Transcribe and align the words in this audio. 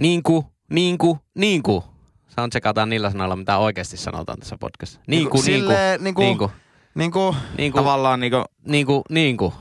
Niinku, 0.00 0.44
niinku, 0.70 1.18
niinku. 1.34 1.84
Soundcheckataan 2.36 2.88
niillä 2.88 3.10
sanoilla, 3.10 3.36
mitä 3.36 3.58
oikeasti 3.58 3.96
sanotaan 3.96 4.38
tässä 4.38 4.56
podcastissa. 4.60 5.00
Niinku, 5.06 5.36
niinku, 5.36 5.42
silleen, 5.42 6.04
niinku- 6.04 6.20
niinku, 6.20 6.50
Niinku, 6.94 7.36
niinku, 7.58 7.78
Tavallaan 7.78 8.20
niinku, 8.20 8.44
niinku, 8.66 9.02
niinku. 9.10 9.54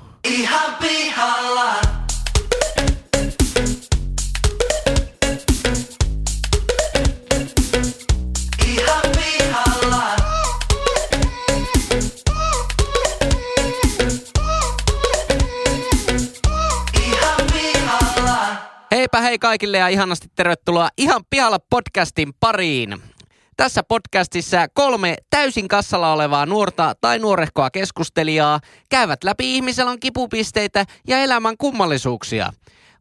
Heipä 19.14 19.28
hei 19.28 19.40
kaikille 19.40 19.78
ja 19.78 19.88
ihanasti 19.88 20.28
tervetuloa 20.36 20.90
Ihan 20.98 21.22
pihalla 21.30 21.60
podcastin 21.60 22.34
pariin. 22.40 23.02
Tässä 23.58 23.84
podcastissa 23.84 24.68
kolme 24.74 25.16
täysin 25.30 25.68
kassalla 25.68 26.14
olevaa 26.14 26.46
nuorta 26.46 26.96
tai 27.02 27.20
nuorehkoa 27.20 27.70
keskustelijaa 27.70 28.60
käyvät 28.90 29.24
läpi 29.24 29.56
ihmiselän 29.56 30.00
kipupisteitä 30.00 30.86
ja 31.08 31.18
elämän 31.18 31.58
kummallisuuksia. 31.58 32.54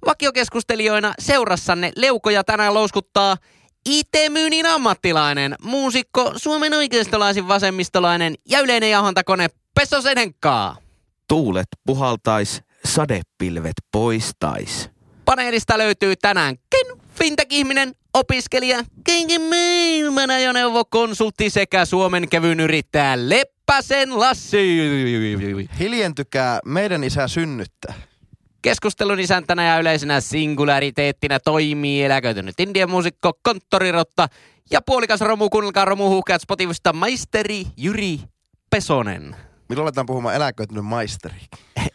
Vakiokeskustelijoina 0.07 1.15
seurassanne 1.19 1.93
leukoja 1.97 2.45
tänään 2.45 2.75
louskuttaa 2.75 3.37
IT-myynnin 3.89 4.67
ammattilainen, 4.67 5.55
muusikko, 5.63 6.33
Suomen 6.37 6.75
oikeistolaisin 6.75 7.49
vasemmistolainen 7.49 8.35
ja 8.49 8.61
yleinen 8.61 8.91
jauhantakone 8.91 9.49
Pesso 9.75 10.01
Senenkkaa. 10.03 10.77
tuulet 11.29 11.69
puhaltais, 11.87 12.63
sadepilvet 12.85 13.77
poistais. 13.93 14.93
Paneelista 15.25 15.79
löytyy 15.79 16.17
tänään 16.17 16.57
Ken 16.71 16.99
Fintech-ihminen, 17.15 17.93
opiskelija, 18.15 18.85
kenkin 19.05 19.43
maailman 19.43 20.31
ajoneuvokonsultti 20.31 21.51
sekä 21.51 21.85
Suomen 21.85 22.29
kevyyn 22.29 22.61
yrittäjä 22.61 23.29
Leppäsen 23.29 24.21
Lassi. 24.21 24.59
hiljentykää, 25.79 26.61
meidän 26.65 27.05
isä 27.05 27.29
synnyttää. 27.29 27.95
Keskustelun 28.63 29.21
isäntänä 29.21 29.65
ja 29.65 29.79
yleisenä 29.79 30.21
singulariteettina 30.21 31.41
toimii 31.41 32.03
eläköitynyt 32.03 32.61
indian 32.61 32.91
muusikko, 32.91 33.33
konttorirotta 33.43 34.29
ja 34.71 34.81
puolikas 34.87 35.21
romu, 35.21 35.49
kuunnelkaa 35.49 35.85
romuhuhkeat 35.85 36.43
Spotifysta 36.43 36.93
maisteri 36.93 37.65
Jyri 37.77 38.21
Pesonen. 38.71 39.37
Milloin 39.69 39.85
aletaan 39.85 40.07
puhumaan 40.07 40.35
eläköitynyt 40.35 40.85
maisteri? 40.85 41.35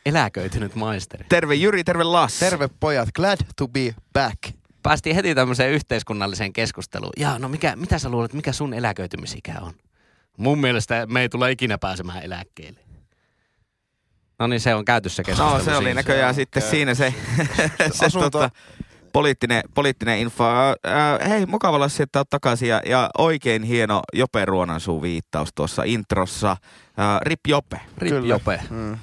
Eläköitynyt 0.06 0.76
maisteri. 0.76 1.26
Terve 1.30 1.56
Jyri, 1.56 1.84
terve 1.84 2.04
Lassi. 2.04 2.40
Terve 2.40 2.70
pojat, 2.80 3.10
glad 3.16 3.38
to 3.56 3.68
be 3.68 3.96
back. 4.14 4.38
Päästiin 4.84 5.16
heti 5.16 5.36
tämmöiseen 5.36 5.72
yhteiskunnalliseen 5.72 6.54
keskusteluun. 6.54 7.14
Ja 7.18 7.40
no 7.40 7.50
mikä, 7.50 7.76
mitä 7.76 8.00
sä 8.00 8.10
luulet, 8.10 8.34
mikä 8.34 8.52
sun 8.52 8.74
eläköitymisikä 8.74 9.54
on? 9.62 9.74
Mun 10.38 10.60
mielestä 10.60 11.06
me 11.10 11.22
ei 11.22 11.30
tule 11.30 11.52
ikinä 11.52 11.78
pääsemään 11.78 12.24
eläkkeelle. 12.24 12.80
No 14.40 14.48
niin, 14.48 14.60
se 14.60 14.76
on 14.76 14.86
käytössä 14.86 15.24
keskustelu. 15.24 15.58
No 15.58 15.64
se 15.64 15.76
oli 15.76 15.94
näköjään 15.94 16.36
sitten 16.36 16.62
siinä 16.62 16.94
se, 17.02 17.14
se 17.92 18.06
Asunto- 18.06 18.30
tota, 18.30 18.50
poliittinen, 19.14 19.64
poliittinen 19.74 20.20
info. 20.20 20.44
Äh, 20.46 21.30
hei, 21.30 21.46
mukava 21.46 21.80
Lassi, 21.80 22.04
että 22.04 22.20
oot 22.20 22.30
takaisin 22.30 22.70
ja, 22.70 22.82
ja 22.86 23.10
oikein 23.18 23.64
hieno 23.64 24.02
Jope 24.14 24.46
Ruonansuu 24.46 25.02
viittaus 25.02 25.50
tuossa 25.56 25.84
introssa. 25.84 26.52
Äh, 26.52 26.58
Rip 27.22 27.40
Jope. 27.48 27.80
Rip 27.98 28.14
Kyllä. 28.14 28.28
Jope. 28.28 28.60
Mm. 28.70 28.98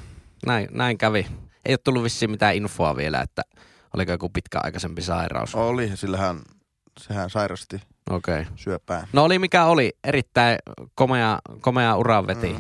Näin, 0.47 0.69
näin 0.71 0.99
kävi. 0.99 1.27
Ei 1.65 1.73
ole 1.73 1.79
tullut 1.85 2.03
vissiin 2.03 2.31
mitään 2.31 2.55
infoa 2.55 2.97
vielä, 2.97 3.21
että 3.21 3.43
oliko 3.95 4.13
joku 4.13 4.29
pitkäaikaisempi 4.29 5.03
sairaus. 5.03 5.55
Oli, 5.55 5.97
sillä 5.97 6.17
hän, 6.17 6.41
sehän 7.01 7.31
sairasti 7.31 7.83
Okei. 8.11 8.41
Okay. 8.41 8.53
syöpää. 8.57 9.07
No 9.13 9.25
oli 9.25 9.39
mikä 9.39 9.65
oli. 9.65 9.93
Erittäin 10.05 10.59
komea, 10.95 11.39
komea 11.61 11.97
ura 11.97 12.27
veti. 12.27 12.57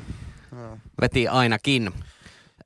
Mm. 0.53 0.59
Joo. 0.59 0.79
Veti 1.01 1.29
ainakin. 1.29 1.93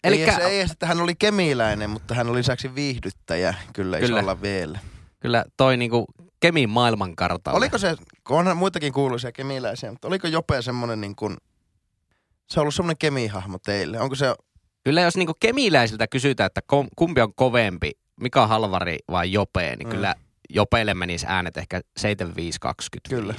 Elikkä... 0.05 0.37
Ei, 0.39 0.47
ei, 0.47 0.61
että 0.61 0.87
hän 0.87 1.01
oli 1.01 1.15
kemiläinen, 1.15 1.91
mutta 1.91 2.15
hän 2.15 2.29
oli 2.29 2.39
lisäksi 2.39 2.75
viihdyttäjä 2.75 3.55
kyllä, 3.73 3.99
Kyllä. 3.99 4.19
isolla 4.21 4.43
vielä. 4.43 4.79
kyllä 5.21 5.45
toi 5.57 5.77
niinku 5.77 6.07
Kemin 6.41 6.71
maailmankartalle. 6.71 7.57
Oliko 7.57 7.79
se, 7.79 7.97
kun 8.27 8.39
onhan 8.39 8.57
muitakin 8.57 8.93
kuuluisia 8.93 9.33
kemiläisiä, 9.33 9.91
mutta 9.91 10.09
oliko 10.09 10.29
Jope 10.29 10.63
semmoinen 10.63 11.01
niin 11.01 11.17
kuin, 11.17 11.37
se 12.51 12.61
on 12.61 12.63
ollut 12.63 12.75
semmoinen 12.75 12.99
kemihahmo 12.99 13.59
teille? 13.59 14.01
Onko 14.01 14.15
se, 14.15 14.35
Kyllä 14.85 15.01
jos 15.01 15.17
niinku 15.17 15.35
kemiläisiltä 15.41 16.07
kysytään, 16.07 16.47
että 16.47 16.61
kom, 16.67 16.89
kumpi 16.97 17.21
on 17.21 17.35
kovempi, 17.35 17.91
Mika 18.21 18.47
Halvari 18.47 18.99
vai 19.11 19.33
Jope, 19.33 19.77
niin 19.77 19.89
Mm. 19.89 19.95
kyllä 19.95 20.15
Jopeelle 20.51 20.95
menisi 20.95 21.27
äänet 21.29 21.57
ehkä 21.57 21.81
75-25. 22.01 22.11
Kyllä. 23.09 23.35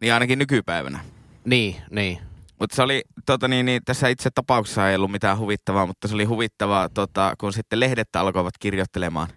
Niin 0.00 0.14
ainakin 0.14 0.38
nykypäivänä. 0.38 1.00
Niin, 1.44 1.76
niin. 1.90 2.18
Mutta 2.60 2.76
se 2.76 2.82
oli, 2.82 3.02
tota 3.26 3.48
niin, 3.48 3.66
niin, 3.66 3.82
tässä 3.84 4.08
itse 4.08 4.30
tapauksessa 4.34 4.90
ei 4.90 4.96
ollut 4.96 5.10
mitään 5.10 5.38
huvittavaa, 5.38 5.86
mutta 5.86 6.08
se 6.08 6.14
oli 6.14 6.24
huvittavaa, 6.24 6.88
tota, 6.88 7.34
kun 7.40 7.52
sitten 7.52 7.80
lehdet 7.80 8.16
alkoivat 8.16 8.54
kirjoittelemaan 8.60 9.28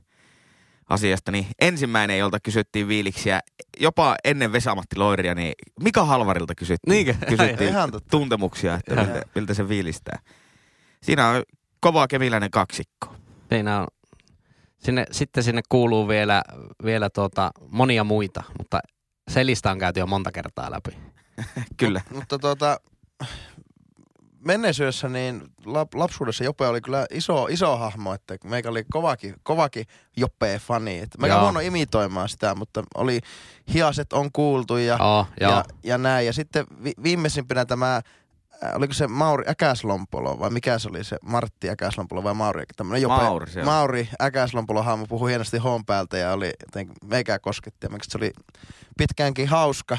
asiasta, 0.90 1.32
niin 1.32 1.48
ensimmäinen, 1.62 2.18
jolta 2.20 2.40
kysyttiin 2.44 2.88
viiliksiä, 2.88 3.40
jopa 3.80 4.16
ennen 4.24 4.52
Vesamatti 4.52 4.96
Loiria, 4.96 5.36
niin 5.36 5.54
Mika 5.84 6.06
Halvarilta 6.06 6.56
kysyttiin, 6.56 6.92
Niinkö? 6.92 7.14
kysyttiin 7.30 7.74
tuntemuksia, 8.12 8.76
että 8.76 8.96
miltä, 8.96 9.22
miltä 9.36 9.54
se 9.54 9.70
viilistää. 9.70 10.20
Siinä 11.04 11.28
on 11.28 11.44
kova 11.80 12.08
kemiläinen 12.08 12.52
kaksikko. 12.52 13.16
Siinä 13.50 13.82
on, 13.82 13.88
sinne, 14.78 15.06
sitten 15.12 15.44
sinne 15.44 15.62
kuuluu 15.70 16.08
vielä, 16.08 16.44
vielä 16.84 17.10
tuota, 17.10 17.52
monia 17.70 18.04
muita, 18.04 18.44
mutta 18.58 18.80
se 19.30 19.46
lista 19.46 19.72
on 19.72 19.80
käyty 19.80 20.00
jo 20.00 20.08
monta 20.08 20.32
kertaa 20.32 20.72
läpi. 20.72 20.98
Kyllä. 21.78 22.02
mutta 22.14 22.40
tuota, 22.40 22.80
menneisyydessä 24.46 25.10
niin 25.10 25.42
lap, 25.66 25.94
lapsuudessa 25.96 26.44
Jope 26.44 26.68
oli 26.68 26.82
kyllä 26.82 27.06
iso, 27.12 27.48
iso 27.48 27.78
hahmo, 27.78 28.14
että 28.14 28.38
meikä 28.44 28.70
oli 28.70 28.84
kovakin, 28.92 29.36
kovakin 29.44 29.86
Jope-fani. 30.18 31.08
Meikä 31.18 31.36
Joo. 31.36 31.42
huono 31.42 31.60
imitoimaan 31.60 32.30
sitä, 32.30 32.56
mutta 32.56 32.84
oli 32.96 33.20
hiaset 33.74 34.14
on 34.14 34.32
kuultu 34.32 34.78
ja, 34.78 34.98
Oh, 35.00 35.28
ja, 35.40 35.64
ja 35.84 35.98
näin. 35.98 36.26
Ja 36.26 36.34
sitten 36.34 36.66
vi, 36.84 36.92
viimeisimpänä 37.04 37.66
tämä, 37.66 38.02
oliko 38.76 38.94
se 38.94 39.08
Mauri 39.08 39.44
Äkäslompolo 39.50 40.40
vai 40.40 40.50
mikä 40.50 40.80
se 40.80 40.90
oli 40.90 41.04
se 41.04 41.18
Martti 41.22 41.70
Äkäslompolo 41.70 42.24
vai 42.24 42.34
Mauri? 42.34 42.64
Tämmönen 42.76 43.02
Jope, 43.02 43.16
Mauri 43.16 43.52
se. 43.52 43.64
Mauri 43.64 44.10
Äkäslompolo 44.22 44.84
hahmo 44.84 45.06
puhui 45.06 45.30
hienosti 45.30 45.58
hoon 45.58 45.86
päältä 45.86 46.18
ja 46.18 46.32
oli 46.32 46.52
jotenkin 46.66 46.96
meikä 47.06 47.40
kosketti 47.40 47.88
ja 47.92 47.98
se 48.04 48.18
oli 48.18 48.32
pitkäänkin 48.98 49.48
hauska. 49.48 49.98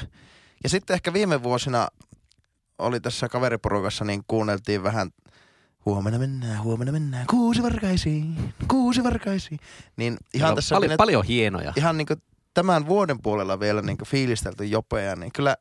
Ja 0.63 0.69
sitten 0.69 0.95
ehkä 0.95 1.13
viime 1.13 1.43
vuosina 1.43 1.89
oli 2.79 3.01
tässä 3.01 3.29
kaveriporukassa, 3.29 4.05
niin 4.05 4.23
kuunneltiin 4.27 4.83
vähän 4.83 5.11
Huomenna 5.85 6.19
mennään, 6.19 6.63
huomenna 6.63 6.93
mennään, 6.93 7.27
kuusi 7.27 7.63
varkaisiin, 7.63 8.55
kuusi 8.69 9.05
varkaisiin. 9.05 9.61
Niin 9.97 10.17
ihan 10.35 10.51
on 10.51 10.55
tässä 10.57 10.75
paljon, 10.75 10.89
pidettiin- 10.89 10.97
paljon 10.97 11.25
hienoja. 11.25 11.73
ihan 11.77 11.97
niin 11.97 12.07
tämän 12.55 12.87
vuoden 12.87 13.23
puolella 13.23 13.61
vielä 13.61 13.83
niin 13.83 13.99
fiilistelty 14.07 14.65
Jopea, 14.65 15.17
niin 15.17 15.33
kyllä, 15.33 15.57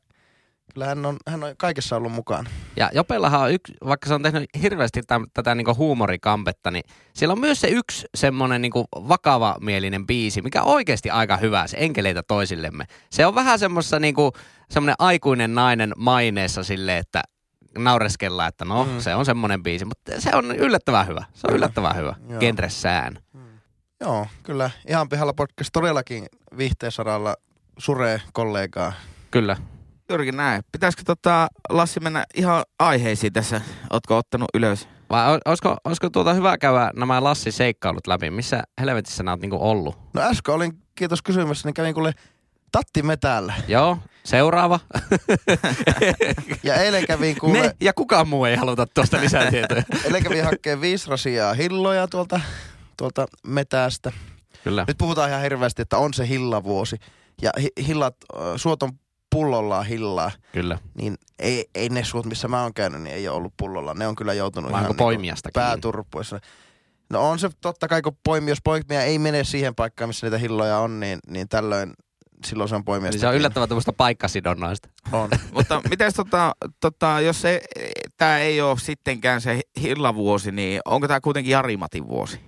kyllä 0.73 0.85
hän, 0.85 1.05
on, 1.05 1.17
hän 1.27 1.43
on 1.43 1.53
kaikessa 1.57 1.95
ollut 1.95 2.11
mukana. 2.11 2.49
Ja 2.75 2.89
Jopellahan 2.93 3.41
on 3.41 3.51
yksi, 3.51 3.73
vaikka 3.85 4.07
se 4.07 4.13
on 4.13 4.23
tehnyt 4.23 4.49
hirveästi 4.61 5.01
täm, 5.01 5.25
tätä 5.33 5.55
niinku 5.55 5.75
huumorikampetta, 5.75 6.71
niin 6.71 6.83
siellä 7.13 7.31
on 7.33 7.39
myös 7.39 7.61
se 7.61 7.67
yksi 7.67 8.05
semmoinen 8.15 8.61
niinku 8.61 8.85
vakavamielinen 8.93 10.07
biisi, 10.07 10.41
mikä 10.41 10.61
on 10.61 10.73
oikeasti 10.73 11.09
aika 11.09 11.37
hyvä, 11.37 11.67
se 11.67 11.77
Enkeleitä 11.79 12.23
toisillemme. 12.23 12.85
Se 13.09 13.25
on 13.25 13.35
vähän 13.35 13.59
semmoista 13.59 13.99
niinku, 13.99 14.33
semmoinen 14.69 14.95
aikuinen 14.99 15.55
nainen 15.55 15.93
maineessa 15.97 16.63
sille, 16.63 16.97
että 16.97 17.21
naureskellaan, 17.77 18.49
että 18.49 18.65
no, 18.65 18.83
Mm. 18.83 18.91
mm. 18.91 18.99
se 18.99 19.15
on 19.15 19.25
semmoinen 19.25 19.63
biisi, 19.63 19.85
mutta 19.85 20.11
se 20.21 20.29
on 20.35 20.55
yllättävän 20.55 21.07
hyvä. 21.07 21.25
Se 21.33 21.47
on 21.47 21.55
yllättävän 21.55 21.95
hyvä, 21.95 22.15
Joo. 22.29 22.39
genressään. 22.39 23.19
Joo, 24.01 24.27
kyllä. 24.43 24.69
Ihan 24.87 25.09
pihalla 25.09 25.33
podcast 25.33 25.69
todellakin 25.73 26.25
viihteen 26.57 26.91
saralla 26.91 27.35
suree 27.77 28.21
kollegaa. 28.33 28.93
Kyllä. 29.31 29.57
Juurikin 30.09 30.37
näin. 30.37 30.63
Pitäisikö 30.71 31.03
tota, 31.05 31.47
Lassi 31.69 31.99
mennä 31.99 32.25
ihan 32.35 32.63
aiheisiin 32.79 33.33
tässä? 33.33 33.61
Ootko 33.93 34.17
ottanut 34.17 34.47
ylös? 34.53 34.87
Vai 35.09 35.33
ol- 35.35 35.39
olisiko, 35.45 35.77
olisiko 35.83 36.09
tuota 36.09 36.33
hyvä 36.33 36.57
käydä 36.57 36.91
nämä 36.95 37.23
Lassi 37.23 37.51
seikkailut 37.51 38.07
läpi? 38.07 38.29
Missä 38.29 38.63
helvetissä 38.81 39.23
nämä 39.23 39.33
oot 39.33 39.41
niinku 39.41 39.57
ollut? 39.61 39.97
No 40.13 40.21
äsken 40.21 40.55
olin, 40.55 40.71
kiitos 40.95 41.21
kysymässä, 41.21 41.67
niin 41.67 41.73
kävin 41.73 41.93
kuule 41.93 42.13
Tatti 42.71 43.03
Metällä. 43.03 43.53
Joo, 43.67 43.97
seuraava. 44.23 44.79
Ja 46.63 46.75
eilen 46.75 47.07
kävin 47.07 47.39
kuule, 47.39 47.61
Ne 47.61 47.75
ja 47.81 47.93
kukaan 47.93 48.27
muu 48.27 48.45
ei 48.45 48.55
haluta 48.55 48.85
tuosta 48.93 49.21
lisätietoja. 49.21 49.83
eilen 50.05 50.23
kävin 50.23 50.45
hakkeen 50.45 50.81
viisi 50.81 51.09
rasiaa 51.09 51.53
hilloja 51.53 52.07
tuolta, 52.07 52.39
tuolta 52.97 53.25
metästä. 53.47 54.11
Kyllä. 54.63 54.85
Nyt 54.87 54.97
puhutaan 54.97 55.29
ihan 55.29 55.41
hirveästi, 55.41 55.81
että 55.81 55.97
on 55.97 56.13
se 56.13 56.27
hillavuosi. 56.27 56.97
Ja 57.41 57.51
hi- 57.61 57.85
hillat, 57.87 58.15
äh, 58.35 58.41
suot 58.55 58.83
on 58.83 58.91
pullollaan 59.29 59.85
hillaa. 59.85 60.31
Kyllä. 60.51 60.79
niin 60.93 61.15
ei, 61.39 61.65
ei 61.75 61.89
ne 61.89 62.03
suut, 62.03 62.25
missä 62.25 62.47
mä 62.47 62.63
oon 62.63 62.73
käynyt, 62.73 63.01
niin 63.01 63.15
ei 63.15 63.27
ole 63.27 63.37
ollut 63.37 63.53
pullolla. 63.57 63.93
Ne 63.93 64.07
on 64.07 64.15
kyllä 64.15 64.33
joutunut 64.33 64.71
Vai 64.71 64.85
onko 64.89 65.11
ihan 65.11 65.21
niinku 65.21 65.49
pääturpoissa. 65.53 66.39
No 67.09 67.29
on 67.29 67.39
se 67.39 67.49
totta 67.61 67.87
kai, 67.87 68.01
kun 68.01 68.17
poimi, 68.23 68.51
jos 68.51 68.61
poimia 68.63 69.03
ei 69.03 69.19
mene 69.19 69.43
siihen 69.43 69.75
paikkaan, 69.75 70.09
missä 70.09 70.25
niitä 70.27 70.37
hilloja 70.37 70.77
on, 70.77 70.99
niin, 70.99 71.19
niin 71.27 71.49
tällöin 71.49 71.93
silloin 72.45 72.69
se 72.69 72.75
on 72.75 72.85
poimia. 72.85 73.11
Niin 73.11 73.19
se 73.19 73.27
on 73.27 73.35
yllättävän 73.35 73.69
tuommoista 73.69 73.93
paikkasidonnaista. 73.93 74.89
On. 75.11 75.29
Mutta 75.53 75.81
miten 75.89 76.13
tota, 76.13 76.55
tota, 76.79 77.21
jos 77.21 77.41
se, 77.41 77.61
tämä 78.17 78.37
ei 78.37 78.61
ole 78.61 78.79
sittenkään 78.79 79.41
se 79.41 79.61
hillavuosi, 79.81 80.51
niin 80.51 80.81
onko 80.85 81.07
tämä 81.07 81.21
kuitenkin 81.21 81.51
Jari-Matin 81.51 82.07
vuosi? 82.07 82.39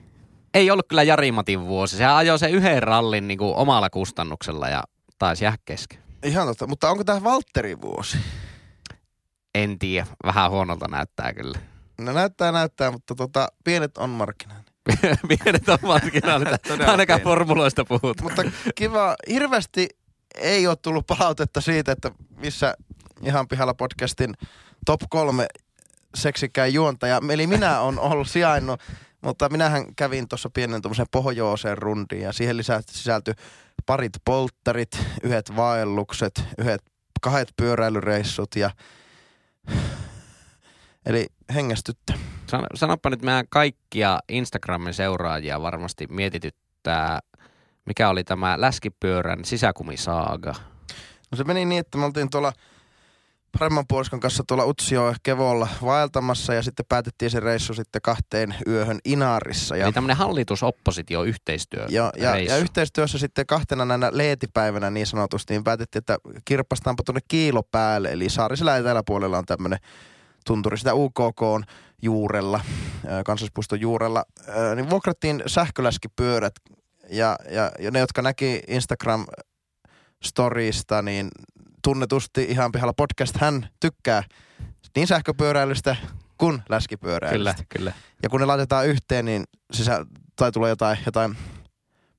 Ei 0.54 0.72
ollut 0.72 0.88
kyllä 0.88 1.04
Jari 1.04 1.32
Matin 1.32 1.66
vuosi. 1.66 1.98
Se 1.98 2.06
ajoi 2.06 2.40
sen 2.40 2.52
yhden 2.52 2.84
rallin 2.84 3.28
niin 3.28 3.38
kuin 3.38 3.56
omalla 3.56 3.90
kustannuksella 3.90 4.70
ja 4.70 4.84
taisi 5.20 5.46
jäädä 5.46 5.58
kesken. 5.66 6.09
Ihan 6.24 6.48
totta. 6.48 6.68
Mutta 6.68 6.90
onko 6.90 7.04
tämä 7.04 7.24
Valtterin 7.24 7.82
vuosi? 7.82 8.18
En 9.56 9.80
tiedä. 9.80 10.08
Vähän 10.26 10.52
huonolta 10.52 10.88
näyttää 10.88 11.34
kyllä. 11.34 11.60
No 12.02 12.14
näyttää, 12.14 12.52
näyttää, 12.52 12.92
mutta 12.92 13.16
tota, 13.16 13.48
pienet 13.64 13.98
on 13.98 14.10
markkinaan. 14.10 14.64
Pienet 15.28 15.70
on. 15.70 15.80
Todella 16.68 16.92
Ainakaan 16.92 17.22
formuloista 17.22 17.86
puhut. 17.86 18.22
Mutta 18.22 18.44
kiva, 18.76 19.16
hirveästi 19.30 19.90
ei 20.36 20.68
ole 20.68 20.76
tullut 20.76 21.08
palautetta 21.08 21.62
siitä, 21.62 21.92
että 21.92 22.12
missä 22.36 22.76
ihan 23.24 23.48
pihalla 23.48 23.74
podcastin 23.74 24.34
top 24.86 25.02
kolme 25.10 25.48
seksikään 26.16 26.74
juontaja. 26.74 27.22
Eli 27.30 27.48
minä 27.48 27.80
on 27.80 28.00
ollut 28.00 28.30
sijainnut, 28.30 28.82
mutta 29.22 29.50
minähän 29.50 29.96
kävin 29.96 30.28
tuossa 30.28 30.50
pienen 30.50 30.82
tuommoisen 30.82 31.06
pohjoiseen 31.12 31.78
rundiin 31.78 32.22
ja 32.22 32.34
siihen 32.34 32.56
sisältyi 32.90 33.34
parit 33.86 34.14
polttarit, 34.26 35.00
yhdet 35.24 35.56
vaellukset, 35.56 36.44
yhdet 36.58 36.82
kahdet 37.22 37.54
pyöräilyreissut 37.58 38.56
ja 38.56 38.72
Eli 41.06 41.28
hengästyttä. 41.54 42.14
Sano, 42.50 42.68
sanoppa 42.74 43.10
nyt 43.10 43.22
meidän 43.22 43.46
kaikkia 43.50 44.20
Instagramin 44.30 44.94
seuraajia 44.94 45.62
varmasti 45.62 46.08
mietityttää, 46.10 47.20
mikä 47.86 48.10
oli 48.10 48.24
tämä 48.24 48.62
läskipyörän 48.62 49.46
sisäkumisaaga. 49.46 50.54
No 51.32 51.36
se 51.36 51.44
meni 51.44 51.66
niin, 51.66 51.80
että 51.80 51.98
me 51.98 52.06
oltiin 52.06 52.30
tuolla 52.30 52.54
paremman 53.60 53.86
puoliskon 53.88 54.20
kanssa 54.20 54.44
tuolla 54.48 54.66
Utsio 54.66 55.14
Kevolla 55.24 55.68
vaeltamassa 55.84 56.54
ja 56.54 56.64
sitten 56.64 56.86
päätettiin 56.90 57.32
se 57.32 57.40
reissu 57.40 57.74
sitten 57.74 58.02
kahteen 58.02 58.56
yöhön 58.68 59.00
Inarissa. 59.06 59.78
Ja, 59.78 59.86
Eli 59.86 59.94
tämmöinen 59.94 60.18
hallitusoppositio 60.18 61.24
yhteistyö. 61.24 61.86
ja, 61.90 62.12
ja, 62.18 62.40
ja 62.40 62.58
yhteistyössä 62.58 63.18
sitten 63.18 63.46
kahtena 63.46 63.86
näinä 63.86 64.10
leetipäivänä 64.14 64.90
niin 64.90 65.08
sanotusti, 65.08 65.54
niin 65.54 65.64
päätettiin, 65.64 66.00
että 66.00 66.18
kirppastaanpa 66.46 67.04
tuonne 67.04 67.22
kiilo 67.28 67.64
päälle. 67.64 68.12
Eli 68.12 68.30
Saarisella 68.30 68.78
eteläpuolella 68.78 69.38
on 69.38 69.46
tämmöinen 69.46 69.80
tunturi 70.46 70.78
sitä 70.78 70.94
UKK 70.94 71.42
on 71.42 71.64
juurella, 72.02 72.60
kansallispuiston 73.26 73.82
juurella. 73.82 74.24
Niin 74.76 74.90
vuokrattiin 74.90 75.44
sähköläskipyörät 75.48 76.54
ja, 77.10 77.36
ja, 77.52 77.72
ja 77.80 77.92
ne, 77.92 78.00
jotka 78.00 78.22
näki 78.22 78.62
Instagram 78.68 79.26
storista, 80.24 81.02
niin 81.02 81.28
tunnetusti 81.84 82.44
ihan 82.50 82.72
pihalla 82.72 82.94
podcast 82.94 83.38
hän 83.38 83.70
tykkää 83.80 84.24
niin 84.96 85.08
sähköpyöräilystä 85.08 85.96
kuin 86.38 86.62
läskipyöräilystä. 86.70 87.54
Kyllä, 87.54 87.66
kyllä. 87.70 87.94
Ja 88.24 88.30
kun 88.30 88.40
ne 88.40 88.46
laitetaan 88.46 88.88
yhteen, 88.88 89.26
niin 89.26 89.44
sisä, 89.74 90.06
tai 90.36 90.52
tulee 90.52 90.70
jotain, 90.70 90.98
jotain 91.06 91.38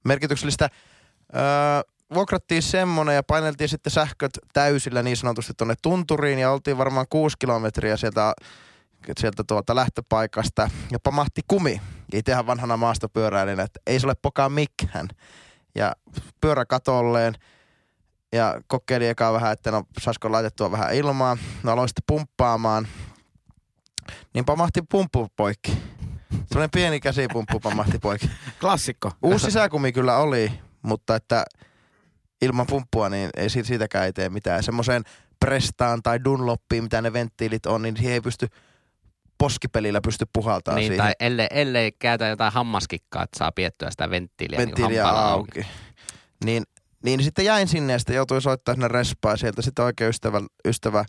merkityksellistä. 0.05 0.69
Öö, 1.37 1.43
vuokrattiin 2.15 2.63
semmonen 2.63 3.15
ja 3.15 3.23
paineltiin 3.23 3.69
sitten 3.69 3.91
sähköt 3.91 4.31
täysillä 4.53 5.03
niin 5.03 5.17
sanotusti 5.17 5.53
tuonne 5.57 5.75
tunturiin 5.83 6.39
ja 6.39 6.51
oltiin 6.51 6.79
varmaan 6.79 7.07
kuusi 7.11 7.37
kilometriä 7.39 7.97
sieltä, 7.97 8.33
sieltä 9.19 9.45
tuolta 9.47 9.75
lähtöpaikasta 9.75 10.71
ja 10.93 10.99
pamahti 10.99 11.41
kumi. 11.49 11.81
Itsehän 12.13 12.47
vanhana 12.47 12.77
maastopyöräilijänä, 12.77 13.63
että 13.63 13.81
ei 13.87 14.01
se 14.01 14.07
ole 14.07 14.15
pokaa 14.23 14.49
mikään. 14.49 15.09
Ja 15.75 15.93
pyörä 16.41 16.65
katolleen 16.65 17.35
ja 18.33 18.61
kokeili 18.67 19.07
ekaa 19.09 19.33
vähän, 19.33 19.53
että 19.53 19.71
no 19.71 19.85
saisiko 20.01 20.33
laitettua 20.33 20.71
vähän 20.71 20.95
ilmaa. 20.95 21.37
No 21.63 21.73
aloin 21.73 21.89
sitten 21.89 22.05
pumppaamaan. 22.07 22.89
Niin 24.35 24.45
pamahti 24.45 24.83
pumppu 24.91 25.29
poikki. 25.37 25.73
Sellainen 26.47 26.71
pieni 26.71 27.01
käsipumppu 27.01 27.61
pamahti 27.61 27.99
poikki. 27.99 28.31
Klassikko. 28.61 29.13
Uusi 29.23 29.45
sisäkumi 29.45 29.93
kyllä 29.93 30.17
oli, 30.17 30.53
mutta 30.83 31.17
että 31.17 31.45
ilman 32.43 32.67
pumppua 32.67 33.09
niin 33.09 33.31
ei 33.37 33.51
siitä- 33.51 33.67
siitäkään 33.67 34.05
ei 34.05 34.13
tee 34.13 34.29
mitään. 34.29 34.63
Semmoiseen 34.63 35.03
Prestaan 35.41 36.03
tai 36.03 36.25
Dunloppiin, 36.25 36.83
mitä 36.83 37.03
ne 37.03 37.13
venttiilit 37.13 37.67
on, 37.67 37.83
niin 37.83 37.97
siihen 37.97 38.15
ei 38.15 38.21
pysty 38.21 38.49
poskipelillä 39.39 40.01
pysty 40.01 40.27
puhaltaa 40.33 40.75
Niin, 40.75 40.83
siihen 40.87 40.99
tai 40.99 41.13
ellei, 41.21 41.47
ellei 41.51 41.93
käytä 41.93 42.27
jotain 42.27 42.53
hammaskikkaa, 42.53 43.23
että 43.23 43.39
saa 43.39 43.53
piettyä 43.53 43.91
sitä 43.91 44.11
venttiiliä, 44.11 44.59
venttiiliä 44.59 44.89
niin 44.89 45.03
hampaalla 45.05 45.33
auki. 45.33 45.67
Niin, 46.45 46.63
niin 47.05 47.23
sitten 47.23 47.45
jäin 47.45 47.69
sinne 47.69 47.93
ja 47.93 47.99
sitten 47.99 48.17
joutui 48.17 48.43
soittaa 48.43 48.75
sinne 48.75 48.89
respaa 48.89 49.37
sieltä. 49.37 49.63
Sitten 49.63 49.85
oikein 49.85 50.11
ystävä, 50.11 50.41
ystävä 50.65 51.05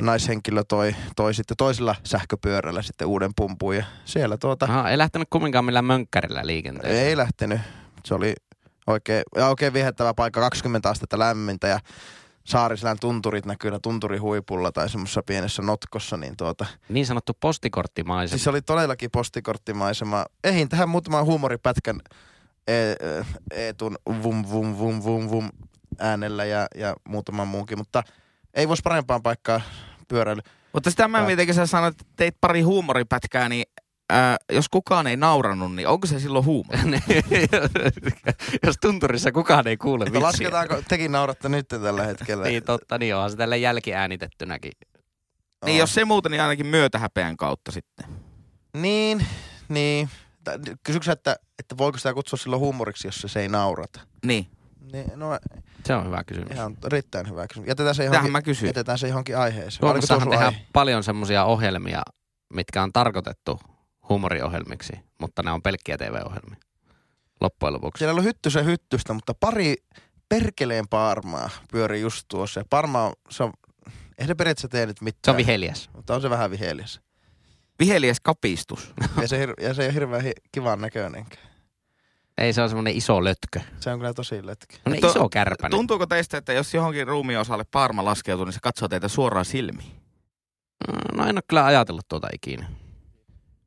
naishenkilö 0.00 0.64
toi, 0.68 0.94
toi 1.16 1.34
sitten 1.34 1.56
toisella 1.56 1.94
sähköpyörällä 2.04 2.82
sitten 2.82 3.06
uuden 3.08 3.30
pumpun 3.36 3.76
ja 3.76 3.84
siellä 4.04 4.36
tuota, 4.36 4.66
Aha, 4.66 4.90
ei 4.90 4.98
lähtenyt 4.98 5.28
kumminkaan 5.30 5.64
millään 5.64 5.84
mönkkärillä 5.84 6.46
liikenteeseen. 6.46 7.06
Ei 7.06 7.16
lähtenyt. 7.16 7.60
Se 8.04 8.14
oli 8.14 8.34
oikein, 8.86 9.22
ja 9.36 9.48
oikein 9.48 9.72
viehättävä 9.72 10.14
paikka, 10.14 10.40
20 10.40 10.90
astetta 10.90 11.18
lämmintä 11.18 11.68
ja 11.68 11.80
Saariselän 12.44 12.98
tunturit 13.00 13.46
näkyy 13.46 13.70
tunturi 13.82 14.18
huipulla 14.18 14.72
tai 14.72 14.88
semmoisessa 14.88 15.22
pienessä 15.22 15.62
notkossa, 15.62 16.16
niin 16.16 16.36
tuota, 16.36 16.66
Niin 16.88 17.06
sanottu 17.06 17.32
postikorttimaisema. 17.40 18.30
siis 18.36 18.44
se 18.44 18.50
oli 18.50 18.62
todellakin 18.62 19.10
postikorttimaisema. 19.10 20.24
Ehin 20.44 20.68
tähän 20.68 20.88
muutaman 20.88 21.24
huumoripätkän 21.24 22.00
Eetun 23.50 23.96
vum 24.22 24.44
vum 24.50 24.78
vum 24.78 25.02
vum 25.04 25.30
vum 25.30 25.48
äänellä 25.98 26.44
ja, 26.44 26.66
ja 26.74 26.94
muutaman 27.08 27.48
muunkin, 27.48 27.78
mutta 27.78 28.02
ei 28.54 28.68
voisi 28.68 28.82
parempaan 28.82 29.22
paikkaan 29.22 29.62
pyöräily. 30.08 30.40
Mutta 30.72 30.90
sitä 30.90 31.08
mä 31.08 31.26
mietin, 31.26 31.46
kun 31.46 31.54
sä 31.54 31.66
sanoit, 31.66 32.00
että 32.00 32.12
teit 32.16 32.36
pari 32.40 32.60
huumoripätkää, 32.60 33.48
niin 33.48 33.64
ää, 34.10 34.36
jos 34.52 34.68
kukaan 34.68 35.06
ei 35.06 35.16
naurannut, 35.16 35.74
niin 35.74 35.88
onko 35.88 36.06
se 36.06 36.20
silloin 36.20 36.44
huumori? 36.44 36.78
Jos 38.66 38.76
tunturissa 38.80 39.32
kukaan 39.32 39.66
ei 39.66 39.76
kuule 39.76 40.04
vitsiä. 40.04 40.22
lasketaanko, 40.22 40.82
tekin 40.88 41.12
nauratte 41.12 41.48
nyt 41.48 41.68
tällä 41.68 42.04
hetkellä. 42.04 42.44
Niin 42.44 42.62
totta, 42.62 42.98
niin 42.98 43.14
onhan 43.14 43.30
se 43.30 43.36
tälle 43.36 43.58
jälkiäänitettynäkin. 43.58 44.72
Niin 45.64 45.78
jos 45.78 45.94
se 45.94 46.04
muuta, 46.04 46.28
niin 46.28 46.42
ainakin 46.42 46.66
myötähäpeän 46.66 47.36
kautta 47.36 47.72
sitten. 47.72 48.06
Niin, 48.76 49.26
niin. 49.68 50.08
Kysyksä, 50.82 51.12
että, 51.12 51.36
että 51.58 51.76
voiko 51.78 51.98
sitä 51.98 52.14
kutsua 52.14 52.36
silloin 52.36 52.60
huumoriksi, 52.60 53.08
jos 53.08 53.24
se 53.26 53.40
ei 53.40 53.48
naurata? 53.48 54.00
Niin. 54.26 54.46
Niin, 54.92 55.12
no 55.16 55.38
Se 55.86 55.94
on 55.94 56.06
hyvä 56.06 56.24
kysymys. 56.24 56.50
ihan 56.50 56.76
erittäin 56.86 57.28
hyvä 57.30 57.46
kysymys. 57.46 57.68
Jätetään 57.68 57.94
se 57.94 58.02
Tähän 58.02 58.14
johonkin, 58.14 58.32
mä 58.32 58.42
kysyin. 58.42 58.68
jätetään 58.68 58.98
se 58.98 59.08
johonkin 59.08 59.38
aiheeseen. 59.38 59.80
Suomessahan 59.80 60.30
tehdään 60.30 60.54
aihe? 60.54 60.66
paljon 60.72 61.02
semmoisia 61.02 61.44
ohjelmia, 61.44 62.02
mitkä 62.54 62.82
on 62.82 62.92
tarkoitettu 62.92 63.60
huumoriohjelmiksi, 64.08 64.92
mutta 65.20 65.42
ne 65.42 65.50
on 65.50 65.62
pelkkiä 65.62 65.98
TV-ohjelmia. 65.98 66.56
Loppujen 67.40 67.72
lopuksi. 67.74 67.98
Siellä 67.98 68.12
oli 68.14 68.22
hyttysen 68.22 68.64
hyttystä, 68.64 69.12
mutta 69.12 69.34
pari 69.40 69.74
perkeleen 70.28 70.88
parmaa 70.88 71.50
pyöri 71.72 72.00
just 72.00 72.24
tuossa. 72.28 72.60
Ja 72.60 72.64
parma 72.70 73.02
on, 73.06 73.12
se 73.30 73.42
on, 73.42 73.52
eihän 74.18 74.28
se 74.28 74.34
periaatteessa 74.34 74.68
tee 74.68 74.86
nyt 74.86 75.00
mitään. 75.00 75.20
Se 75.24 75.30
on 75.30 75.36
viheliäs. 75.36 75.90
Mutta 75.92 76.14
on 76.14 76.20
se 76.20 76.30
vähän 76.30 76.50
viheliäs. 76.50 77.00
Viheliäs 77.78 78.20
kapistus. 78.20 78.94
Ja 79.22 79.28
se, 79.28 79.48
ja 79.60 79.74
se 79.74 79.82
ei 79.82 79.86
ole 79.88 79.94
hirveän 79.94 80.22
hi- 80.22 80.32
kivan 80.52 80.80
näköinenkään. 80.80 81.44
Ei 82.38 82.52
se 82.52 82.62
on 82.62 82.68
semmoinen 82.68 82.96
iso 82.96 83.24
lötkö. 83.24 83.60
Se 83.80 83.90
on 83.90 83.98
kyllä 83.98 84.14
tosi 84.14 84.46
letki. 84.46 84.76
Semmoinen 84.76 85.00
To- 85.00 85.08
iso 85.10 85.28
kärpänen. 85.28 85.70
Tuntuuko 85.70 86.06
teistä, 86.06 86.38
että 86.38 86.52
jos 86.52 86.74
johonkin 86.74 87.06
ruumiosalle 87.06 87.64
parma 87.70 88.04
laskeutuu, 88.04 88.44
niin 88.44 88.52
se 88.52 88.58
katsoo 88.62 88.88
teitä 88.88 89.08
suoraan 89.08 89.44
silmiin? 89.44 89.92
No 91.14 91.26
en 91.26 91.36
ole 91.36 91.42
kyllä 91.48 91.64
ajatellut 91.64 92.08
tuota 92.08 92.28
ikinä. 92.34 92.66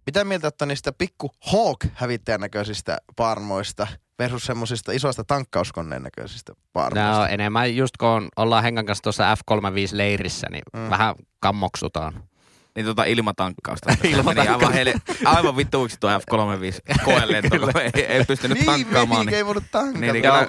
Mitä 0.06 0.24
mieltä 0.24 0.46
olette 0.48 0.66
niistä 0.66 0.92
pikku 0.92 1.32
Hawk-hävittäjän 1.40 2.42
näköisistä 2.42 2.98
parmoista 3.16 3.88
versus 4.20 4.44
semmoisista 4.44 4.92
isoista 4.92 5.24
tankkauskoneen 5.24 6.04
näköisistä 6.04 6.54
parmoista? 6.74 7.20
On 7.22 7.30
enemmän 7.30 7.76
just 7.76 7.98
kun 7.98 8.30
ollaan 8.36 8.64
Henkan 8.64 8.86
kanssa 8.86 9.02
tuossa 9.04 9.36
F35-leirissä, 9.36 10.48
niin 10.52 10.64
Mm. 10.74 10.80
mm. 10.80 10.90
vähän 10.90 11.16
kammoksutaan. 11.40 12.24
Niin 12.78 12.86
tota 12.86 13.04
ilmatankkausta. 13.04 13.94
Se 14.02 14.08
Ilmatankkausta. 14.10 14.44
meni 14.44 14.50
aivan, 14.56 14.74
heille, 14.74 14.94
aivan 15.26 15.58
vittuiksi 15.58 15.98
tuo 16.00 16.10
F35 16.18 17.04
koelento, 17.06 17.60
kun 17.60 17.72
ei, 17.96 18.06
ei 18.06 18.26
pystynyt 18.26 18.58
niin, 18.58 18.66
tankkaamaan. 18.66 19.26
Niin, 19.26 19.36
ei 19.36 19.46
voinut 19.46 19.64
tankata. 19.72 20.00
Niin, 20.00 20.14
niin, 20.14 20.24
kyllä. 20.24 20.48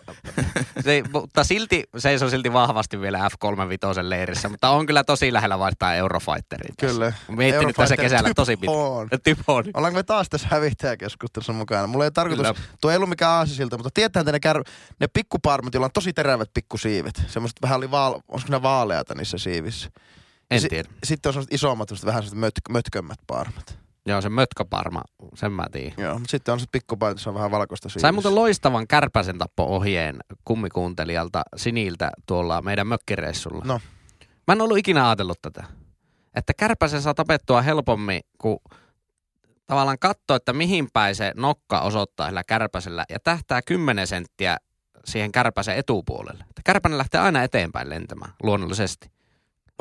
se, 0.81 0.93
ei- 0.93 1.03
mutta 1.13 1.45
silti 1.45 1.85
seisoo 1.99 2.31
silti 2.31 2.53
vahvasti 2.53 3.01
vielä 3.01 3.19
F35 3.29 4.09
leirissä, 4.09 4.49
mutta 4.49 4.71
on 4.71 4.87
kyllä 4.87 5.05
tosi 5.05 5.33
lähellä 5.33 5.59
vaihtaa 5.59 5.95
Eurofighteriin. 5.95 6.75
Kyllä. 6.81 7.13
Miettinyt 7.29 7.77
tässä 7.77 7.97
kesällä 7.97 8.31
tosi 8.37 8.57
pitkään. 8.57 9.21
Typhoon. 9.25 9.65
Ollaanko 9.75 9.97
me 9.97 10.03
taas 10.03 10.29
tässä 10.29 10.49
hävittäjäkeskustelussa 10.51 11.53
mukana? 11.53 11.87
Mulla 11.87 12.05
ei 12.05 12.11
tarkoitus, 12.11 12.47
Kyllä. 12.47 12.69
tuo 12.81 12.91
ei 12.91 12.97
ollut 12.97 13.09
mikään 13.09 13.33
aasisilta, 13.33 13.77
mutta 13.77 13.91
tietää 13.95 14.23
ne, 14.23 14.41
kär, 14.41 14.63
ne 15.01 15.07
pikkuparmit, 15.13 15.75
joilla 15.75 15.85
on 15.87 15.93
tosi 15.95 16.13
terävät 16.13 16.51
pikkusiivet. 16.55 17.23
Semmoiset 17.27 17.57
vähän 17.63 17.77
oli 17.77 17.91
vaal, 17.91 18.21
olisiko 18.29 18.53
ne 18.53 18.63
vaaleata 18.63 19.15
niissä 19.15 19.39
siivissä. 19.39 19.91
En 20.51 20.61
Si- 20.61 20.69
tiedä. 20.69 20.89
Sitten 21.05 21.31
on 21.31 21.33
semmoiset 21.35 21.55
isommat, 21.55 21.89
semmoiset 21.89 22.07
vähän 22.07 22.23
semmoiset 22.23 22.41
möt, 22.41 22.55
mötkömmät 22.71 23.19
parmat. 23.27 23.79
Joo, 24.07 24.21
se 24.21 24.29
mötköparma, 24.29 25.03
sen 25.35 25.53
mä 25.53 25.67
tiedän. 25.73 25.95
Joo, 25.99 26.15
mutta 26.19 26.31
sitten 26.31 26.53
on 26.53 26.61
se 26.61 26.67
pikkupaita, 26.73 27.21
se 27.21 27.29
on 27.29 27.35
vähän 27.35 27.51
valkoista 27.51 27.89
siinä. 27.89 28.01
Sain 28.01 28.15
muuten 28.15 28.35
loistavan 28.35 28.87
kärpäsen 28.87 29.39
tappo-ohjeen 29.39 30.17
kummikuuntelijalta 30.45 31.43
Siniltä 31.57 32.11
tuolla 32.27 32.63
meidän 32.63 32.87
mökkireissulla. 32.87 33.65
No. 33.65 33.81
Mä 34.47 34.53
en 34.53 34.61
ollut 34.61 34.79
ikinä 34.79 35.07
ajatellut 35.09 35.43
tätä. 35.43 35.65
Että 36.35 36.55
kärpäsen 36.55 37.03
saa 37.03 37.15
tapettua 37.15 37.63
helpommin, 37.63 38.21
kun 38.39 38.59
tavallaan 39.67 39.99
katsoo, 39.99 40.37
että 40.37 40.53
mihin 40.53 40.89
päin 40.93 41.15
se 41.15 41.33
nokka 41.37 41.81
osoittaa 41.81 42.27
sillä 42.27 42.45
kärpäsellä 42.45 43.05
ja 43.11 43.21
tähtää 43.21 43.63
10 43.63 44.07
senttiä 44.07 44.57
siihen 45.05 45.33
kärpäsen 45.33 45.77
etupuolelle. 45.77 46.45
Että 46.49 46.63
kärpänen 46.65 46.99
lähtee 46.99 47.21
aina 47.21 47.43
eteenpäin 47.43 47.89
lentämään 47.89 48.33
luonnollisesti. 48.43 49.11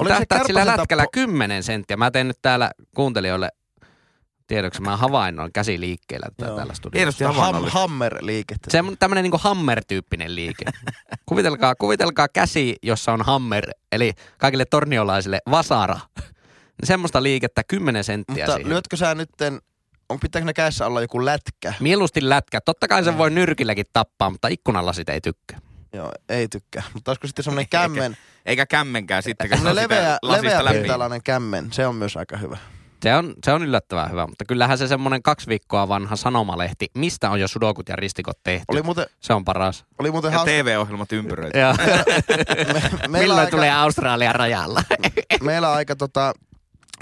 Se 0.03 0.09
Tähtäät 0.09 0.47
sillä 0.47 0.65
lätkällä 0.65 1.03
tappo- 1.03 1.09
10 1.11 1.63
senttiä. 1.63 1.97
Mä 1.97 2.11
teen 2.11 2.27
nyt 2.27 2.37
täällä 2.41 2.71
kuuntelijoille 2.95 3.49
tiedoksi, 4.47 4.81
mä 4.81 4.97
havainnoin 4.97 5.53
käsiliikkeellä 5.53 6.27
tätä 6.37 6.55
täällä 6.55 6.73
studiossa. 6.73 6.97
Hienosti 6.97 7.23
Ham, 7.41 7.63
hammer-liikettä. 7.69 8.71
Se 8.71 8.79
on 8.79 8.95
tämmöinen 8.99 9.23
niin 9.23 9.39
Hammer-tyyppinen 9.39 10.35
liike. 10.35 10.65
kuvitelkaa, 11.29 11.75
kuvitelkaa 11.75 12.27
käsi, 12.27 12.75
jossa 12.83 13.13
on 13.13 13.21
Hammer, 13.21 13.69
eli 13.91 14.13
kaikille 14.37 14.65
torniolaisille 14.65 15.39
vasara. 15.51 15.99
Semmoista 16.83 17.23
liikettä 17.23 17.63
10 17.67 18.03
senttiä 18.03 18.35
Mutta 18.35 18.55
siihen. 18.55 18.69
lyötkö 18.69 18.97
sä 18.97 19.15
nytten, 19.15 19.61
on, 20.09 20.19
pitääkö 20.19 20.45
ne 20.45 20.53
kädessä 20.53 20.85
olla 20.85 21.01
joku 21.01 21.25
lätkä? 21.25 21.73
Mieluusti 21.79 22.29
lätkä. 22.29 22.61
Totta 22.61 22.87
kai 22.87 23.03
sen 23.03 23.17
voi 23.17 23.29
nyrkilläkin 23.29 23.85
tappaa, 23.93 24.29
mutta 24.29 24.47
ikkunalla 24.47 24.93
sitä 24.93 25.13
ei 25.13 25.21
tykkää. 25.21 25.59
Joo, 25.97 26.11
ei 26.29 26.47
tykkää. 26.47 26.83
Mutta 26.93 27.11
olisiko 27.11 27.27
sitten 27.27 27.43
semmoinen 27.43 27.69
kämmen, 27.69 28.17
Eikä 28.45 28.65
kämmenkään 28.65 29.23
sitten, 29.23 29.49
kun 29.49 29.57
se 29.57 29.61
semmoinen 29.63 29.85
on 29.85 29.89
leveä, 29.95 30.17
leveä 30.61 30.73
pintalainen 30.81 31.23
kämmen, 31.23 31.67
se 31.73 31.87
on 31.87 31.95
myös 31.95 32.17
aika 32.17 32.37
hyvä. 32.37 32.57
Se 33.03 33.15
on, 33.15 33.33
se 33.45 33.51
on 33.51 33.63
yllättävän 33.63 34.11
hyvä, 34.11 34.27
mutta 34.27 34.45
kyllähän 34.45 34.77
se 34.77 34.87
semmoinen 34.87 35.23
kaksi 35.23 35.47
viikkoa 35.47 35.87
vanha 35.87 36.15
sanomalehti, 36.15 36.87
mistä 36.93 37.29
on 37.29 37.39
jo 37.39 37.47
sudokut 37.47 37.89
ja 37.89 37.95
ristikot 37.95 38.37
tehty. 38.43 38.65
Oli 38.67 38.81
muuten, 38.81 39.05
Se 39.19 39.33
on 39.33 39.45
paras. 39.45 39.85
oli 39.99 40.11
muuten 40.11 40.31
Ja 40.31 40.37
hauska. 40.37 40.51
TV-ohjelmat 40.51 41.11
ympyröitä. 41.11 41.75
Me, 41.77 41.83
meillä, 42.73 43.07
Milloin 43.07 43.39
aika, 43.39 43.51
tulee 43.51 43.71
Australian 43.71 44.35
rajalla? 44.35 44.83
meillä 45.41 45.69
on 45.69 45.75
aika 45.75 45.95
tota, 45.95 46.33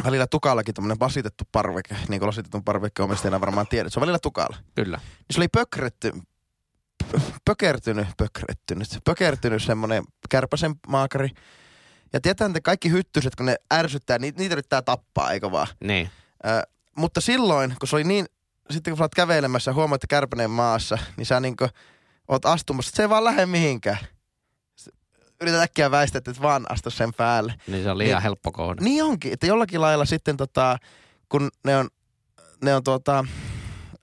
välillä 0.06 0.28
tukallakin 0.28 0.74
tämmöinen 0.74 0.98
lasitettu 1.00 1.44
parveke, 1.52 1.96
niin 2.08 2.20
kuin 2.20 2.28
lasitetun 2.28 2.64
parvekkeen 2.64 3.04
omistajana 3.06 3.42
varmaan 3.42 3.68
tiedät. 3.68 3.94
Se 3.94 4.00
on 4.00 4.02
välillä 4.02 4.20
tukalla. 4.22 4.58
Kyllä. 4.76 4.98
Niin 4.98 5.26
se 5.32 5.40
oli 5.40 5.48
pökretty, 5.48 6.12
pö- 7.14 7.22
pökertynyt, 7.46 8.08
pökrettynyt, 8.18 8.88
pökertynyt 9.04 9.64
semmoinen 9.64 10.04
kärpäsen 10.30 10.76
maakari. 10.88 11.30
Ja 12.14 12.22
tietää, 12.22 12.48
että 12.48 12.62
kaikki 12.62 12.92
hyttyset, 12.92 13.36
kun 13.36 13.46
ne 13.46 13.56
ärsyttää, 13.74 14.20
niitä, 14.20 14.40
niitä 14.40 14.54
yrittää 14.54 14.82
tappaa, 14.82 15.32
eikö 15.32 15.52
vaan? 15.52 15.68
Niin. 15.84 16.10
Ö, 16.46 16.62
mutta 16.98 17.22
silloin, 17.22 17.76
kun 17.80 17.88
se 17.88 17.96
oli 17.96 18.04
niin, 18.04 18.26
sitten 18.72 18.92
kun 18.92 18.98
sä 18.98 19.04
oot 19.04 19.16
kävelemässä 19.16 19.72
ja 19.72 19.76
huomaat, 19.76 19.98
että 20.04 20.08
kärpänen 20.16 20.50
maassa, 20.50 20.98
niin 21.18 21.26
sä 21.26 21.40
niin 21.40 21.56
oot 22.28 22.46
astumassa, 22.46 22.90
että 22.90 22.96
se 22.98 23.04
ei 23.04 23.10
vaan 23.10 23.24
lähde 23.24 23.46
mihinkään. 23.46 23.98
Yrität 25.42 25.62
äkkiä 25.62 25.92
väistää, 25.92 26.18
että 26.18 26.32
et 26.32 26.42
vaan 26.42 26.66
astu 26.72 26.90
sen 26.90 27.14
päälle. 27.14 27.54
Niin 27.68 27.84
se 27.84 27.92
on 27.92 27.98
liian 27.98 28.18
Niin. 28.18 28.24
helppo 28.24 28.52
kohde. 28.52 28.82
Niin 28.84 29.04
onkin, 29.04 29.34
että 29.34 29.46
jollakin 29.48 29.82
lailla 29.82 30.06
sitten 30.06 30.38
tota, 30.38 30.78
kun 31.30 31.50
ne 31.66 31.78
on, 31.78 31.90
ne 32.64 32.76
on 32.76 32.84
tuota, 32.84 33.26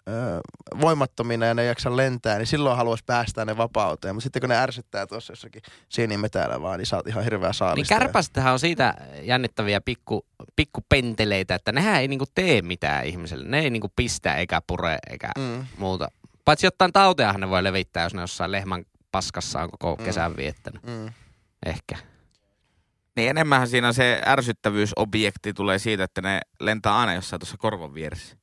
ö, 0.09 0.41
voimattomina 0.81 1.47
ja 1.47 1.55
ne 1.55 1.63
ei 1.63 1.69
jaksa 1.69 1.97
lentää, 1.97 2.39
niin 2.39 2.47
silloin 2.47 2.77
haluaisi 2.77 3.05
päästää 3.07 3.45
ne 3.45 3.57
vapauteen. 3.57 4.15
Mutta 4.15 4.23
sitten 4.25 4.41
kun 4.41 4.49
ne 4.49 4.57
ärsyttää 4.57 5.07
tuossa 5.07 5.33
jossakin 5.33 5.63
sienimetällä 5.89 6.63
vaan, 6.63 6.79
niin 6.79 6.87
saat 6.87 7.07
ihan 7.07 7.25
hirveä 7.25 7.49
Niin 7.49 7.55
saalista. 7.55 7.95
kärpästähän 7.95 8.53
on 8.53 8.59
siitä 8.59 8.95
jännittäviä 9.23 9.81
pikku, 9.81 10.27
pikkupenteleitä, 10.57 11.55
että 11.55 11.73
nehän 11.73 12.01
ei 12.01 12.09
niinku 12.09 12.25
tee 12.35 12.63
mitään 12.63 13.05
ihmiselle. 13.07 13.49
Ne 13.49 13.59
ei 13.61 13.71
niinku 13.71 13.93
pistä 13.97 14.35
eikä 14.35 14.61
pure 14.67 14.99
eikä 15.11 15.31
Mm. 15.39 15.67
muuta. 15.79 16.09
Paitsi 16.45 16.67
jotain 16.67 16.93
tauteahan 16.93 17.41
ne 17.41 17.49
voi 17.51 17.65
levittää, 17.65 18.03
jos 18.03 18.15
ne 18.15 18.21
jossain 18.21 18.53
lehmän 18.53 18.85
paskassa 19.13 19.63
on 19.63 19.71
koko 19.71 19.97
Mm. 19.99 20.05
kesän 20.05 20.37
viettänyt. 20.37 20.83
Mm. 20.87 21.13
Ehkä. 21.67 21.97
Niin 23.17 23.31
enemmänhän 23.31 23.69
siinä 23.69 23.93
se 23.93 24.23
ärsyttävyysobjekti 24.27 25.53
tulee 25.55 25.79
siitä, 25.79 26.05
että 26.05 26.23
ne 26.23 26.41
lentää 26.61 26.97
aina 26.99 27.15
jossain 27.15 27.41
tuossa 27.41 27.57
korvan 27.57 27.95
vieressä. 27.95 28.37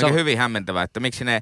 Se 0.00 0.06
on, 0.06 0.10
Se 0.10 0.12
on- 0.12 0.12
niin 0.12 0.20
hyvin 0.20 0.38
hämmentävää, 0.38 0.82
että 0.82 1.00
miksi 1.00 1.24
ne, 1.24 1.40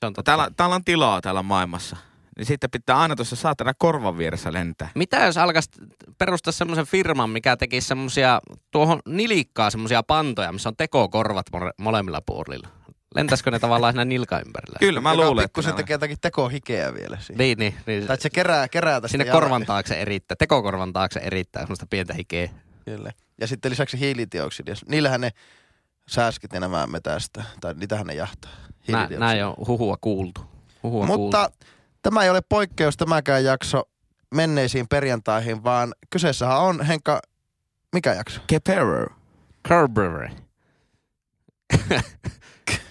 Se 0.00 0.06
on 0.06 0.12
totta. 0.12 0.22
täällä, 0.22 0.50
täällä 0.56 0.74
on 0.74 0.84
tilaa 0.84 1.20
täällä 1.20 1.42
maailmassa. 1.42 1.96
Niin 2.36 2.46
sitten 2.46 2.70
pitää 2.70 2.98
aina 2.98 3.16
tuossa 3.16 3.36
saatana 3.36 3.72
korvan 3.78 4.18
vieressä 4.18 4.52
lentää. 4.52 4.88
Mitä 4.94 5.16
jos 5.24 5.36
alkaisi 5.36 5.70
perustaa 6.18 6.52
semmoisen 6.52 6.86
firman, 6.86 7.30
mikä 7.30 7.56
tekisi 7.56 7.88
semmoisia 7.88 8.40
tuohon 8.70 9.00
nilikkaa 9.08 9.70
semmoisia 9.70 10.02
pantoja, 10.02 10.52
missä 10.52 10.68
on 10.68 10.76
tekokorvat 10.76 11.46
mole- 11.52 11.72
molemmilla 11.78 12.20
puolilla? 12.26 12.68
Lentäisikö 13.14 13.50
ne 13.50 13.58
tavallaan 13.58 13.92
siinä 13.92 14.04
nilkan 14.04 14.42
ympärillä? 14.46 14.78
Kyllä 14.80 15.00
mä 15.00 15.12
Joka 15.12 15.24
luulen, 15.24 15.44
että 15.44 15.48
pikkusen 15.48 15.68
ne 15.68 15.72
on. 15.72 15.76
tekee 15.76 15.94
jotakin 15.94 16.16
tekohikeä 16.20 16.94
vielä 16.94 17.16
siihen. 17.20 17.38
Niin, 17.38 17.58
niin. 17.58 17.74
niin. 17.86 18.06
Tai 18.06 18.16
se 18.20 18.30
kerää, 18.30 18.68
kerää 18.68 19.00
tästä 19.00 19.12
Sinne 19.12 19.24
jalan- 19.24 19.40
korvan 19.42 19.66
taakse 19.66 19.94
erittää, 20.00 20.36
tekokorvan 20.38 20.92
taakse 20.92 21.20
erittää 21.20 21.62
semmoista 21.62 21.86
pientä 21.90 22.14
hikeä. 22.14 22.50
Kyllä. 22.84 23.12
Ja 23.40 23.46
sitten 23.46 23.70
lisäksi 23.70 24.00
hiilidioksidia. 24.00 24.74
Niillähän 24.88 25.20
ne 25.20 25.30
sääskit 26.08 26.52
ja 26.52 26.60
nämä 26.60 26.86
metästä. 26.86 27.44
Tai 27.60 27.74
niitähän 27.74 28.06
ne 28.06 28.14
jahtaa. 28.14 28.50
Nä, 28.88 29.08
näin 29.18 29.44
on 29.44 29.54
huhua 29.66 29.96
kuultu. 30.00 30.40
Huhua 30.82 31.06
kuultu. 31.06 31.22
Mutta 31.22 31.50
tämä 32.02 32.22
ei 32.22 32.30
ole 32.30 32.40
poikkeus 32.48 32.96
tämäkään 32.96 33.44
jakso 33.44 33.82
menneisiin 34.34 34.88
perjantaihin, 34.88 35.64
vaan 35.64 35.94
kyseessähän 36.10 36.60
on 36.60 36.82
Henkka, 36.82 37.20
mikä 37.92 38.14
jakso? 38.14 38.40
Keperer. 38.46 39.10
Carberry. 39.68 40.28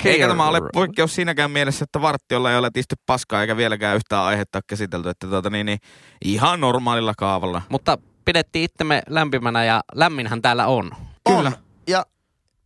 Eikä 0.05 0.27
tämä 0.27 0.47
ole 0.47 0.61
poikkeus 0.73 1.15
siinäkään 1.15 1.51
mielessä, 1.51 1.83
että 1.83 2.01
varttiolla 2.01 2.51
ei 2.51 2.57
ole 2.57 2.69
tisty 2.73 2.95
paskaa 3.05 3.41
eikä 3.41 3.57
vieläkään 3.57 3.95
yhtään 3.95 4.23
aihetta 4.23 4.57
ole 4.57 4.63
käsitelty. 4.67 5.09
Että 5.09 5.27
tuota, 5.27 5.49
niin, 5.49 5.65
niin, 5.65 5.79
ihan 6.25 6.61
normaalilla 6.61 7.13
kaavalla. 7.17 7.61
Mutta 7.69 7.97
pidettiin 8.25 8.65
itsemme 8.65 9.01
lämpimänä 9.09 9.65
ja 9.65 9.81
lämminhän 9.95 10.41
täällä 10.41 10.67
on. 10.67 10.91
On. 11.25 11.51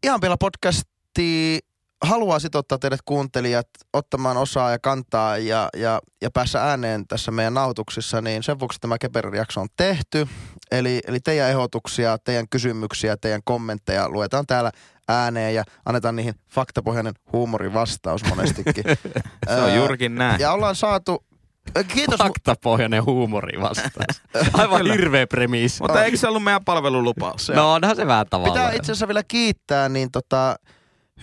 Ihan 0.04 0.22
vielä 0.22 0.38
podcasti 0.38 1.60
haluaa 2.04 2.40
sitouttaa 2.40 2.78
teidät 2.78 3.00
kuuntelijat 3.06 3.68
ottamaan 3.94 4.38
osaa 4.38 4.72
ja 4.72 4.80
kantaa 4.80 5.38
ja, 5.38 5.70
ja, 5.78 6.00
ja 6.22 6.32
päässä 6.32 6.64
ääneen 6.64 7.08
tässä 7.08 7.32
meidän 7.32 7.54
nautuksissa, 7.54 8.22
niin 8.22 8.44
sen 8.44 8.60
vuoksi 8.60 8.80
tämä 8.80 8.98
Keperer-jakso 8.98 9.62
on 9.62 9.68
tehty. 9.78 10.28
Eli, 10.72 11.00
eli 11.08 11.20
teidän 11.20 11.50
ehdotuksia, 11.50 12.18
teidän 12.18 12.50
kysymyksiä, 12.50 13.18
teidän 13.18 13.42
kommentteja 13.44 14.10
luetaan 14.10 14.46
täällä 14.48 14.72
ääneen 15.08 15.56
ja 15.56 15.64
annetaan 15.86 16.16
niihin 16.16 16.34
faktapohjainen 16.52 17.14
huumorivastaus 17.34 18.26
monestikin. 18.26 18.84
Se 19.56 19.62
on 19.62 19.76
juurikin 19.76 20.16
näin. 20.16 20.40
Ja 20.40 20.52
ollaan 20.52 20.76
saatu, 20.76 21.26
kiitos, 21.94 22.18
Faktapohjainen 22.18 23.06
huumori 23.06 23.62
vastaus. 23.62 24.22
Aivan 24.54 24.82
Kyllä. 24.82 24.94
hirveä 24.94 25.28
premissi. 25.28 25.82
Mutta 25.82 26.04
eikö 26.04 26.18
se 26.18 26.28
ollut 26.28 26.44
meidän 26.44 26.66
palvelulupaus? 26.66 27.46
se 27.46 27.54
No 27.54 27.74
onhan 27.74 27.96
se 27.96 28.08
vähän 28.08 28.26
tavallaan. 28.30 28.54
Pitää 28.60 28.72
itse 28.72 28.92
asiassa 28.92 29.08
vielä 29.08 29.24
kiittää 29.28 29.90
niin 29.90 30.12
tota, 30.12 30.56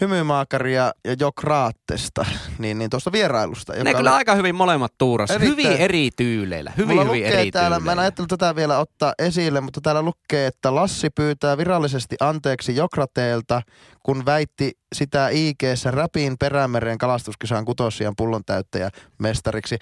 Hymymaakaria 0.01 0.93
ja 1.05 1.15
Jokraattesta, 1.21 2.27
niin, 2.59 2.79
niin 2.79 2.91
tuosta 2.91 3.13
vierailusta. 3.13 3.73
Ne 3.85 3.95
kyllä 3.95 4.15
aika 4.15 4.35
hyvin 4.35 4.55
molemmat 4.55 4.93
tuurassa. 4.99 5.35
Erittäin- 5.35 5.57
Hyvin 5.67 5.73
eri 5.81 6.11
tyyleillä. 6.17 6.73
Hyvin, 6.77 6.97
Mulla 6.97 7.05
hyvin 7.13 7.25
eri 7.27 7.51
täällä, 7.51 7.71
mä 7.71 7.77
en 7.77 7.81
tyyleillä. 7.83 8.03
ajatellut 8.03 8.29
tätä 8.29 8.57
vielä 8.57 8.79
ottaa 8.79 9.13
esille, 9.19 9.61
mutta 9.61 9.81
täällä 9.81 10.03
lukee, 10.03 10.47
että 10.47 10.75
Lassi 10.75 11.11
pyytää 11.11 11.59
virallisesti 11.59 12.17
anteeksi 12.21 12.77
Jokrateelta, 12.77 13.63
kun 14.03 14.27
väitti 14.27 14.73
sitä 14.95 15.29
IG-ssä 15.29 15.91
räpiin 15.91 16.37
Perämeren 16.41 16.99
kalastuskisan 16.99 17.65
kutosian 17.65 18.15
pullon 18.17 18.43
täyttäjä 18.47 18.91
mestariksi. 19.19 19.79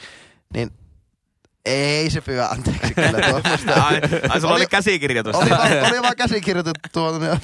Niin 0.54 0.70
ei 1.64 2.10
se 2.10 2.20
pyydä 2.20 2.46
anteeksi 2.46 2.94
kyllä 2.94 3.28
tuommoista. 3.30 3.72
Ai, 3.74 4.00
ai 4.28 4.40
sulla 4.40 4.54
oli, 4.54 4.62
Oli- 4.62 4.66
käsikirjoitus. 4.66 5.34
Oli 5.34 5.50
vaan, 5.50 5.72
oli 5.90 6.02
vaan 6.02 6.16
käsikirjoitettu 6.16 6.88
tuonne. 6.92 7.40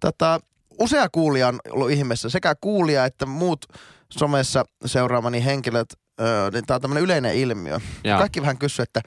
Tätä, 0.00 0.40
usea 0.78 1.08
kuulija 1.08 1.48
on 1.48 1.58
ollut 1.70 1.90
ihmeessä, 1.90 2.28
sekä 2.28 2.54
kuulija 2.60 3.04
että 3.04 3.26
muut 3.26 3.66
somessa 4.10 4.64
seuraamani 4.86 5.44
henkilöt. 5.44 5.88
Öö, 6.20 6.50
niin 6.50 6.66
tämä 6.66 6.76
on 6.76 6.80
tämmöinen 6.80 7.04
yleinen 7.04 7.34
ilmiö. 7.34 7.80
Joo. 8.04 8.18
Kaikki 8.18 8.40
vähän 8.40 8.58
kysyy, 8.58 8.82
että 8.82 9.00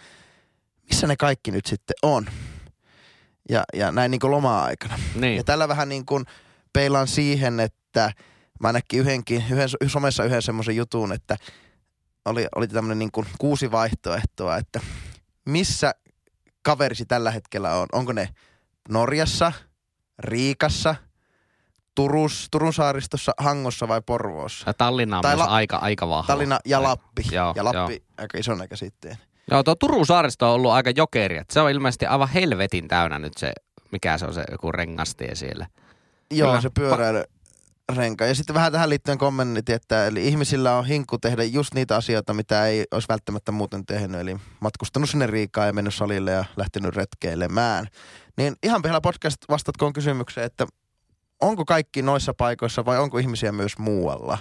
missä 0.89 1.07
ne 1.07 1.15
kaikki 1.15 1.51
nyt 1.51 1.65
sitten 1.65 1.95
on. 2.03 2.25
Ja, 3.49 3.63
ja 3.73 3.91
näin 3.91 4.11
niin 4.11 4.19
kuin 4.19 4.31
loma-aikana. 4.31 4.99
Niin. 5.15 5.37
Ja 5.37 5.43
tällä 5.43 5.67
vähän 5.67 5.89
niin 5.89 6.05
kuin 6.05 6.25
peilaan 6.73 7.07
siihen, 7.07 7.59
että 7.59 8.11
mä 8.59 8.73
näkin 8.73 8.99
yhdenkin, 8.99 9.43
yhden, 9.51 9.69
somessa 9.87 10.23
yhden 10.23 10.41
semmoisen 10.41 10.75
jutun, 10.75 11.13
että 11.13 11.37
oli, 12.27 12.47
oli 12.55 12.67
tämmöinen 12.67 12.99
niin 12.99 13.11
kuin 13.11 13.27
kuusi 13.37 13.71
vaihtoehtoa, 13.71 14.57
että 14.57 14.79
missä 15.45 15.91
kaverisi 16.61 17.05
tällä 17.05 17.31
hetkellä 17.31 17.75
on. 17.75 17.87
Onko 17.91 18.13
ne 18.13 18.29
Norjassa, 18.89 19.51
Riikassa, 20.19 20.95
Turus, 21.95 22.47
Turun 22.51 22.73
saaristossa, 22.73 23.31
Hangossa 23.37 23.87
vai 23.87 24.01
Porvoossa? 24.05 24.69
Ja 24.69 24.73
Tallinna 24.73 25.17
on 25.17 25.21
Tai 25.21 25.35
myös 25.35 25.47
La- 25.47 25.53
aika, 25.53 25.77
aika 25.77 26.07
vahva. 26.07 26.27
Tallinna 26.27 26.59
ja 26.65 26.83
Lappi. 26.83 27.23
Joo, 27.31 27.53
ja 27.55 27.63
Lappi 27.63 28.03
aika 28.17 28.37
ison 28.37 28.67
käsitteen. 28.69 29.17
Joo, 29.51 29.63
tuo 29.63 29.75
Turun 29.75 30.05
saaristo 30.05 30.47
on 30.49 30.55
ollut 30.55 30.71
aika 30.71 30.89
jokeri. 30.95 31.41
Se 31.51 31.61
on 31.61 31.71
ilmeisesti 31.71 32.05
aivan 32.05 32.29
helvetin 32.29 32.87
täynnä 32.87 33.19
nyt 33.19 33.37
se, 33.37 33.53
mikä 33.91 34.17
se 34.17 34.25
on 34.25 34.33
se 34.33 34.43
joku 34.51 34.71
rengastie 34.71 35.35
siellä. 35.35 35.67
Joo, 36.31 36.49
Kyllä. 36.49 36.61
se 36.61 36.69
pyöräilyrenka. 37.87 38.25
Ja 38.25 38.35
sitten 38.35 38.53
vähän 38.53 38.71
tähän 38.71 38.89
liittyen 38.89 39.17
kommentit, 39.17 39.69
että 39.69 40.07
eli 40.07 40.27
ihmisillä 40.27 40.77
on 40.77 40.85
hinkku 40.85 41.17
tehdä 41.17 41.43
just 41.43 41.73
niitä 41.73 41.95
asioita, 41.95 42.33
mitä 42.33 42.65
ei 42.65 42.85
olisi 42.91 43.07
välttämättä 43.07 43.51
muuten 43.51 43.85
tehnyt. 43.85 44.21
Eli 44.21 44.37
matkustanut 44.59 45.09
sinne 45.09 45.27
Riikaan 45.27 45.67
ja 45.67 45.73
mennyt 45.73 45.95
salille 45.95 46.31
ja 46.31 46.45
lähtenyt 46.57 46.95
retkeilemään. 46.95 47.87
Niin 48.37 48.55
ihan 48.63 48.81
pihalla 48.81 49.01
podcast 49.01 49.37
vastatkoon 49.49 49.93
kysymykseen, 49.93 50.45
että 50.45 50.67
onko 51.41 51.65
kaikki 51.65 52.01
noissa 52.01 52.33
paikoissa 52.33 52.85
vai 52.85 52.99
onko 52.99 53.17
ihmisiä 53.17 53.51
myös 53.51 53.77
muualla? 53.77 54.37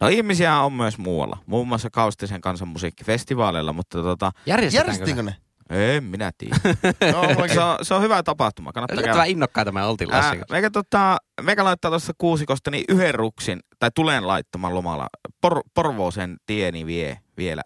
No 0.00 0.08
ihmisiä 0.08 0.60
on 0.60 0.72
myös 0.72 0.98
muualla, 0.98 1.38
muun 1.46 1.68
muassa 1.68 1.90
Kaustisen 1.90 2.40
kansanmusiikkifestivaaleilla, 2.40 3.72
mutta 3.72 4.02
tota, 4.02 4.32
Järjestetäänkö 4.46 5.22
ne? 5.22 5.36
En 5.70 6.04
minä 6.04 6.32
tiedä. 6.38 6.56
No, 7.12 7.48
se, 7.48 7.60
on, 7.60 7.78
se 7.82 7.94
on 7.94 8.02
hyvä 8.02 8.22
tapahtuma, 8.22 8.72
kannattaa 8.72 8.94
käydä. 8.96 9.06
Yllättävän 9.06 9.30
innokkaita 9.30 9.72
me 9.72 9.84
oltiin 9.84 10.10
Lassin 10.10 10.38
kanssa. 10.38 10.52
meikä, 10.54 10.70
tota, 10.70 11.16
meikä 11.42 11.64
laittaa 11.64 11.90
tuossa 11.90 12.12
kuusikosta 12.18 12.70
niin 12.70 12.84
yhden 12.88 13.14
ruksin, 13.14 13.60
tai 13.78 13.90
tulen 13.94 14.26
laittamaan 14.26 14.74
lomalla. 14.74 15.06
Por, 15.40 15.62
Porvooseen 15.74 16.36
tieni 16.46 16.86
vie 16.86 17.18
vielä 17.36 17.62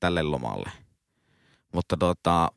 tälle 0.00 0.22
lomalle. 0.22 0.70
Mutta 1.74 1.96
tota, 1.96 2.48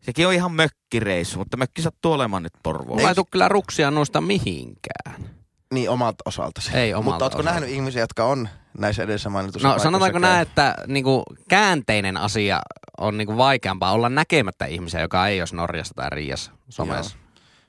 sekin 0.00 0.26
on 0.26 0.32
ihan 0.34 0.52
mökkireissu, 0.52 1.38
mutta 1.38 1.56
mökki 1.56 1.82
sattuu 1.82 2.12
olemaan 2.12 2.42
nyt. 2.42 2.52
Mulla 2.86 3.08
ei 3.08 3.14
tule 3.14 3.26
kyllä 3.30 3.48
ruksia 3.48 3.90
noista 3.90 4.20
mihinkään. 4.20 5.43
Niin 5.74 5.90
omalta 5.90 6.22
osaltasi. 6.26 6.70
Ei 6.76 6.94
omalta 6.94 7.10
Mutta 7.10 7.24
ootko 7.24 7.38
osalta. 7.40 7.50
nähnyt 7.60 7.76
ihmisiä, 7.76 8.02
jotka 8.02 8.24
on 8.24 8.48
näissä 8.78 9.02
edessä 9.02 9.30
mainituissa 9.30 9.68
No 9.68 9.78
sanotaanko 9.78 10.18
näin, 10.18 10.42
että 10.42 10.74
niinku, 10.86 11.22
käänteinen 11.48 12.16
asia 12.16 12.60
on 12.98 13.16
niinku 13.18 13.36
vaikeampaa 13.36 13.92
olla 13.92 14.08
näkemättä 14.08 14.66
ihmisiä, 14.66 15.00
joka 15.00 15.28
ei 15.28 15.40
olisi 15.40 15.56
Norjassa 15.56 15.94
tai 15.94 16.10
Riiassa 16.10 16.50
somessa. 16.68 17.16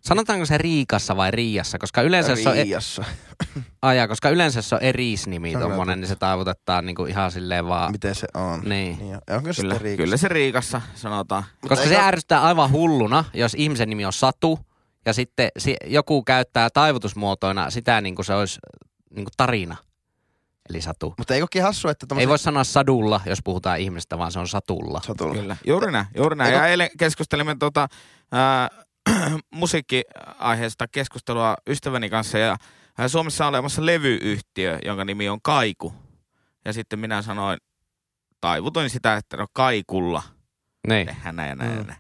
Sanotaanko 0.02 0.46
se 0.46 0.58
Riikassa 0.58 1.18
vai 1.18 1.32
Riiassa, 1.32 1.78
koska 1.80 2.02
yleensä 2.02 2.36
se 2.36 2.50
on, 2.50 2.58
e- 2.58 2.66
aja, 3.82 4.08
koska 4.08 4.30
yleensä 4.30 4.62
se 4.62 4.76
on 4.76 4.82
erisnimi 4.82 5.52
kyllä 5.52 5.96
niin 5.96 6.08
se 6.08 6.16
taivutetaan 6.16 6.86
niinku 6.86 7.06
ihan 7.06 7.32
silleen 7.32 7.68
vaan. 7.68 7.92
Miten 7.92 8.16
se 8.16 8.28
on? 8.34 8.60
Niin. 8.66 8.98
Niin, 8.98 9.10
ja 9.10 9.20
onko 9.36 9.54
se 9.54 9.62
Kyllä, 9.62 9.78
Riikassa? 9.78 10.04
kyllä 10.04 10.18
se 10.18 10.28
Riikassa 10.28 10.82
sanotaan. 10.96 11.44
Koska 11.62 11.86
se 11.86 11.94
eikö- 11.96 12.06
ärsyttää 12.06 12.44
aivan 12.44 12.72
hulluna, 12.72 13.26
jos 13.34 13.54
ihmisen 13.58 13.90
nimi 13.90 14.06
on 14.06 14.14
Satu, 14.14 14.60
ja 15.06 15.14
sitten 15.14 15.50
si- 15.58 15.76
joku 15.86 16.24
käyttää 16.24 16.70
taivutusmuotoina 16.70 17.70
sitä 17.70 18.02
niin 18.02 18.16
kuin 18.16 18.26
se 18.26 18.34
olisi 18.34 18.60
niin 19.16 19.26
kuin 19.26 19.34
tarina. 19.38 19.76
Eli 20.70 20.82
Satu. 20.82 21.14
Mutta 21.18 21.34
ei 21.36 21.42
olekin 21.42 21.64
hassu, 21.64 21.88
että 21.88 22.04
Ei 22.04 22.08
tommoset... 22.08 22.30
voi 22.30 22.40
sanoa 22.40 22.64
Sadulla, 22.64 23.22
jos 23.26 23.40
puhutaan 23.44 23.80
ihmisestä, 23.80 24.18
vaan 24.18 24.32
se 24.32 24.40
on 24.40 24.48
Satulla. 24.48 25.02
Satulla. 25.08 25.34
Kyllä, 25.34 25.58
juuri 25.68 25.92
näin, 25.92 26.06
juuri 26.18 26.36
näin. 26.36 26.54
Eikö- 26.54 26.64
Ja 26.64 26.68
eilen 26.68 26.90
keskustelimme 27.00 27.56
tuota, 27.60 27.88
ää, 28.32 28.70
musiikkiaiheesta 29.52 30.88
keskustelua 30.88 31.56
ystäväni 31.68 32.10
kanssa 32.10 32.38
ja 32.38 32.58
ää, 32.98 33.08
Suomessa 33.08 33.46
on 33.46 33.50
olemassa 33.50 33.86
levyyhtiö, 33.86 34.80
jonka 34.86 35.06
nimi 35.06 35.30
on 35.30 35.40
Kaiku. 35.42 35.94
Ja 36.66 36.74
sitten 36.74 37.00
minä 37.00 37.22
sanoin, 37.22 37.58
taivutoin 38.42 38.90
sitä, 38.90 39.16
että 39.16 39.38
no 39.38 39.46
Kaikulla 39.54 40.24
Niin. 40.88 41.08
tehdään 41.08 41.36
näin 41.36 41.50
ja 41.50 41.56
näin. 41.56 41.72
Mm. 41.72 41.78
ja 41.78 41.84
näin. 41.84 42.00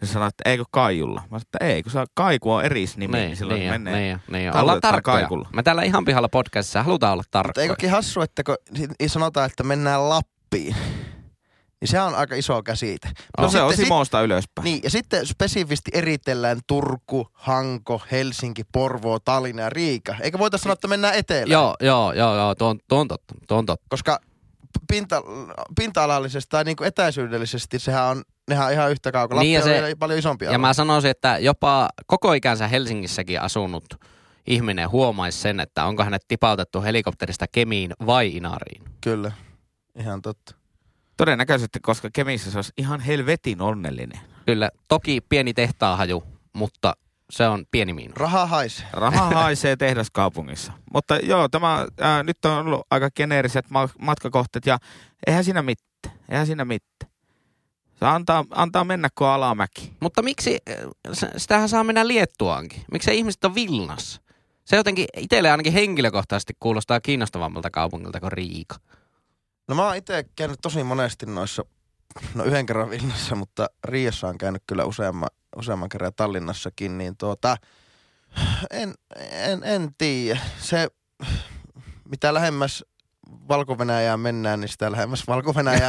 Ja 0.00 0.06
se 0.06 0.12
sanoi, 0.12 0.28
että 0.28 0.50
eikö 0.50 0.64
Kaijulla? 0.70 1.20
Mä 1.20 1.26
sanoin, 1.26 1.42
että 1.42 1.58
ei, 1.66 1.82
kun 1.82 1.92
on 2.00 2.06
Kaiku 2.14 2.52
on 2.52 2.64
erisnimi, 2.64 3.12
niin, 3.12 3.26
Niin, 3.26 3.36
silloin 3.36 3.60
niin, 3.60 3.70
menee. 3.72 3.94
niin, 4.00 4.20
niin, 4.28 4.42
niin. 4.42 4.56
Ollaan 4.56 4.80
tarkkoja. 4.80 5.16
kaikulla. 5.18 5.48
Me 5.52 5.62
täällä 5.62 5.82
ihan 5.82 6.04
pihalla 6.04 6.28
podcastissa 6.28 6.82
halutaan 6.82 7.12
olla 7.12 7.20
Mutta 7.20 7.38
tarkkoja. 7.38 7.62
eikökin 7.62 7.90
hassu, 7.90 8.20
että 8.20 8.42
kun 8.44 8.56
si- 8.76 9.08
sanotaan, 9.08 9.46
että 9.46 9.62
mennään 9.62 10.08
Lappiin, 10.08 10.76
niin 11.80 11.88
se 11.88 12.00
on 12.00 12.14
aika 12.14 12.34
iso 12.34 12.62
käsite. 12.62 13.08
No, 13.40 13.48
se 13.50 13.62
on 13.62 13.76
Simosta 13.76 14.20
ylöspäin. 14.22 14.64
Niin, 14.64 14.80
ja 14.82 14.90
sitten 14.90 15.26
spesifisti 15.26 15.90
eritellään 15.94 16.60
Turku, 16.66 17.28
Hanko, 17.32 18.02
Helsinki, 18.12 18.62
Porvoo, 18.72 19.18
Tallinna 19.18 19.62
ja 19.62 19.70
Riika. 19.70 20.14
Eikä 20.20 20.38
voitaisiin 20.38 20.62
sanoa, 20.64 20.72
että 20.72 20.88
mennään 20.88 21.14
etelään? 21.14 21.50
Joo, 21.50 21.76
joo, 21.80 22.12
joo, 22.12 22.36
joo, 22.36 22.54
tuo 22.54 22.68
on, 22.68 22.78
tuo 22.88 23.00
on 23.00 23.08
totta, 23.08 23.34
tuo 23.48 23.58
on 23.58 23.66
totta. 23.66 23.86
Koska 23.90 24.20
pinta, 24.90 25.22
pinta-alallisesti 25.76 26.48
tai 26.50 26.64
niin 26.64 26.76
kuin 26.76 26.88
etäisyydellisesti 26.88 27.78
sehän 27.78 28.04
on, 28.04 28.22
nehän 28.50 28.66
on 28.66 28.72
ihan 28.72 28.90
yhtä 28.90 29.12
kaukaa. 29.12 29.36
Lappi 29.36 29.46
Niin 29.46 29.54
ja 29.54 29.60
on 29.60 29.64
se- 29.64 29.70
vielä 29.82 29.96
paljon 29.98 30.18
isompi 30.18 30.44
Ja 30.44 30.50
alue. 30.50 30.58
mä 30.58 30.72
sanoisin, 30.74 31.10
että 31.10 31.38
jopa 31.38 31.88
koko 32.06 32.32
ikänsä 32.32 32.68
Helsingissäkin 32.68 33.40
asunut 33.40 33.84
ihminen 34.46 34.90
huomaisi 34.90 35.38
sen, 35.38 35.60
että 35.60 35.84
onko 35.84 36.04
hänet 36.04 36.22
tipautettu 36.28 36.82
helikopterista 36.82 37.46
Kemiin 37.52 37.92
vai 38.06 38.36
Inariin. 38.36 38.82
Kyllä, 39.00 39.32
ihan 39.98 40.22
totta. 40.22 40.54
Todennäköisesti, 41.16 41.78
koska 41.82 42.08
Kemissä 42.12 42.50
se 42.50 42.58
olisi 42.58 42.72
ihan 42.76 43.00
helvetin 43.00 43.60
onnellinen. 43.62 44.20
Kyllä, 44.46 44.70
toki 44.88 45.20
pieni 45.28 45.54
tehtaahaju, 45.54 46.22
mutta 46.52 46.92
se 47.30 47.48
on 47.48 47.64
pieni 47.70 47.92
miinus. 47.92 48.16
Raha 48.16 48.46
haisee. 48.46 48.86
Raha 48.92 49.30
haisee 49.30 49.76
tehdaskaupungissa. 49.76 50.72
Mutta 50.92 51.16
joo, 51.16 51.48
tämä 51.48 51.86
ää, 52.00 52.22
nyt 52.22 52.44
on 52.44 52.66
ollut 52.66 52.86
aika 52.90 53.10
geneeriset 53.10 53.70
ma- 53.70 53.88
matkakohteet 53.98 54.66
ja 54.66 54.78
eihän 55.26 55.44
siinä 55.44 55.62
mitään. 55.62 56.18
Eihän 56.28 56.46
siinä 56.46 56.64
mitään. 56.64 57.10
Se 57.98 58.06
antaa, 58.06 58.44
antaa 58.50 58.84
mennä 58.84 59.08
kuin 59.14 59.28
alamäki. 59.28 59.92
Mutta 60.00 60.22
miksi, 60.22 60.58
äh, 60.70 61.30
sitähän 61.36 61.68
saa 61.68 61.84
mennä 61.84 62.08
Liettuaankin. 62.08 62.82
Miksi 62.92 63.18
ihmiset 63.18 63.44
on 63.44 63.54
Vilnassa? 63.54 64.20
Se 64.64 64.76
jotenkin 64.76 65.06
itselle 65.16 65.50
ainakin 65.50 65.72
henkilökohtaisesti 65.72 66.52
kuulostaa 66.60 67.00
kiinnostavammalta 67.00 67.70
kaupungilta 67.70 68.20
kuin 68.20 68.32
Riika. 68.32 68.76
No 69.68 69.74
mä 69.74 69.86
oon 69.86 69.96
itse 69.96 70.24
käynyt 70.36 70.58
tosi 70.62 70.84
monesti 70.84 71.26
noissa, 71.26 71.64
no 72.34 72.44
yhden 72.44 72.66
kerran 72.66 72.90
Vilnassa, 72.90 73.34
mutta 73.34 73.66
Riassa 73.84 74.28
on 74.28 74.38
käynyt 74.38 74.62
kyllä 74.66 74.84
useamman, 74.84 75.30
useamman 75.56 75.88
kerran 75.88 76.12
Tallinnassakin, 76.16 76.98
niin 76.98 77.16
tuota, 77.16 77.56
en, 78.70 78.94
en, 79.30 79.64
en 79.64 79.90
tiedä. 79.98 80.40
Se, 80.58 80.88
mitä 82.10 82.34
lähemmäs 82.34 82.84
valko 83.48 83.76
mennään, 84.20 84.60
niin 84.60 84.68
sitä 84.68 84.92
lähemmäs 84.92 85.26
valko 85.26 85.52
mennään. 85.56 85.80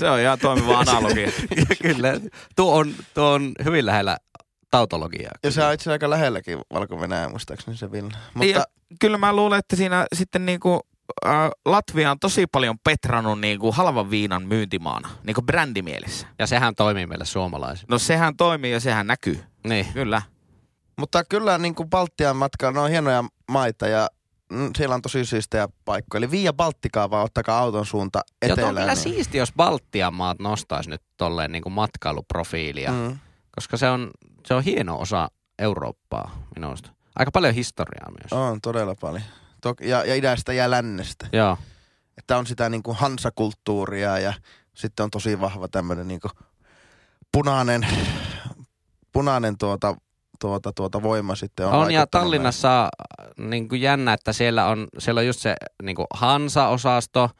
Se 0.00 0.10
on 0.10 0.20
ihan 0.20 0.38
toimiva 0.38 0.78
analogia. 0.78 1.30
Kyllä, 1.82 2.20
tuo 2.56 2.76
on, 2.76 2.94
tuo 3.14 3.24
on 3.24 3.52
hyvin 3.64 3.86
lähellä 3.86 4.16
tautologiaa. 4.70 5.32
ja 5.42 5.50
se 5.50 5.64
on 5.64 5.74
itse 5.74 5.92
aika 5.92 6.10
lähelläkin 6.10 6.58
valko 6.72 6.96
muistaakseni 7.30 7.76
se 7.76 7.92
Vilna. 7.92 8.08
Mutta... 8.08 8.30
Mutta 8.34 8.50
Ja, 8.50 8.64
kyllä 9.00 9.18
mä 9.18 9.36
luulen, 9.36 9.58
että 9.58 9.76
siinä 9.76 10.06
sitten 10.14 10.46
niinku, 10.46 10.80
äh, 11.26 11.32
Latvia 11.64 12.10
on 12.10 12.18
tosi 12.18 12.46
paljon 12.46 12.78
petrannut 12.84 13.40
niinku 13.40 13.72
halvan 13.72 14.10
viinan 14.10 14.46
myyntimaana, 14.46 15.08
niinku 15.24 15.42
brändimielessä. 15.42 16.26
Ja 16.38 16.46
sehän 16.46 16.74
toimii 16.74 17.06
meille 17.06 17.24
suomalaisille. 17.24 17.86
No 17.90 17.98
sehän 17.98 18.36
toimii 18.36 18.72
ja 18.72 18.80
sehän 18.80 19.06
näkyy. 19.06 19.44
Niin. 19.68 19.86
Kyllä. 19.92 20.22
Mutta 20.98 21.24
kyllä 21.24 21.58
niin 21.58 21.74
kuin 21.74 21.90
Baltian 21.90 22.36
matka, 22.36 22.70
ne 22.70 22.80
on 22.80 22.90
hienoja 22.90 23.24
maita 23.50 23.86
ja 23.88 24.08
mm, 24.52 24.70
siellä 24.76 24.94
on 24.94 25.02
tosi 25.02 25.24
siistejä 25.24 25.68
paikkoja. 25.84 26.18
Eli 26.18 26.30
Via 26.30 26.52
Baltikaa 26.52 27.10
vaan 27.10 27.24
ottakaa 27.24 27.58
auton 27.58 27.86
suunta 27.86 28.20
Joo, 28.42 28.52
etelään. 28.52 28.68
on 28.68 28.74
kyllä 28.80 28.94
niin- 28.94 29.02
siisti, 29.02 29.38
jos 29.38 29.52
Baltian 29.52 30.14
maat 30.14 30.38
nostaisi 30.38 30.90
nyt 30.90 31.02
tolleen 31.16 31.52
niin 31.52 31.62
kuin 31.62 31.72
matkailuprofiilia, 31.72 32.92
mm. 32.92 33.18
Koska 33.54 33.76
se 33.76 33.88
on, 33.90 34.10
se 34.46 34.54
on 34.54 34.62
hieno 34.62 35.00
osa 35.00 35.28
Eurooppaa 35.58 36.30
minusta. 36.56 36.90
Aika 37.16 37.30
paljon 37.30 37.54
historiaa 37.54 38.10
myös. 38.10 38.32
On 38.32 38.60
todella 38.60 38.94
paljon. 39.00 39.22
Tok- 39.66 39.86
ja, 39.86 40.04
ja 40.04 40.14
idästä 40.14 40.52
ja 40.52 40.70
lännestä. 40.70 41.26
Joo. 41.32 41.58
Että 42.18 42.38
on 42.38 42.46
sitä 42.46 42.68
niin 42.68 42.82
kuin 42.82 42.96
hansakulttuuria 42.96 44.18
ja 44.18 44.32
sitten 44.74 45.04
on 45.04 45.10
tosi 45.10 45.40
vahva 45.40 45.68
tämmöinen 45.68 46.08
niin 46.08 46.20
kuin 46.20 46.30
punainen, 47.32 47.86
punainen 49.12 49.58
tuota, 49.58 49.96
tuota, 50.40 50.72
tuota 50.72 51.02
voima 51.02 51.34
sitten 51.34 51.66
on. 51.66 51.72
On, 51.72 51.90
ja 51.90 52.06
Tallinnassa 52.06 52.88
niin 53.38 53.68
kuin 53.68 53.80
jännä, 53.80 54.12
että 54.12 54.32
siellä 54.32 54.66
on, 54.66 54.88
siellä 54.98 55.18
on 55.18 55.26
just 55.26 55.40
se 55.40 55.56
niin 55.82 55.96
kuin 55.96 56.06
Hansa-osasto, 56.14 57.30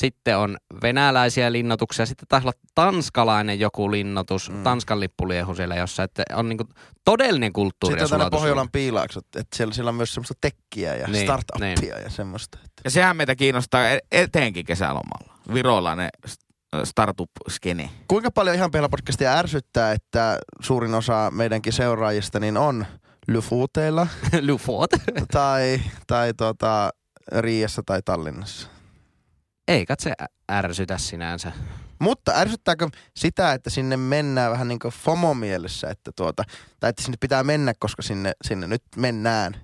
sitten 0.00 0.38
on 0.38 0.56
venäläisiä 0.82 1.52
linnoituksia, 1.52 2.06
sitten 2.06 2.28
taisi 2.28 2.46
olla 2.46 2.58
tanskalainen 2.74 3.60
joku 3.60 3.90
linnoitus, 3.90 4.50
Mm. 4.50 4.62
Tanskan 4.62 5.00
lippuliehu 5.00 5.54
siellä 5.54 5.76
jossain, 5.76 6.04
että 6.04 6.22
on 6.34 6.48
niin 6.48 6.56
kuin 6.56 6.68
todellinen 7.04 7.52
kulttuuri 7.52 7.92
Sitten 7.92 8.04
on 8.04 8.10
tänne 8.10 8.22
sulatus. 8.22 8.40
Pohjolan 8.40 8.68
piilaaksot, 8.72 9.26
että 9.36 9.56
siellä, 9.56 9.74
siellä 9.74 9.88
on 9.88 9.94
myös 9.94 10.14
semmoista 10.14 10.34
tekkiä 10.40 10.94
ja 10.96 11.06
niin, 11.06 11.12
Niin, 11.12 11.26
startuppia 11.26 11.98
ja 11.98 12.10
semmoista. 12.10 12.58
Että. 12.64 12.80
Ja 12.84 12.90
sehän 12.90 13.16
meitä 13.16 13.36
kiinnostaa 13.36 13.88
e- 13.90 13.98
etenkin 14.12 14.64
kesälomalla. 14.64 15.34
Virolainen 15.54 16.08
st- 16.28 16.50
startup-skene. 16.84 17.90
Kuinka 18.08 18.30
paljon 18.30 18.56
ihan 18.56 18.70
pihalla 18.70 18.88
podcastia 18.88 19.32
ärsyttää, 19.38 19.92
että 19.92 20.38
suurin 20.62 20.94
osa 20.94 21.30
meidänkin 21.34 21.72
seuraajista 21.72 22.40
niin 22.40 22.56
on 22.56 22.86
lyfuuteilla 23.28 24.06
Lufot. 24.48 24.90
tai, 25.32 25.80
tai 26.06 26.34
tota, 26.34 26.90
Riiassa 27.38 27.82
tai 27.86 28.02
Tallinnassa. 28.04 28.68
Ei 29.70 29.86
katse 29.86 30.12
ärsytä 30.52 30.98
sinänsä. 30.98 31.52
Mutta 31.98 32.32
ärsyttääkö 32.34 32.88
sitä, 33.16 33.52
että 33.52 33.70
sinne 33.70 33.96
mennään 33.96 34.52
vähän 34.52 34.68
niin 34.68 34.78
kuin 34.78 34.92
FOMO-mielessä, 34.92 35.90
että 35.90 36.10
tuota, 36.16 36.42
tai 36.80 36.90
että 36.90 37.02
sinne 37.02 37.16
pitää 37.20 37.44
mennä, 37.44 37.72
koska 37.78 38.02
sinne, 38.02 38.32
sinne 38.44 38.66
nyt 38.66 38.82
mennään, 38.96 39.56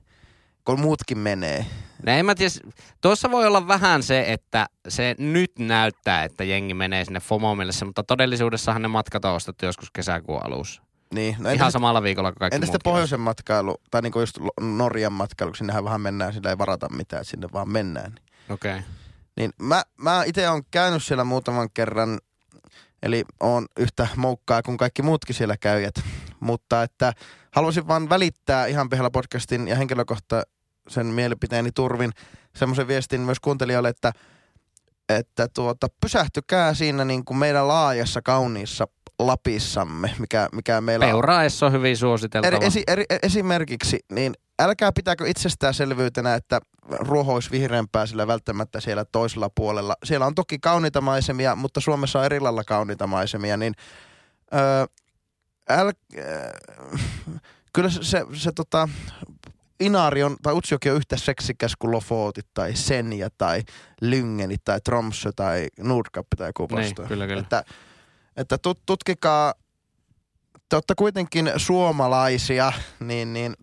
kun 0.64 0.80
muutkin 0.80 1.18
menee. 1.18 1.66
No 2.06 2.12
en 2.12 2.26
mä 2.26 2.34
tiedä, 2.34 2.52
tuossa 3.00 3.30
voi 3.30 3.46
olla 3.46 3.68
vähän 3.68 4.02
se, 4.02 4.32
että 4.32 4.66
se 4.88 5.14
nyt 5.18 5.52
näyttää, 5.58 6.24
että 6.24 6.44
jengi 6.44 6.74
menee 6.74 7.04
sinne 7.04 7.20
FOMO 7.20 7.54
mielessä, 7.54 7.84
mutta 7.84 8.02
todellisuudessahan 8.02 8.82
ne 8.82 8.88
matkat 8.88 9.24
on 9.24 9.34
ostettu 9.34 9.66
joskus 9.66 9.90
kesäkuun 9.90 10.44
alussa. 10.44 10.82
Niin. 11.14 11.36
No, 11.38 11.50
Ihan 11.50 11.72
samalla 11.72 12.02
viikolla 12.02 12.32
kuin 12.32 12.38
kaikki 12.38 12.54
entä 12.54 12.66
sitten 12.66 12.80
pohjoisen 12.84 13.20
matkailu, 13.20 13.76
tai 13.90 14.02
niinku 14.02 14.20
just 14.20 14.38
Norjan 14.60 15.12
matkailu, 15.12 15.54
sinnehän 15.54 15.84
vähän 15.84 16.00
mennään, 16.00 16.32
sillä 16.32 16.50
ei 16.50 16.58
varata 16.58 16.88
mitään, 16.88 17.24
sinne 17.24 17.48
vaan 17.52 17.68
mennään. 17.68 18.12
asiat. 18.12 18.50
Okei. 18.50 18.72
Okay. 18.72 19.05
Niin 19.36 19.50
mä, 19.62 19.82
mä 19.96 20.24
itse 20.24 20.50
olen 20.50 20.62
käynyt 20.70 21.02
siellä 21.02 21.24
muutaman 21.24 21.68
kerran, 21.74 22.18
eli 23.02 23.24
on 23.40 23.66
yhtä 23.78 24.08
moukkaa 24.16 24.62
kuin 24.62 24.76
kaikki 24.76 25.02
muutkin 25.02 25.34
siellä 25.34 25.56
käyjät. 25.56 25.94
Mutta 26.40 26.82
että 26.82 27.12
haluaisin 27.52 27.88
vaan 27.88 28.08
välittää 28.08 28.66
ihan 28.66 28.88
pihalla 28.88 29.10
podcastin 29.10 29.68
ja 29.68 29.76
henkilökohtaisen 29.76 31.06
mielipiteeni 31.06 31.72
turvin 31.72 32.12
semmoisen 32.56 32.88
viestin 32.88 33.20
myös 33.20 33.40
kuuntelijoille, 33.40 33.88
että, 33.88 34.12
että 35.08 35.48
tuota, 35.48 35.86
pysähtykää 36.00 36.74
siinä 36.74 37.04
niin 37.04 37.24
kuin 37.24 37.38
meidän 37.38 37.68
laajassa 37.68 38.22
kauniissa 38.22 38.88
Lapissamme, 39.18 40.14
mikä, 40.18 40.48
mikä 40.52 40.80
meillä 40.80 41.06
on. 41.06 41.10
Peuraessa 41.10 41.66
on 41.66 41.72
hyvin 41.72 41.96
suositeltava. 41.96 42.56
Eri, 42.56 42.66
esi, 42.66 42.82
eri, 42.86 43.04
esimerkiksi, 43.22 43.98
niin 44.12 44.34
älkää 44.58 44.92
pitääkö 44.92 45.28
itsestäänselvyytenä, 45.28 46.34
että 46.34 46.60
ruoho 46.90 47.34
olisi 47.34 47.50
vihreämpää 47.50 48.06
sillä 48.06 48.26
välttämättä 48.26 48.80
siellä 48.80 49.04
toisella 49.04 49.50
puolella. 49.54 49.96
Siellä 50.04 50.26
on 50.26 50.34
toki 50.34 50.58
kauniita 50.58 51.00
maisemia, 51.00 51.56
mutta 51.56 51.80
Suomessa 51.80 52.18
on 52.18 52.24
eri 52.24 52.40
lailla 52.40 52.64
kauniita 52.64 53.06
maisemia, 53.06 53.56
niin 53.56 53.74
öö, 54.54 54.86
äl, 55.70 55.92
öö, 56.18 56.52
kyllä 57.74 57.90
se, 57.90 58.02
se, 58.02 58.26
se 58.34 58.52
tota, 58.52 58.88
Inaari 59.80 60.22
on, 60.22 60.36
tai 60.42 60.54
Utsjoki 60.54 60.90
on 60.90 60.96
yhtä 60.96 61.16
seksikäs 61.16 61.72
kuin 61.78 61.90
Lofotit 61.90 62.46
tai 62.54 62.76
Senja 62.76 63.28
tai 63.38 63.62
Lyngenit 64.00 64.64
tai 64.64 64.80
Tromsø 64.80 65.32
tai 65.36 65.66
Nordkapp 65.78 66.28
tai 66.36 66.48
joku 66.48 66.66
Niin, 66.66 66.76
vastaava. 66.76 67.08
kyllä, 67.08 67.26
kyllä. 67.26 67.40
Että, 67.40 67.64
että 68.36 68.58
tut, 68.58 68.78
tutkikaa, 68.86 69.54
te 70.68 70.76
olette 70.76 70.94
kuitenkin 70.96 71.52
suomalaisia, 71.56 72.72
niin, 73.00 73.32
niin, 73.32 73.56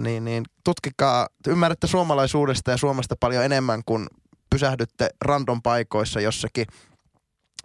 niin, 0.00 0.24
niin 0.24 0.44
tutkikaa, 0.64 1.28
te 1.42 1.50
ymmärrätte 1.50 1.86
suomalaisuudesta 1.86 2.70
ja 2.70 2.76
Suomesta 2.76 3.16
paljon 3.20 3.44
enemmän 3.44 3.82
kuin 3.86 4.06
pysähdytte 4.50 5.10
random 5.20 5.62
paikoissa 5.62 6.20
jossakin 6.20 6.66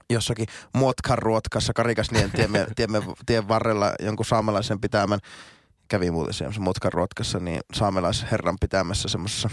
jossakin 0.09 0.47
Muotkan 0.73 1.17
ruotkassa 1.17 1.73
Karikasnien 1.73 2.31
tiemme, 2.31 2.67
tiemme, 2.75 3.01
tien 3.25 3.47
varrella 3.53 3.93
jonkun 3.99 4.25
saamelaisen 4.25 4.81
pitämän 4.81 5.19
kävi 5.87 6.11
muuten 6.11 6.33
semmoisessa 6.33 6.61
Muotkan 6.63 6.93
ruotkassa, 6.93 7.39
niin 7.39 7.61
saamelaisherran 7.73 8.55
pitämässä 8.61 9.07
semmoisessa 9.09 9.49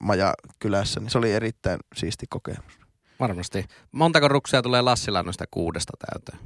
majakylässä, 0.00 1.00
niin 1.00 1.10
se 1.10 1.18
oli 1.18 1.32
erittäin 1.32 1.80
siisti 1.96 2.26
kokemus. 2.30 2.80
Varmasti. 3.20 3.64
Montako 3.92 4.28
ruksia 4.28 4.62
tulee 4.62 4.82
Lassilla 4.82 5.22
noista 5.22 5.44
kuudesta 5.50 5.92
täyteen? 6.10 6.38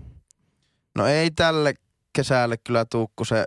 No 0.94 1.06
ei 1.06 1.30
tälle 1.30 1.74
kesälle 2.12 2.56
kyllä 2.56 2.84
tuu, 2.84 3.10
kun 3.16 3.26
se 3.26 3.44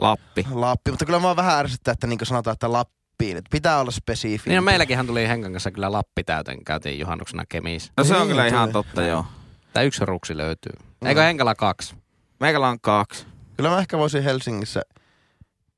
Lappi. 0.00 0.46
Lappi, 0.50 0.90
mutta 0.90 1.04
kyllä 1.04 1.20
mä 1.20 1.36
vähän 1.36 1.58
ärsyttää, 1.58 1.92
että 1.92 2.06
niin 2.06 2.18
kuin 2.18 2.26
sanotaan, 2.28 2.52
että 2.52 2.72
Lappiin, 2.72 3.36
että 3.36 3.48
pitää 3.50 3.80
olla 3.80 3.90
spesifi. 3.90 4.50
Niin 4.50 4.56
no, 4.56 4.62
meilläkinhän 4.62 5.06
tuli 5.06 5.28
Henkan 5.28 5.52
kanssa 5.52 5.70
kyllä 5.70 5.92
Lappi 5.92 6.24
täyteen. 6.24 6.64
Käytiin 6.64 6.98
juhannuksena 6.98 7.44
Kemissä. 7.48 7.92
No 7.96 8.04
se 8.04 8.14
on 8.14 8.20
Niin, 8.20 8.28
kyllä 8.28 8.46
ihan 8.46 8.72
tulee. 8.72 8.84
totta, 8.84 9.02
joo. 9.02 9.26
Tai 9.72 9.86
yksi 9.86 10.04
ruksi 10.04 10.36
löytyy. 10.36 10.72
Eikö 11.04 11.22
Henkalla 11.22 11.54
kaksi? 11.54 11.94
Meikällä 12.40 12.68
on 12.68 12.80
kaksi. 12.80 13.26
Kyllä 13.62 13.74
mä 13.74 13.80
ehkä 13.80 13.98
voisin 13.98 14.22
Helsingissä 14.22 14.82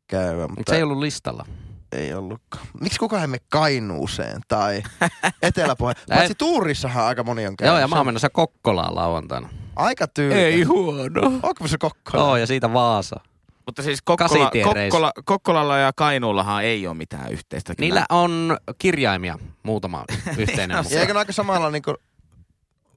käydä, 0.06 0.48
mutta 0.48 0.70
se 0.72 0.76
ei 0.76 0.82
ollut 0.82 0.98
listalla. 0.98 1.46
ei 1.92 2.14
ollutkaan. 2.14 2.66
Miksi 2.80 2.98
kukaan 2.98 3.22
ei 3.22 3.26
mene 3.28 3.42
Kainuuseen 3.48 4.40
tai 4.48 4.82
Eteläpohjaan? 5.42 5.96
Ei. 6.10 6.16
Paitsi 6.16 6.34
Tuurissahan 6.34 7.04
aika 7.04 7.24
moni 7.24 7.46
on 7.46 7.56
käynyt. 7.56 7.72
Joo, 7.72 7.80
ja 7.80 7.88
mä 7.88 7.94
oon 7.94 8.00
on 8.00 8.06
menossa 8.06 8.30
Kokkolaan 8.30 8.94
lauantaina. 8.94 9.48
Aika 9.76 10.06
tyylikäs. 10.08 10.68
huono. 10.68 11.20
Onko 11.42 11.68
se 11.68 11.78
Kokkola? 11.78 12.24
Oo, 12.24 12.36
ja 12.36 12.46
siitä 12.46 12.72
Vaasa. 12.72 13.20
Mutta 13.66 13.82
siis 13.82 14.02
Kokkola. 14.02 14.50
Kokkola, 14.64 15.12
Kokkolalla 15.24 15.78
ja 15.78 15.92
Kainuullahan 15.96 16.64
ei 16.64 16.86
ole 16.86 16.96
mitään 16.96 17.32
yhteistä. 17.32 17.74
kyllä. 17.74 17.86
Niillä 17.86 18.06
on 18.10 18.56
kirjaimia 18.78 19.38
muutama 19.62 20.04
yhteinen. 20.38 20.76
No 20.76 20.84
eikö 21.00 21.12
ne 21.12 21.18
aika 21.18 21.32
samalla 21.32 21.70
niinku 21.70 21.94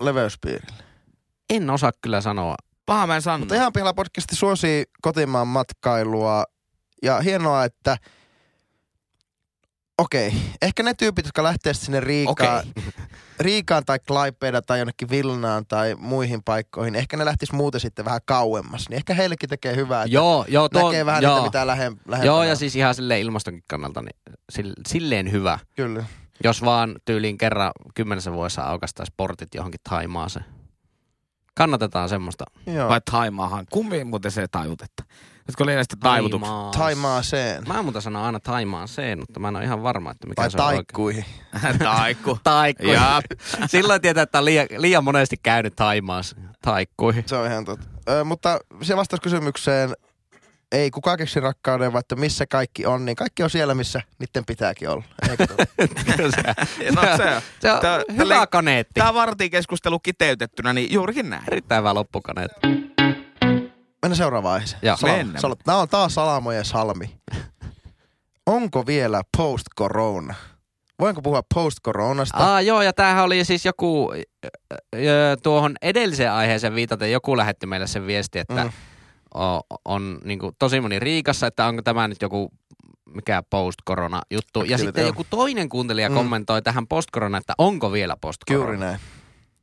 leveyspiirillä? 0.01 0.83
en 1.49 1.69
osaa 1.69 1.91
kyllä 2.01 2.21
sanoa. 2.21 2.55
Paha 2.87 3.07
mä 3.07 3.15
en 3.15 3.21
sano. 3.21 3.37
Mutta 3.37 3.55
ihan 3.55 3.73
pihalla 3.73 3.93
podcasti 3.93 4.35
suosii 4.35 4.83
kotimaan 5.01 5.47
matkailua. 5.47 6.43
Ja 7.03 7.19
hienoa, 7.21 7.63
että 7.63 7.97
okei, 9.97 10.33
ehkä 10.61 10.83
ne 10.83 10.93
tyypit, 10.93 11.25
jotka 11.25 11.43
lähtee 11.43 11.73
sinne 11.73 11.99
Riikaan, 11.99 12.59
Okei. 12.59 12.83
Riikaan 13.39 13.85
tai 13.85 13.99
Klaipeda 13.99 14.61
tai 14.61 14.79
jonnekin 14.79 15.09
Vilnaan 15.09 15.65
tai 15.65 15.95
muihin 15.95 16.43
paikkoihin, 16.43 16.95
ehkä 16.95 17.17
ne 17.17 17.25
lähtis 17.25 17.51
muuten 17.51 17.81
sitten 17.81 18.05
vähän 18.05 18.21
kauemmas. 18.25 18.89
Niin 18.89 18.97
ehkä 18.97 19.13
heillekin 19.13 19.49
tekee 19.49 19.75
hyvää, 19.75 20.03
että 20.03 20.13
Joo, 20.13 20.45
joo, 20.47 20.69
tuo, 20.69 20.85
näkee 20.87 21.05
vähän 21.05 21.23
joo. 21.23 21.33
niitä, 21.35 21.47
mitä 21.47 21.67
lähem, 21.67 21.97
lähempänä. 22.07 22.25
Joo, 22.25 22.43
ja 22.43 22.55
siis 22.55 22.75
ihan 22.75 22.95
silleen 22.95 23.21
ilmastonkin 23.21 23.63
kannalta 23.69 24.01
niin 24.01 24.15
sil- 24.55 24.81
silleen 24.87 25.31
hyvä. 25.31 25.59
Kyllä. 25.75 26.03
Jos 26.43 26.61
vaan 26.65 26.95
tyyliin 27.05 27.37
kerran 27.37 27.71
kymmenessä 27.95 28.33
vuodessa 28.33 28.61
aukastaisi 28.61 29.13
portit 29.17 29.55
johonkin 29.55 29.79
Taimaaseen. 29.89 30.56
Kannatetaan 31.57 32.09
semmoista. 32.09 32.45
Joo. 32.65 32.89
Vai 32.89 33.01
Taimaahan. 33.11 33.65
Kumpi 33.71 34.03
muuten 34.03 34.31
se 34.31 34.47
taivutetta? 34.47 35.03
Nyt 35.47 35.55
kun 35.55 35.63
oli 35.65 35.75
näistä 35.75 35.95
taivutuksia. 35.99 36.49
Taimaas. 36.49 36.75
Taimaaseen. 36.77 37.67
Mä 37.67 37.83
muuten 37.83 38.01
sanon 38.01 38.23
aina 38.23 38.39
Taimaan 38.39 38.87
sen, 38.87 39.19
mutta 39.19 39.39
mä 39.39 39.47
en 39.47 39.55
ole 39.55 39.63
ihan 39.63 39.83
varma, 39.83 40.11
että 40.11 40.27
mikä 40.27 40.41
Tai 40.41 40.51
se 40.51 40.57
on 40.57 40.63
oikein. 40.65 40.77
taikkuihin. 40.77 41.25
Taikku. 41.79 42.39
Taikku. 42.43 42.83
Silloin 43.67 44.01
tietää, 44.01 44.23
että 44.23 44.37
on 44.39 44.45
liian, 44.45 44.67
liian 44.77 45.03
monesti 45.03 45.37
käynyt 45.43 45.75
Taimaassa. 45.75 46.35
Taikkuihin. 46.61 47.23
Se 47.27 47.35
on 47.35 47.47
ihan 47.47 47.65
totta. 47.65 47.87
Ö, 48.09 48.23
mutta 48.23 48.59
se 48.81 48.97
vastaus 48.97 49.19
kysymykseen, 49.21 49.93
ei 50.71 50.91
kukaan 50.91 51.17
keksi 51.17 51.39
rakkauden, 51.39 51.93
vaan 51.93 51.99
että 51.99 52.15
missä 52.15 52.45
kaikki 52.45 52.85
on, 52.85 53.05
niin 53.05 53.15
kaikki 53.15 53.43
on 53.43 53.49
siellä, 53.49 53.75
missä 53.75 54.01
niiden 54.19 54.45
pitääkin 54.45 54.89
olla. 54.89 55.03
Eikö 55.29 55.47
totta? 55.47 55.65
No 56.95 57.01
se 57.17 57.35
on. 57.35 57.41
Se 57.59 57.71
on 57.71 57.79
Tää- 57.81 58.01
hyvä 58.17 58.47
kaneetti. 58.47 58.93
Tämä 58.99 59.13
vartiin 59.13 59.51
keskustelu 59.51 59.99
kiteytettynä, 59.99 60.73
niin 60.73 60.93
juurikin 60.93 61.29
näin. 61.29 61.43
Erittäin 61.51 61.79
hyvä 61.79 61.93
loppukaneetti. 61.93 62.67
Mennään 64.01 64.15
seuraavaan 64.17 64.53
aiheeseen. 64.53 64.79
Joo. 64.81 64.97
Salama. 64.97 65.17
Mennään. 65.17 65.41
Sal- 65.41 65.55
Nämä 65.67 65.79
on 65.79 65.87
taas 65.89 66.13
Salamojen 66.13 66.65
salmi. 66.65 67.17
Onko 68.45 68.85
vielä 68.85 69.21
post-corona? 69.37 70.35
Voinko 70.99 71.21
puhua 71.21 71.41
post-coronasta? 71.55 72.37
Aa, 72.37 72.61
joo, 72.61 72.81
ja 72.81 72.93
tämähän 72.93 73.23
oli 73.23 73.45
siis 73.45 73.65
joku, 73.65 74.11
ö, 74.13 74.21
ö, 74.95 75.37
tuohon 75.43 75.75
edelliseen 75.81 76.31
aiheeseen 76.31 76.75
viitaten 76.75 77.11
joku 77.11 77.37
lähetti 77.37 77.65
meille 77.67 77.87
sen 77.87 78.07
viesti, 78.07 78.39
että 78.39 78.63
Mm. 78.63 78.71
On, 79.37 79.61
on 79.85 80.19
niin 80.23 80.39
kuin, 80.39 80.55
tosi 80.59 80.81
moni 80.81 80.99
Riikassa, 80.99 81.47
että 81.47 81.65
onko 81.65 81.81
tämä 81.81 82.07
nyt 82.07 82.21
joku 82.21 82.51
mikä 83.13 83.43
post-corona 83.49 84.21
juttu. 84.31 84.59
Ja 84.59 84.65
Kyllä, 84.65 84.77
sitten 84.77 85.05
joku 85.05 85.25
toinen 85.29 85.69
kuuntelija 85.69 86.09
Mm. 86.09 86.13
mm. 86.13 86.17
kommentoi 86.17 86.61
tähän 86.61 86.87
post-corona, 86.87 87.37
että 87.37 87.53
onko 87.57 87.91
vielä 87.91 88.17
post-corona. 88.21 88.63
Juuri 88.65 88.77
näin. 88.77 88.99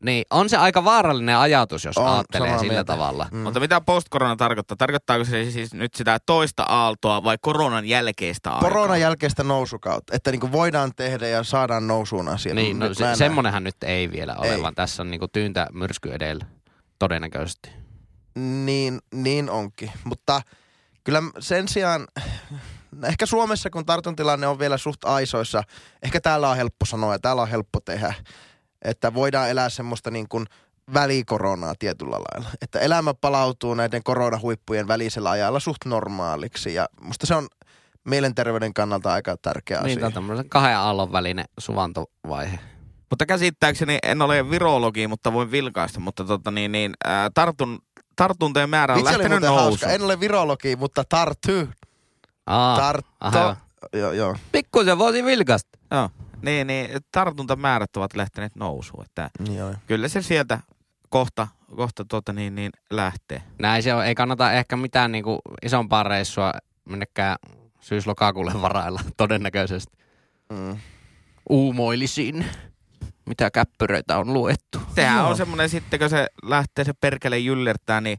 Niin, 0.05 0.25
on 0.31 0.49
se 0.49 0.57
aika 0.57 0.85
vaarallinen 0.85 1.37
ajatus, 1.37 1.85
jos 1.85 1.99
On, 1.99 2.07
ajattelee 2.13 2.59
sillä 2.59 2.73
mieltä. 2.73 2.93
tavalla. 2.93 3.29
Mm. 3.33 3.39
Mutta 3.39 3.61
mitä 3.61 3.81
post-corona 3.81 4.37
tarkoittaa? 4.37 4.77
Tarkoittaako 4.77 5.25
se 5.25 5.51
siis 5.51 5.75
nyt 5.75 5.95
sitä 5.95 6.19
toista 6.27 6.63
aaltoa 6.63 7.25
vai 7.25 7.37
koronan 7.41 7.85
jälkeistä 7.87 8.51
aikaa? 8.51 8.69
Koronan 8.71 9.01
jälkeistä 9.01 9.45
nousukautta, 9.45 10.17
että 10.17 10.31
niinku 10.31 10.53
voidaan 10.53 10.91
tehdä 10.97 11.29
ja 11.29 11.43
saadaan 11.43 11.87
nousuun 11.87 12.29
asia. 12.29 12.55
Niin, 12.55 12.79
no, 12.79 12.89
Nyt 12.89 12.99
se, 12.99 13.15
semmonenhan 13.15 13.65
nyt 13.65 13.77
ei 13.83 14.11
vielä 14.13 14.35
ole, 14.39 14.55
Ei. 14.55 14.63
vaan 14.63 14.75
tässä 14.75 15.03
on 15.03 15.11
niinku 15.11 15.29
tyyntä 15.29 15.67
myrsky 15.73 16.13
edellä. 16.13 16.45
Todennäköisesti. 16.99 17.71
Niin, 18.39 18.99
niin 19.15 19.51
onkin. 19.51 19.93
Mutta 20.05 20.43
kyllä 21.05 21.23
sen 21.39 21.69
sijaan, 21.69 22.07
ehkä 23.05 23.27
Suomessa 23.27 23.71
kun 23.71 23.87
tartuntatilanne 23.87 24.47
on 24.47 24.59
vielä 24.59 24.79
suht 24.79 25.05
aisoissa, 25.05 25.63
ehkä 26.03 26.21
täällä 26.21 26.51
on 26.51 26.57
helppo 26.57 26.87
sanoa 26.87 27.13
ja 27.13 27.19
täällä 27.19 27.43
on 27.43 27.49
helppo 27.49 27.81
tehdä, 27.81 28.15
että 28.83 29.15
voidaan 29.15 29.51
elää 29.51 29.69
semmoista 29.69 30.11
niin 30.11 30.29
kuin 30.29 30.47
välikoronaa 30.95 31.75
tietyllä 31.79 32.17
lailla. 32.17 32.51
Että 32.63 32.79
elämä 32.81 33.15
palautuu 33.15 33.75
näiden 33.75 34.03
koronahuippujen 34.03 34.89
välisellä 34.89 35.31
ajalla 35.31 35.61
suht 35.61 35.85
normaaliksi 35.85 36.75
ja 36.75 36.89
musta 37.01 37.27
se 37.27 37.35
on 37.35 37.49
mielenterveyden 38.05 38.75
kannalta 38.75 39.13
aika 39.13 39.37
tärkeä 39.43 39.77
Niin, 39.79 39.85
asia. 39.85 39.97
tämä 39.97 40.07
on 40.07 40.13
tämmöisen 40.13 40.49
kahden 40.49 40.77
aallon 40.77 41.13
välinen 41.13 41.45
suvantovaihe. 41.59 42.59
Mutta 43.11 43.27
käsittääkseni 43.27 43.99
en 44.03 44.23
ole 44.23 44.51
virologi, 44.51 45.09
mutta 45.09 45.33
voin 45.33 45.51
vilkaista, 45.51 46.01
mutta 46.01 46.25
tota 46.25 46.51
niin, 46.51 46.73
niin 46.73 46.93
ää, 47.05 47.31
tartun, 47.35 47.79
tartuntojen 48.17 48.71
määrä 48.71 48.95
on 48.95 49.01
oli 49.01 49.05
lähtenyt 49.05 49.41
nousuun. 49.41 49.91
En 49.93 50.03
ole 50.03 50.21
virologi, 50.21 50.77
mutta 50.77 51.05
tarttu. 51.09 51.53
Aa, 52.47 52.77
Tartto. 52.77 53.57
Joo, 53.93 54.13
joo. 54.13 54.37
Pikkusen 54.53 54.99
voisi 54.99 55.25
vilkasta. 55.25 55.79
Joo. 55.91 56.11
Niin, 56.43 56.67
niin, 56.67 56.91
tartuntamäärät 57.13 57.97
ovat 57.97 58.17
lähteneet 58.17 58.57
nousuun. 58.57 59.05
Että 59.05 59.31
joo. 59.55 59.75
kyllä 59.87 60.09
se 60.09 60.23
sieltä 60.23 60.61
kohta, 61.09 61.49
kohta 61.77 62.05
tota 62.05 62.33
niin, 62.33 62.55
niin 62.55 62.71
lähtee. 62.91 63.43
Näin 63.59 63.83
se 63.83 63.95
on. 63.95 64.05
Ei 64.05 64.15
kannata 64.15 64.53
ehkä 64.53 64.77
mitään 64.77 65.13
niinku 65.13 65.41
isompaa 65.63 66.03
reissua 66.03 66.53
minnekään 66.85 67.37
syys-lokakuulle 67.81 68.63
varailla 68.63 69.01
todennäköisesti. 69.17 69.99
Mm. 70.53 70.77
Uumoilisin. 71.49 72.47
Mitä 73.27 73.51
käppyröitä 73.51 74.19
on 74.19 74.33
luettu. 74.33 74.79
Sehän 74.95 75.19
Joo. 75.19 75.29
on 75.29 75.37
semmoinen 75.37 75.69
sitten, 75.69 76.01
kun 76.01 76.11
se 76.11 76.27
lähtee 76.43 76.85
se 76.85 76.93
perkele 76.93 77.39
jyllertää, 77.39 78.01
niin 78.01 78.19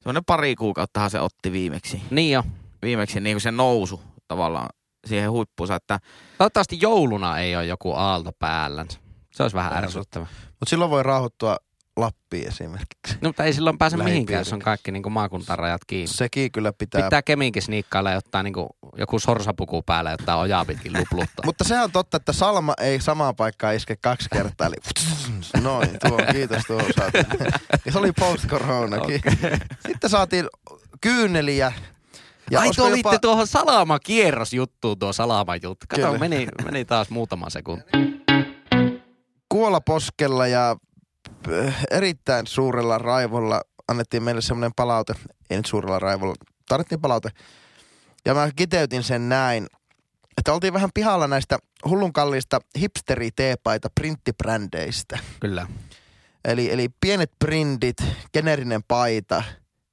semmoinen 0.00 0.24
pari 0.24 0.54
kuukauttahan 0.54 1.10
se 1.10 1.20
otti 1.20 1.52
viimeksi. 1.52 2.02
Niin 2.10 2.32
jo. 2.32 2.42
Viimeksi 2.82 3.20
niin 3.20 3.34
kuin 3.34 3.40
se 3.40 3.50
nousu 3.50 4.00
tavallaan 4.28 4.68
siihen 5.06 5.30
huippuunsa, 5.30 5.74
että 5.74 6.00
Toivottavasti 6.38 6.78
jouluna 6.80 7.38
ei 7.38 7.56
ole 7.56 7.66
joku 7.66 7.92
aalto 7.92 8.32
päällänsä. 8.38 8.98
Se 9.32 9.42
olisi 9.42 9.56
vähän 9.56 9.70
Vähän 9.70 9.84
ärsyttävä. 9.84 10.26
Mutta 10.46 10.70
silloin 10.70 10.90
voi 10.90 11.02
rauhoittua 11.02 11.56
Lappiin 11.98 12.48
esimerkiksi. 12.48 13.14
No, 13.20 13.28
mutta 13.28 13.44
ei 13.44 13.52
silloin 13.52 13.78
pääse 13.78 13.96
mihinkään, 13.96 14.40
jos 14.40 14.52
on 14.52 14.58
kaikki 14.58 14.92
niin 14.92 15.02
kuntarajat 15.30 15.84
kiinni. 15.86 16.06
Sekin 16.06 16.52
kyllä 16.52 16.72
pitää. 16.72 17.02
Pitää 17.02 17.22
kemiinkin 17.22 17.62
sniikkailla 17.62 18.10
ja 18.10 18.16
ottaa 18.16 18.42
niin 18.42 18.54
joku 18.96 19.18
sorsapuku 19.18 19.82
päälle 19.82 20.10
ja 20.10 20.14
ottaa 20.14 20.36
ojaa 20.36 20.64
pitkin 20.64 20.92
lupluttaa. 20.92 21.46
Mutta 21.46 21.64
sehän 21.64 21.84
on 21.84 21.92
totta, 21.92 22.16
että 22.16 22.32
Salma 22.32 22.74
ei 22.80 23.00
samaan 23.00 23.36
paikkaan 23.36 23.74
iske 23.74 23.96
kaksi 23.96 24.28
kertaa. 24.32 24.66
Eli 24.66 24.76
noin, 25.64 25.88
tuo, 26.08 26.18
kiitos 26.32 26.62
tuo. 26.66 26.82
Ja 27.86 27.92
se 27.92 27.98
oli 27.98 28.12
post-coronakin. 28.12 29.20
Sitten 29.86 30.10
saatiin 30.10 30.46
kyyneliä. 31.00 31.72
Ja 32.50 32.60
Ai 32.60 32.64
te 32.64 32.82
olisiko 32.82 32.86
olitte 32.86 33.18
tuohon 33.18 33.46
salamakierrosjuttuun 33.46 34.98
tuo 34.98 35.12
salamajuttu. 35.12 35.86
Kato, 35.88 36.06
Kyllä. 36.06 36.18
meni, 36.18 36.48
meni 36.64 36.84
taas 36.84 37.10
muutama 37.10 37.50
sekunti. 37.50 37.84
Kuolaposkella 39.48 40.46
ja 40.46 40.76
erittäin 41.90 42.46
suurella 42.46 42.98
raivolla 42.98 43.62
annettiin 43.88 44.22
meille 44.22 44.40
semmoinen 44.40 44.72
palaute, 44.76 45.14
ei 45.50 45.56
nyt 45.56 45.66
suurella 45.66 45.98
raivolla, 45.98 46.34
tarvittiin 46.68 47.00
palaute. 47.00 47.30
Ja 48.24 48.34
mä 48.34 48.50
kiteytin 48.56 49.02
sen 49.02 49.28
näin, 49.28 49.66
että 50.38 50.52
oltiin 50.52 50.72
vähän 50.72 50.90
pihalla 50.94 51.26
näistä 51.26 51.58
hullun 51.84 52.12
kalliista 52.12 52.60
hipsteri-teepaita 52.78 53.88
printtibrändeistä. 53.94 55.18
Kyllä. 55.40 55.66
Eli, 56.44 56.72
eli 56.72 56.88
pienet 57.00 57.32
printit, 57.38 57.96
generinen 58.32 58.82
paita 58.88 59.42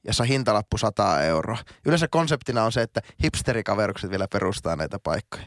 ja 0.04 0.14
se 0.14 0.28
hintalappu 0.28 0.78
100 0.78 1.24
euroa. 1.24 1.58
Yleensä 1.86 2.08
konseptina 2.08 2.64
on 2.64 2.72
se, 2.72 2.82
että 2.82 3.02
hipsterikaverukset 3.24 4.10
vielä 4.10 4.28
perustaa 4.28 4.76
näitä 4.76 5.00
paikkoja. 5.00 5.46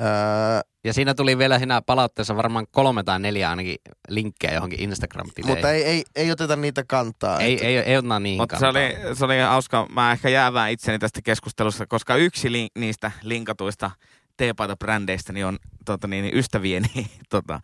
Öö, 0.00 0.60
Ja 0.84 0.92
siinä 0.92 1.14
tuli 1.14 1.38
vielä 1.38 1.58
siinä 1.58 1.82
palautteessa 1.82 2.36
varmaan 2.36 2.66
kolme 2.70 3.02
tai 3.02 3.20
neljä 3.20 3.50
ainakin 3.50 3.76
linkkejä 4.08 4.54
johonkin 4.54 4.80
instagram 4.80 5.26
mutta 5.46 5.70
ei, 5.72 5.84
ei, 5.84 6.04
ei 6.16 6.30
oteta 6.30 6.56
niitä 6.56 6.84
kantaa. 6.88 7.40
ei, 7.40 7.54
että- 7.54 7.66
ei, 7.66 7.76
ei 7.78 7.96
ota 7.96 8.20
niin 8.20 8.36
Mutta 8.36 8.56
se 8.56 8.60
kantaa. 8.66 8.82
oli, 8.82 9.16
se 9.16 9.24
oli 9.24 9.38
hauska. 9.38 9.86
Mä 9.92 10.12
ehkä 10.12 10.28
jäävään 10.28 10.70
itseni 10.70 10.98
tästä 10.98 11.20
keskustelusta, 11.24 11.86
koska 11.86 12.16
yksi 12.16 12.52
li- 12.52 12.68
niistä 12.78 13.10
linkatuista 13.22 13.90
teepaita-brändeistä 14.36 15.32
niin 15.32 15.46
on 15.46 15.58
tota, 15.84 16.06
niin, 16.08 16.30
ystävieni 16.38 17.06
tota, 17.30 17.60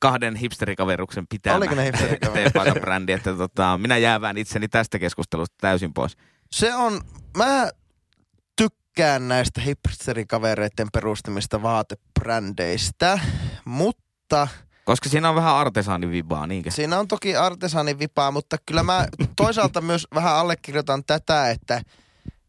kahden 0.00 0.36
hipsterikaveruksen 0.36 1.26
pitämä 1.26 1.56
Oliko 1.56 1.74
ne 1.74 1.92
teepaita-brändi. 2.34 3.12
Että, 3.12 3.34
tota, 3.34 3.78
minä 3.82 3.96
jäävään 3.96 4.38
itseni 4.38 4.68
tästä 4.68 4.98
keskustelusta 4.98 5.54
täysin 5.60 5.94
pois. 5.94 6.16
Se 6.52 6.74
on, 6.74 7.00
mä 7.36 7.70
tykkään 8.94 9.28
näistä 9.28 9.60
hipsterikavereiden 9.60 10.88
perustamista 10.92 11.62
vaatebrändeistä, 11.62 13.18
mutta 13.64 14.48
Koska 14.84 15.08
siinä 15.08 15.28
on 15.28 15.34
vähän 15.34 15.54
artesaanivibaa, 15.54 16.46
niinkö? 16.46 16.70
siinä 16.70 16.98
on 16.98 17.08
toki 17.08 17.36
artesaanin 17.36 17.98
vipaa, 17.98 18.30
mutta 18.30 18.56
kyllä 18.66 18.82
mä 18.82 19.06
toisaalta 19.36 19.80
myös 19.80 20.06
vähän 20.14 20.34
allekirjoitan 20.34 21.04
tätä, 21.04 21.50
että, 21.50 21.82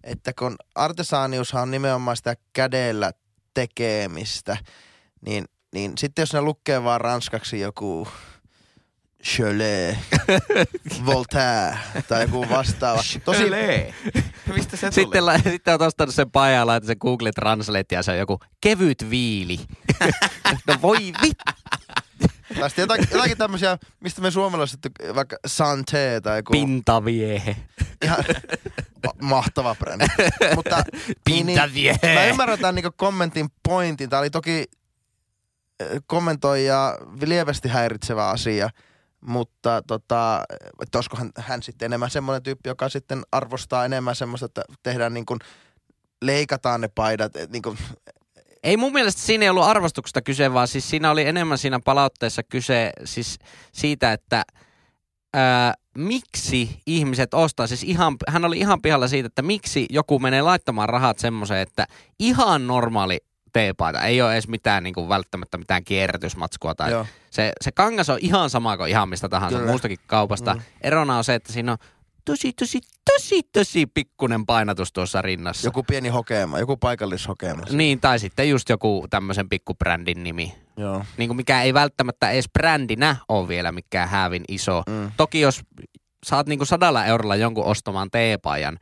että 0.03 0.33
kun 0.39 0.55
artesaaniushan 0.75 1.61
on 1.61 1.71
nimenomaan 1.71 2.17
sitä 2.17 2.35
kädellä 2.53 3.11
tekemistä, 3.53 4.57
niin, 5.21 5.45
niin 5.73 5.97
sitten 5.97 6.23
jos 6.23 6.33
ne 6.33 6.41
lukee 6.41 6.83
vaan 6.83 7.01
ranskaksi 7.01 7.59
joku 7.59 8.07
Cholet, 9.25 9.97
Voltaire 11.05 11.77
tai 12.07 12.21
joku 12.21 12.49
vastaava. 12.49 13.01
Tosi. 13.25 13.43
Mistä 14.55 14.77
se 14.77 14.87
Sitten, 14.91 15.05
tuli? 15.05 15.21
la, 15.21 15.37
sitten 15.39 15.73
on 15.73 15.81
ostanut 15.81 16.15
sen 16.15 16.31
pajan 16.31 16.55
ja 16.55 16.65
laitat 16.67 16.87
sen 16.87 16.97
Google 17.01 17.31
Translate 17.31 17.95
ja 17.95 18.03
se 18.03 18.11
on 18.11 18.17
joku 18.17 18.39
kevyt 18.61 19.09
viili. 19.09 19.59
no 20.67 20.75
voi 20.81 20.97
vittu. 21.21 21.43
tai 22.59 22.69
sitten 22.69 22.83
jotakin, 22.83 23.07
jotakin 23.11 23.37
tämmöisiä, 23.37 23.77
mistä 23.99 24.21
me 24.21 24.31
suomalaiset, 24.31 24.79
tyk- 24.87 25.15
vaikka 25.15 25.37
Santé 25.47 26.21
tai 26.23 26.39
joku 26.39 26.51
Pintaviehe. 26.51 27.55
ihan 28.03 28.17
ma- 29.05 29.13
mahtava 29.27 29.75
brändi. 29.75 30.05
Mutta 30.55 30.75
niin, 30.75 30.95
niin, 31.05 31.45
Pintaviehe. 31.45 32.13
mä 32.15 32.25
ymmärrän 32.25 32.59
tämän 32.59 32.75
niin 32.75 32.85
kommentin 32.95 33.47
pointin. 33.67 34.09
Tämä 34.09 34.19
oli 34.19 34.29
toki 34.29 34.63
äh, 35.81 35.87
kommentoija 36.07 36.97
lievästi 37.21 37.67
häiritsevä 37.69 38.27
asia, 38.29 38.69
mutta 39.27 39.81
tota, 39.87 40.43
että 40.81 40.97
olisikohan 40.97 41.31
hän 41.37 41.63
sitten 41.63 41.85
enemmän 41.85 42.09
semmoinen 42.09 42.43
tyyppi, 42.43 42.69
joka 42.69 42.89
sitten 42.89 43.23
arvostaa 43.31 43.85
enemmän 43.85 44.15
semmoista, 44.15 44.45
että 44.45 44.63
tehdään 44.83 45.13
niin 45.13 45.25
kuin, 45.25 45.39
leikataan 46.21 46.81
ne 46.81 46.87
paidat, 46.87 47.35
et 47.35 47.51
niin 47.51 47.61
kuin, 47.61 47.77
Ei 48.63 48.77
mun 48.77 48.93
mielestä 48.93 49.21
siinä 49.21 49.43
ei 49.43 49.49
ollut 49.49 49.63
arvostuksesta 49.63 50.21
kyse, 50.21 50.53
vaan 50.53 50.67
siis 50.67 50.89
siinä 50.89 51.11
oli 51.11 51.23
enemmän 51.23 51.57
siinä 51.57 51.79
palautteessa 51.85 52.43
kyse 52.43 52.91
siis 53.03 53.39
siitä, 53.71 54.13
että 54.13 54.43
ää, 55.33 55.73
miksi 55.97 56.79
ihmiset 56.85 57.33
ostaa, 57.33 57.67
siis 57.67 57.83
ihan, 57.83 58.15
hän 58.27 58.45
oli 58.45 58.57
ihan 58.57 58.81
pihalla 58.81 59.07
siitä, 59.07 59.27
että 59.27 59.41
miksi 59.41 59.85
joku 59.89 60.19
menee 60.19 60.41
laittamaan 60.41 60.89
rahat 60.89 61.19
semmoiseen, 61.19 61.61
että 61.61 61.87
ihan 62.19 62.67
normaali 62.67 63.19
teepaita, 63.55 64.01
ei 64.01 64.21
ole 64.21 64.33
edes 64.33 64.47
mitään 64.47 64.83
niin 64.83 64.93
kuin 64.93 65.09
välttämättä 65.09 65.57
mitään 65.57 65.83
kierrätysmatskua 65.83 66.75
tai 66.75 66.91
joo. 66.91 67.05
se, 67.29 67.51
se 67.61 67.71
kangas 67.71 68.09
on 68.09 68.17
ihan 68.21 68.49
sama 68.49 68.77
kuin 68.77 68.89
ihan 68.89 69.09
mistä 69.09 69.29
tahansa 69.29 69.57
Kyllä. 69.57 69.71
muustakin 69.71 69.97
kaupasta. 70.07 70.53
Mm. 70.53 70.61
Erona 70.81 71.17
on 71.17 71.23
se, 71.23 71.35
että 71.35 71.53
siinä 71.53 71.71
on 71.71 71.77
tosi, 72.25 72.53
tosi, 72.53 72.81
tosi, 73.13 73.41
tosi 73.53 73.85
pikkunen 73.85 74.45
painatus 74.45 74.93
tuossa 74.93 75.21
rinnassa. 75.21 75.67
Joku 75.67 75.83
pieni 75.83 76.09
hokema, 76.09 76.59
joku 76.59 76.77
paikallishokema. 76.77 77.61
Niin, 77.69 77.99
tai 77.99 78.19
sitten 78.19 78.49
just 78.49 78.69
joku 78.69 79.07
tämmöisen 79.09 79.49
pikkubrändin 79.49 80.23
nimi. 80.23 80.55
Joo. 80.77 81.05
Niin 81.17 81.29
kuin 81.29 81.37
mikä 81.37 81.61
ei 81.61 81.73
välttämättä 81.73 82.29
edes 82.29 82.49
brändinä 82.53 83.15
ole 83.29 83.47
vielä 83.47 83.71
mikään 83.71 84.09
häävin 84.09 84.43
iso. 84.47 84.83
Mm. 84.89 85.11
Toki 85.17 85.41
jos 85.41 85.61
saat 86.25 86.47
niin 86.47 86.59
kuin 86.59 86.67
sadalla 86.67 87.05
eurolla 87.05 87.35
jonkun 87.35 87.65
ostamaan 87.65 88.11
teepajan 88.11 88.79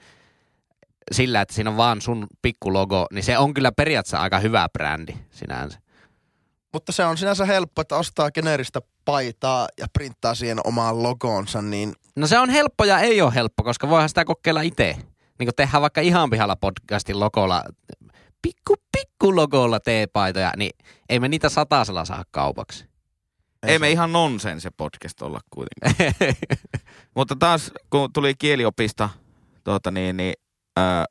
sillä, 1.12 1.42
että 1.42 1.56
siinä 1.56 1.70
on 1.70 1.78
vaan 1.78 2.02
sun 2.02 2.28
pikkulogo, 2.42 3.08
niin 3.13 3.24
se 3.24 3.38
on 3.38 3.54
kyllä 3.54 3.72
periaatteessa 3.72 4.18
aika 4.18 4.39
hyvä 4.39 4.68
brändi 4.74 5.13
sinänsä. 5.32 5.80
Mutta 6.74 6.92
se 6.92 7.06
on 7.06 7.18
sinänsä 7.18 7.46
helppo, 7.46 7.82
että 7.82 7.96
ostaa 7.96 8.32
geneeristä 8.32 8.80
paitaa 9.06 9.68
ja 9.78 9.88
printtaa 9.94 10.36
siihen 10.36 10.58
omaan 10.63 11.04
logonsa, 11.04 11.62
niin 11.62 11.94
No 12.16 12.28
se 12.28 12.39
on 12.39 12.50
helppo 12.50 12.86
ja 12.86 13.00
ei 13.00 13.22
ole 13.22 13.36
helppo, 13.36 13.63
koska 13.63 13.89
voihan 13.89 14.10
sitä 14.10 14.26
kokeilla 14.26 14.62
itse. 14.62 14.98
Niin 15.39 15.48
kuin 15.48 15.56
tehdään 15.56 15.82
vaikka 15.82 16.02
ihan 16.02 16.30
pihalla 16.30 16.56
podcastin 16.56 17.20
logolla, 17.20 17.63
pikku 18.42 18.76
pikku 18.92 19.36
logolla 19.36 19.80
teepaitoja, 19.80 20.54
niin 20.58 20.72
ei 21.10 21.20
me 21.20 21.28
niitä 21.28 21.50
satasella 21.50 22.06
saa 22.06 22.24
kaupaksi. 22.32 22.86
Ei 23.68 23.80
me 23.80 23.92
ihan 23.92 24.12
nonsen 24.12 24.62
se 24.62 24.70
podcast 24.78 25.22
olla 25.22 25.39
kuitenkaan. 25.50 26.16
Mutta 27.16 27.36
taas 27.36 27.72
kun 27.89 28.13
tuli 28.13 28.36
kieliopista 28.36 29.10
tuota 29.63 29.92
niin, 29.92 30.18
niin, 30.18 30.34
ää, 30.78 31.06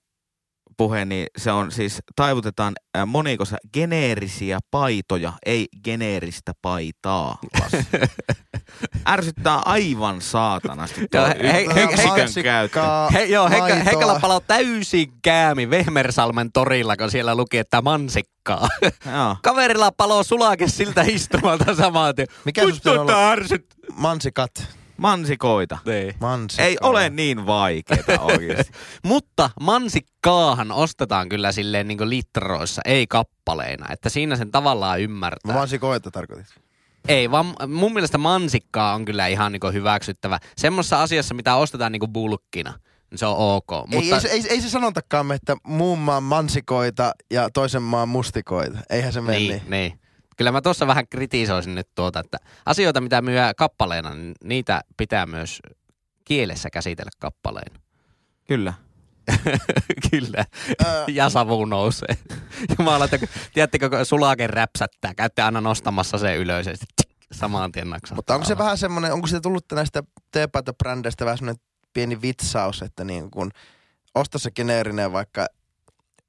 puhe, 0.77 1.05
niin 1.05 1.27
se 1.39 1.53
on 1.53 1.73
siis, 1.73 1.99
taivutetaan 2.17 2.75
ää, 2.95 3.07
monikossa 3.07 3.57
geneerisiä 3.75 4.59
paitoja, 4.71 5.33
ei 5.47 5.69
geneeristä 5.85 6.53
paitaa. 6.63 7.39
Ärsyttää 9.09 9.59
aivan 9.65 10.21
saatanasti 10.21 11.01
Joo, 11.15 11.27
he- 11.27 11.35
he- 11.53 11.67
he-. 11.75 12.27
He, 13.13 13.25
joo, 13.25 13.49
maitoa. 13.49 13.77
Hekkala 13.77 14.21
palaa 14.21 14.41
täysin 14.41 15.13
käämi 15.23 15.71
Vehmersalmen 15.71 16.53
torilla, 16.53 16.97
kun 16.97 17.11
siellä 17.11 17.35
luki, 17.35 17.59
että 17.59 17.83
mansikkaa. 17.83 18.69
Joo. 19.13 19.37
Kaverilla 19.43 19.93
palo 19.97 20.23
sulake 20.23 20.69
siltä 20.69 21.03
istumalta 21.03 21.75
samaan 21.75 22.15
tien. 22.15 22.29
Mikä? 22.45 22.63
Mutta 22.99 23.31
ärsyt. 23.31 23.67
mansikat. 23.93 24.51
Mansikoita. 25.03 25.79
Niin. 25.87 26.15
Mansikka. 26.21 26.65
Ei 26.65 26.77
ole 26.81 27.11
niin 27.11 27.47
vaikeeta 27.47 28.21
oikeasti. 28.33 28.73
Mutta 29.05 29.51
mansikkaahan 29.61 30.73
ostetaan 30.73 31.29
kyllä 31.29 31.53
silleen 31.53 31.89
niin 31.89 32.11
litroissa, 32.11 32.83
ei 32.85 33.07
kappaleina. 33.07 33.87
Että 33.93 34.09
siinä 34.09 34.37
sen 34.37 34.51
tavallaan 34.51 35.01
ymmärtää. 35.01 35.55
Mansikoita 35.55 36.11
tarkoitit. 36.11 36.47
Ei, 37.09 37.31
vaan 37.31 37.55
mun 37.69 37.93
mielestä 37.93 38.19
mansikkaa 38.19 38.95
on 38.95 39.05
kyllä 39.05 39.27
ihan 39.27 39.53
niin 39.53 39.73
hyväksyttävä. 39.73 40.39
Semmoisessa 40.57 41.03
asiassa, 41.03 41.35
mitä 41.35 41.57
ostetaan 41.57 41.93
niin 41.93 42.13
bulkkina, 42.13 42.75
niin 43.11 43.19
se 43.19 43.27
on 43.27 43.37
ok. 43.37 43.71
Mutta... 43.71 43.97
Ei, 43.97 44.13
ei, 44.13 44.21
se, 44.21 44.29
ei, 44.29 44.43
ei 44.49 44.61
se 44.61 44.71
sanotakaan, 44.71 45.27
me, 45.27 45.35
että 45.35 45.57
muun 45.67 45.99
maan 45.99 46.23
mansikoita 46.23 47.13
ja 47.31 47.51
toisen 47.51 47.83
maan 47.83 48.09
mustikoita. 48.09 48.79
Eihän 48.91 49.13
se 49.13 49.21
mene 49.21 49.39
niin, 49.39 49.51
niin. 49.51 49.71
niin. 49.71 50.02
Kyllä 50.37 50.53
mä 50.53 50.61
tuossa 50.61 50.87
vähän 50.87 51.09
kritisoisin 51.09 51.75
nyt 51.75 51.89
tuota, 51.95 52.21
että 52.21 52.39
asioita, 52.67 53.01
mitä 53.01 53.23
myy 53.23 53.37
kappaleena, 53.57 54.15
niin 54.15 54.35
niitä 54.45 54.81
pitää 54.97 55.27
myös 55.27 55.61
kielessä 56.25 56.71
käsitellä 56.71 57.11
kappaleena. 57.19 57.81
Kyllä. 58.49 58.75
Kyllä. 60.11 60.45
Ää, 60.85 61.05
Ja 61.09 61.29
savu 61.31 61.65
nousee. 61.65 62.17
Jumala, 62.79 63.05
että 63.05 63.19
tiedättekö, 63.55 63.91
kun 63.91 64.07
sulake 64.07 64.47
räpsättää, 64.47 65.15
käytte 65.15 65.43
aina 65.43 65.61
nostamassa 65.61 66.19
se 66.19 66.37
ylös 66.37 66.67
ja 66.67 66.75
saman 67.33 67.73
tien 67.73 67.91
naksahtaa 67.91 68.17
Mutta 68.17 68.35
onko 68.35 68.47
se 68.47 68.59
vähän 68.59 68.79
semmoinen, 68.79 69.13
onko 69.13 69.27
se 69.27 69.41
tullut 69.41 69.65
näistä 69.73 70.03
teepaita-brändeistä 70.31 71.25
vähän 71.25 71.39
semmoinen 71.39 71.63
pieni 71.93 72.23
vitsaus, 72.23 72.83
että 72.83 73.05
niin 73.05 73.31
kun 73.31 73.51
osta 74.15 74.39
se 74.39 74.51
geneerinen 74.51 75.13
vaikka 75.13 75.47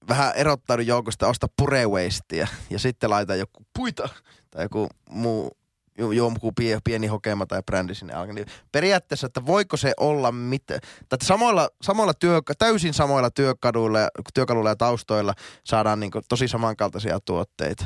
vähän 0.08 0.34
erottaudu 0.36 0.82
joukosta, 0.82 1.28
osta 1.28 1.48
purewaistia 1.58 2.48
ja 2.70 2.80
sitten 2.80 3.10
laita 3.10 3.36
joku 3.36 3.66
puita 3.78 4.10
tai 4.52 4.66
joku 4.66 4.90
muu 5.10 5.58
jo- 5.98 6.12
joku 6.12 6.52
pie- 6.62 6.80
pieni 6.84 7.08
hokema 7.08 7.46
tai 7.46 7.62
brändi 7.66 7.96
sinne 7.96 8.14
alkaa. 8.14 8.34
Niin 8.34 8.48
periaatteessa, 8.72 9.28
että 9.28 9.46
voiko 9.46 9.78
se 9.78 9.94
olla 10.00 10.32
mitä, 10.32 10.74
tai 10.74 10.80
että 11.12 11.26
samoilla, 11.26 11.70
samoilla 11.82 12.14
työ, 12.14 12.42
täysin 12.58 12.94
samoilla 12.94 13.32
työkaduilla, 13.32 14.00
ja- 14.00 14.10
työkaluilla 14.34 14.70
ja 14.70 14.76
taustoilla 14.76 15.34
saadaan 15.64 16.00
niin 16.00 16.12
tosi 16.30 16.48
samankaltaisia 16.48 17.20
tuotteita. 17.20 17.86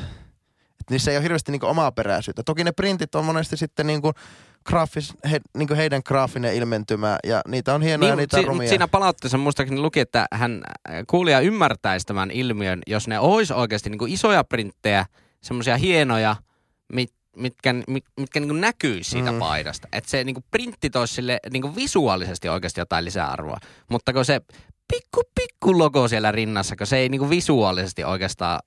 Et 0.80 0.90
niissä 0.90 1.10
ei 1.10 1.16
ole 1.16 1.22
hirveästi 1.22 1.52
niin 1.52 1.64
omaperäisyyttä. 1.64 2.42
Toki 2.42 2.64
ne 2.64 2.72
printit 2.72 3.14
on 3.14 3.24
monesti 3.24 3.56
sitten 3.56 3.86
niin 3.86 4.02
kuin 4.02 4.14
graafis, 4.66 5.14
he, 5.30 5.40
niin 5.56 5.76
heidän 5.76 6.02
graafinen 6.04 6.54
ilmentymä 6.54 7.18
ja 7.24 7.40
niitä 7.48 7.74
on 7.74 7.82
hienoja, 7.82 8.12
Niin, 8.14 8.18
niitä 8.18 8.36
si- 8.40 8.44
rumia. 8.46 8.68
siinä 8.68 8.88
palautteessa 8.88 9.38
muistaakseni 9.38 9.80
luki, 9.80 10.00
että 10.00 10.26
hän 10.32 10.62
äh, 10.90 10.94
kuulija 11.10 11.40
ymmärtäisi 11.40 12.06
tämän 12.06 12.30
ilmiön, 12.30 12.80
jos 12.86 13.08
ne 13.08 13.18
olisi 13.18 13.52
oikeasti 13.52 13.90
niin 13.90 14.08
isoja 14.08 14.44
printtejä, 14.44 15.06
semmoisia 15.40 15.76
hienoja, 15.76 16.36
mit, 16.92 17.12
mitkä, 17.36 17.74
mit, 17.88 18.04
mitkä 18.20 18.40
niin 18.40 18.60
näkyy 18.60 19.02
siitä 19.04 19.32
Mm. 19.32 19.38
paidasta. 19.38 19.88
Että 19.92 20.10
se 20.10 20.24
niin 20.24 20.36
printti 20.50 20.90
toisi 20.90 21.14
sille 21.14 21.38
niin 21.52 21.76
visuaalisesti 21.76 22.48
oikeasti 22.48 22.80
jotain 22.80 23.04
lisäarvoa. 23.04 23.56
Mutta 23.90 24.12
kun 24.12 24.24
se 24.24 24.40
pikku 24.92 25.22
pikku 25.40 25.78
logo 25.78 26.08
siellä 26.08 26.32
rinnassa, 26.32 26.76
kun 26.76 26.86
se 26.86 26.96
ei 26.96 27.08
niin 27.08 27.30
visuaalisesti 27.30 28.04
oikeastaan 28.04 28.60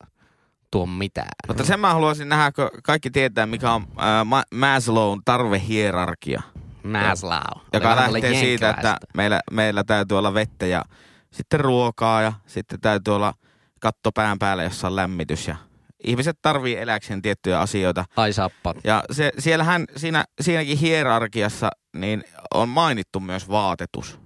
tuo 0.72 0.86
mitään. 0.86 1.28
Mutta 1.48 1.66
sen 1.66 1.80
mä 1.80 1.94
haluaisin 1.94 2.30
nähdä, 2.30 2.52
kun 2.52 2.70
kaikki 2.84 3.10
tietää, 3.12 3.46
mikä 3.46 3.72
on 3.72 3.82
äh, 3.82 4.26
Ma- 4.26 4.44
Maslown 4.56 5.22
tarvehierarkia. 5.26 6.42
Maslow. 6.84 7.62
Joka 7.74 7.94
Oli 7.94 8.14
lähtee 8.14 8.40
siitä, 8.40 8.70
että 8.70 8.98
meillä, 9.18 9.40
meillä 9.52 9.84
täytyy 9.84 10.18
olla 10.18 10.34
vettä 10.34 10.66
ja 10.66 10.84
sitten 11.32 11.60
ruokaa 11.60 12.22
ja 12.22 12.34
sitten 12.46 12.82
täytyy 12.82 13.16
olla 13.16 13.34
katto 13.80 14.12
pään 14.12 14.40
päällä, 14.40 14.64
jossa 14.64 14.88
on 14.88 14.96
lämmitys. 14.96 15.48
Ja 15.48 15.56
ihmiset 16.04 16.38
tarvii 16.42 16.78
eläkseen 16.78 17.22
tiettyjä 17.22 17.60
asioita. 17.60 18.06
Ai 18.16 18.34
sappat. 18.34 18.78
Ja 18.84 19.04
se, 19.12 19.32
siellähän 19.40 19.86
siinä, 19.98 20.26
siinäkin 20.42 20.78
hierarkiassa 20.78 21.70
niin 21.96 22.24
on 22.54 22.70
mainittu 22.70 23.20
myös 23.20 23.50
vaatetus. 23.50 24.20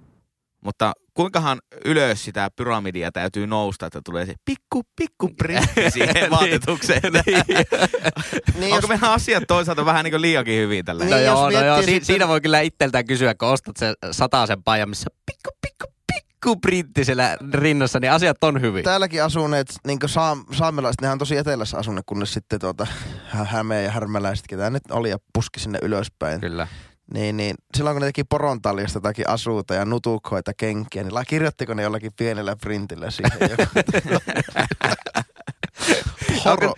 Mutta 0.64 0.92
kuinkahan 1.16 1.58
ylös 1.84 2.24
sitä 2.24 2.48
pyramidia 2.56 3.12
täytyy 3.12 3.46
nousta, 3.46 3.86
että 3.86 4.00
tulee 4.04 4.26
se 4.26 4.34
pikku, 4.44 4.82
pikku 4.96 5.28
printti 5.38 5.90
siihen 5.94 6.30
vaatetukseen. 6.30 7.02
Niin, 8.58 8.74
Onko 8.74 8.86
meidän 8.88 9.10
asiat 9.10 9.44
toisaalta 9.48 9.84
vähän 9.84 10.04
niin 10.04 10.12
kuin 10.12 10.22
liiakin 10.22 10.60
hyvin 10.60 10.84
tällä? 10.84 11.04
Niin, 11.04 11.10
No 11.10 11.18
joo, 11.18 11.50
no 11.50 11.64
joo. 11.64 11.76
Si- 11.78 11.84
sitten- 11.84 12.04
siinä 12.04 12.28
voi 12.28 12.40
kyllä 12.40 12.60
itseltään 12.60 13.04
kysyä, 13.06 13.34
kun 13.34 13.48
ostat 13.48 13.76
sen 13.76 13.94
sataisen 14.10 14.62
paijan, 14.62 14.88
missä 14.88 15.10
pikku, 15.26 15.50
pikku, 15.62 15.84
pikku 16.14 16.56
printti 16.60 17.04
siellä 17.04 17.36
rinnassa, 17.52 18.00
niin 18.00 18.12
asiat 18.12 18.44
on 18.44 18.60
hyvin. 18.60 18.84
Täälläkin 18.84 19.24
asuneet, 19.24 19.74
niin 19.86 19.98
saam, 20.06 20.44
saamelaiset, 20.52 21.00
nehän 21.00 21.12
on 21.12 21.18
tosi 21.18 21.36
etelässä 21.36 21.78
asuneet, 21.78 22.06
kunnes 22.06 22.32
sitten 22.34 22.58
tuota, 22.60 22.86
Hä- 23.26 23.44
Hämeen 23.44 23.84
ja 23.84 23.90
härmäläiset, 23.90 24.46
ketä 24.48 24.70
nyt 24.70 24.82
oli 24.90 25.10
ja 25.10 25.18
puski 25.32 25.60
sinne 25.60 25.78
ylöspäin. 25.82 26.40
Kyllä. 26.40 26.68
Niin, 27.14 27.36
niin 27.36 27.56
silloin 27.76 27.94
kun 27.94 28.00
ne 28.00 28.08
teki 28.08 28.24
porontaljasta 28.24 28.96
jotakin 28.96 29.28
asuuta 29.28 29.74
ja 29.74 29.84
nutukoita 29.84 30.54
kenkiä, 30.54 31.02
niin 31.02 31.12
kirjoittiko 31.28 31.74
ne 31.74 31.82
jollakin 31.82 32.12
pienellä 32.16 32.56
printillä 32.56 33.10
siihen 33.10 33.50
joku? 33.50 33.62
Poro. 36.44 36.74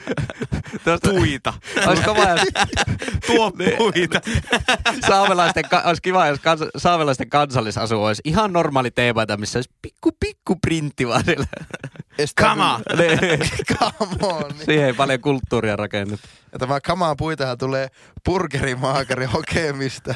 Tuosta, 0.84 1.10
Puita. 1.10 1.54
olisi 1.86 2.02
kova, 2.02 2.22
jos 2.30 2.40
Tuo 3.26 3.52
puita. 3.78 4.20
saamelaisten, 5.06 5.64
ka- 5.70 5.82
olisi 5.84 6.02
kiva, 6.02 6.26
jos 6.26 6.40
kans, 6.40 6.60
saamelaisten 6.76 7.28
kansallisasu 7.30 8.04
olisi 8.04 8.22
ihan 8.24 8.52
normaali 8.52 8.90
teemaita, 8.90 9.36
missä 9.36 9.58
olisi 9.58 9.70
pikku, 9.82 10.10
pikku 10.20 10.56
printti 10.56 11.08
vaan. 11.08 11.24
Estää 12.18 12.48
Come 12.50 12.62
on. 12.64 12.82
Come 13.78 14.16
on. 14.32 14.54
Siihen 14.64 14.86
ei 14.86 14.92
paljon 14.92 15.20
kulttuuria 15.20 15.76
rakennettu. 15.76 16.28
Ja 16.52 16.58
tämä 16.58 16.80
kamaa 16.80 17.16
puitahan 17.16 17.58
tulee 17.58 17.88
burgerimaakari 18.24 19.24
hokemista. 19.24 20.14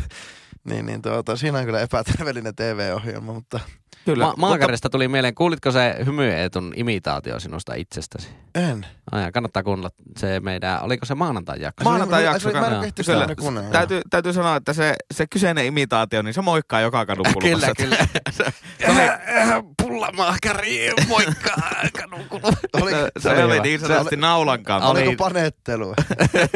Niin, 0.65 0.87
niin 0.87 1.03
tuota, 1.03 1.37
siinä 1.37 1.59
on 1.59 1.65
kyllä 1.65 1.81
epäterveellinen 1.81 2.55
TV-ohjelma, 2.57 3.33
mutta 3.33 3.61
Kyllä. 4.05 4.25
Ma- 4.25 4.35
Maakarista 4.37 4.91
tuli 4.91 5.09
mieleen, 5.09 5.35
kuulitko 5.35 5.71
se 5.71 5.97
hymyeetun 6.07 6.73
imitaatio 6.77 7.41
sinusta 7.41 7.75
itsestäsi? 7.75 8.29
en. 8.55 8.87
Ai, 9.13 9.33
kannattaa 9.33 9.63
kuunnella 9.63 9.91
se 10.19 10.41
meidän, 10.41 10.83
oliko 10.83 11.07
se 11.07 11.15
maanantai 11.15 11.61
jakso? 11.61 11.85
Maanantai 11.85 12.19
Ai, 12.19 12.25
jakso. 12.25 12.51
se 12.53 12.61
Mä 12.61 12.67
en 12.67 12.93
Kyllä. 13.07 13.35
kuunnella. 13.41 13.71
Täytyy, 13.71 14.03
täytyy 14.11 14.33
sanoa, 14.33 14.57
että 14.57 14.73
se, 14.73 14.95
se 15.15 15.27
kyseinen 15.27 15.67
imitaatio, 15.67 16.23
niin 16.23 16.35
se 16.35 16.43
moikkaa 16.43 16.81
joka 16.81 17.07
kadun 17.07 17.27
kulmassa. 17.35 17.73
Kyllä, 17.77 17.97
kyllä. 17.97 18.07
se, 18.37 18.53
Pullamaakari, 19.83 20.91
moikka, 21.09 21.55
kadun 22.01 22.25
kulma. 22.29 22.49
Oli, 22.73 22.91
se, 22.91 23.09
se 23.19 23.45
oli 23.45 23.61
niin 23.61 23.81
sanotusti 23.81 24.17
naulan 24.17 24.63
kanssa. 24.63 24.89
oli- 24.91 25.03
oliko 25.03 25.25
panettelu? 25.25 25.95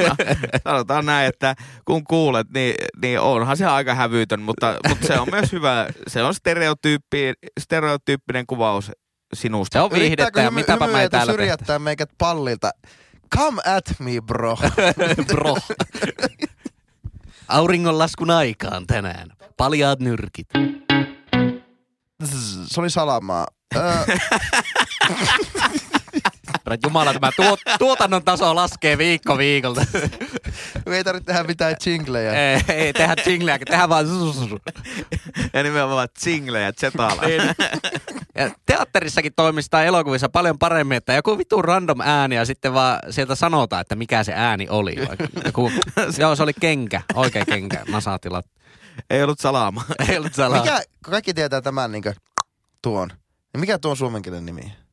Sanotaan 0.64 1.06
näin, 1.06 1.28
että 1.28 1.54
kun 1.84 2.04
kuulet, 2.04 2.46
niin, 2.54 2.74
niin 3.02 3.20
onhan 3.20 3.56
se 3.56 3.66
aika 3.66 3.94
hävytön, 3.94 4.40
mutta, 4.42 4.76
mutta 4.88 5.06
se 5.06 5.20
on 5.20 5.28
myös 5.30 5.52
hyvä. 5.52 5.86
Se 6.08 6.22
on 6.22 6.34
stereotyyppi, 6.34 7.32
stereotyyppinen 7.60 8.46
kuvaus 8.46 8.92
sinusta. 9.34 9.78
Se 9.78 9.82
on 9.82 9.90
viihdettä 9.90 10.42
ja 10.42 10.50
mitäpä 10.50 10.86
me 10.86 11.02
ei 11.02 11.10
täällä 11.10 11.32
syrjättää 11.32 11.78
meikät 11.78 12.10
pallilta? 12.18 12.70
Come 13.36 13.62
at 13.64 13.84
me, 13.98 14.12
bro. 14.26 14.56
Bro. 15.32 15.56
Auringonlaskun 17.48 18.30
aikaan 18.30 18.86
tänään. 18.86 19.28
Paljaat 19.56 20.00
nyrkit. 20.00 20.48
Se 22.66 22.80
oli 22.80 22.90
salamaa. 22.90 23.46
Herra 26.66 26.78
Jumala, 26.84 27.12
tämä 27.12 27.30
tuot, 27.36 27.60
tuotannon 27.78 28.24
taso 28.24 28.54
laskee 28.54 28.98
viikko 28.98 29.38
viikolta. 29.38 29.86
ei 30.86 31.04
tarvitse 31.04 31.26
tehdä 31.26 31.44
mitään 31.44 31.76
jinglejä. 31.86 32.32
ei, 32.32 32.60
ei 32.68 32.92
tehdä 32.92 33.14
jingleä, 33.26 33.58
tehdään 33.58 33.88
vaan 33.88 34.06
zzz. 34.06 34.52
Ja 35.52 35.62
nimenomaan 35.62 36.08
singlejä, 36.18 36.72
zetala. 36.72 37.22
Niin. 37.26 37.42
Ja 38.34 38.50
teatterissakin 38.66 39.32
toimisi 39.36 39.68
tai 39.70 39.86
elokuvissa 39.86 40.28
paljon 40.28 40.58
paremmin, 40.58 40.96
että 40.96 41.12
joku 41.12 41.38
vitun 41.38 41.64
random 41.64 42.00
ääni 42.00 42.34
ja 42.34 42.44
sitten 42.44 42.74
vaan 42.74 42.98
sieltä 43.10 43.34
sanotaan, 43.34 43.80
että 43.80 43.96
mikä 43.96 44.24
se 44.24 44.32
ääni 44.36 44.66
oli. 44.70 44.96
Joku, 45.44 45.72
joo, 46.18 46.36
se 46.36 46.42
oli 46.42 46.54
kenkä, 46.60 47.02
oikea 47.14 47.44
kenkä, 47.44 47.82
nasatilat. 47.88 48.46
Ei 49.10 49.22
ollut 49.22 49.38
salama. 49.38 49.84
Ei 50.08 50.18
ollut 50.18 50.34
salaa. 50.34 50.62
Mikä, 50.62 50.82
kaikki 51.02 51.34
tietää 51.34 51.60
tämän 51.60 51.92
niin 51.92 52.02
tuon, 52.82 53.08
niin 53.52 53.60
mikä 53.60 53.78
tuon 53.78 53.96
suomen 53.96 54.22
kielen 54.22 54.46
nimi? 54.46 54.85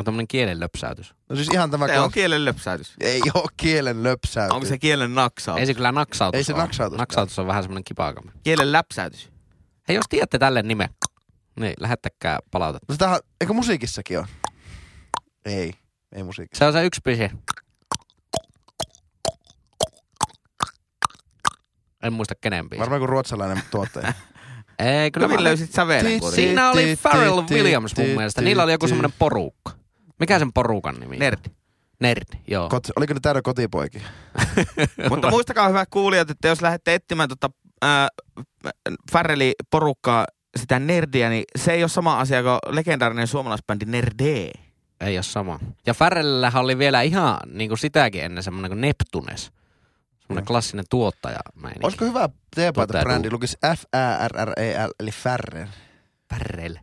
On 0.00 0.04
tämmönen 0.04 0.28
kielen 0.28 0.60
löpsäytys. 0.60 1.14
No 1.28 1.36
siis 1.36 1.48
ihan 1.52 1.70
tämä... 1.70 1.86
Se 1.86 1.94
kun- 1.94 2.02
on 2.02 2.10
kielen 2.10 2.44
löpsäytys. 2.44 2.94
Ei 3.00 3.20
ole 3.34 3.48
kielen 3.56 4.02
löpsäytys. 4.02 4.54
Onko 4.54 4.66
se 4.66 4.78
kielen 4.78 5.14
naksaus? 5.14 5.60
Ei 5.60 5.66
se 5.66 5.74
kyllä 5.74 5.92
naksautus 5.92 6.38
Ei 6.38 6.44
se 6.44 6.52
ole. 6.52 6.62
naksautus 6.62 6.98
Naksautus 6.98 7.38
on 7.38 7.46
vähän 7.46 7.62
semmoinen 7.62 7.84
kipakami. 7.84 8.30
Kielen 8.42 8.72
läpsäytys. 8.72 9.30
Hei, 9.88 9.96
jos 9.96 10.04
tiedätte 10.08 10.38
tälle 10.38 10.62
nimen, 10.62 10.88
niin 11.60 11.74
lähettäkää 11.80 12.38
palautetta. 12.50 12.84
No 12.88 12.94
sitähän, 12.94 13.20
eikö 13.40 13.52
musiikissakin 13.52 14.18
on? 14.18 14.26
Ei, 15.44 15.72
ei 16.12 16.22
musiikissa. 16.22 16.58
Se 16.58 16.66
on 16.66 16.72
se 16.72 16.84
yksi 16.84 17.00
biisi. 17.04 17.30
En 22.02 22.12
muista 22.12 22.34
kenen 22.40 22.68
biisi. 22.68 22.80
Varmaan 22.80 23.00
kuin 23.00 23.08
ruotsalainen 23.08 23.62
tuottaja. 23.70 24.12
Ei, 24.78 25.10
kyllä 25.10 25.26
Hyvin 25.26 25.40
mä... 25.40 25.44
löysit 25.44 25.72
sävelen. 25.72 26.20
Siinä 26.34 26.70
oli 26.70 26.96
Pharrell 27.02 27.42
Williams 27.50 27.96
mun 27.96 28.06
mielestä. 28.06 28.40
Niillä 28.42 28.62
oli 28.62 28.72
joku 28.72 28.88
semmoinen 28.88 29.12
porukka. 29.18 29.79
Mikä 30.20 30.38
sen 30.38 30.52
porukan 30.52 31.00
nimi? 31.00 31.16
Nerdi. 31.16 31.48
Nerd, 32.00 32.22
joo. 32.48 32.68
Kot, 32.68 32.82
oliko 32.96 33.14
ne 33.14 33.20
täydä 33.22 33.42
kotipoikia? 33.42 34.02
Mutta 35.10 35.30
muistakaa 35.30 35.68
hyvät 35.68 35.88
kuulijat, 35.90 36.30
että 36.30 36.48
jos 36.48 36.62
lähdette 36.62 36.94
etsimään 36.94 37.28
tota, 37.28 37.50
ää, 37.82 38.08
Farrelli 39.12 39.54
porukkaa, 39.70 40.26
sitä 40.58 40.78
nerdiä, 40.78 41.28
niin 41.30 41.44
se 41.58 41.72
ei 41.72 41.82
ole 41.82 41.88
sama 41.88 42.20
asia 42.20 42.42
kuin 42.42 42.58
legendaarinen 42.76 43.26
suomalaisbändi 43.26 43.84
Nerde. 43.84 44.50
Ei 45.00 45.16
ole 45.16 45.22
sama. 45.22 45.58
Ja 45.86 45.94
Farrellillähän 45.94 46.62
oli 46.62 46.78
vielä 46.78 47.02
ihan 47.02 47.36
niin 47.46 47.70
kuin 47.70 47.78
sitäkin 47.78 48.24
ennen 48.24 48.42
semmoinen 48.42 48.70
kuin 48.70 48.80
Neptunes. 48.80 49.42
Semmoinen 50.20 50.44
Mm. 50.44 50.46
klassinen 50.46 50.84
tuottaja. 50.90 51.38
Meininki. 51.54 51.80
Olisiko 51.82 52.04
hyvä 52.04 52.28
teepaita-brändi, 52.56 53.28
Tuottaja 53.28 53.32
lukisi 53.32 53.56
F-A-R-R-E-L, 53.76 54.90
eli 55.00 55.10
Färren. 55.10 55.68
Farrell? 56.30 56.74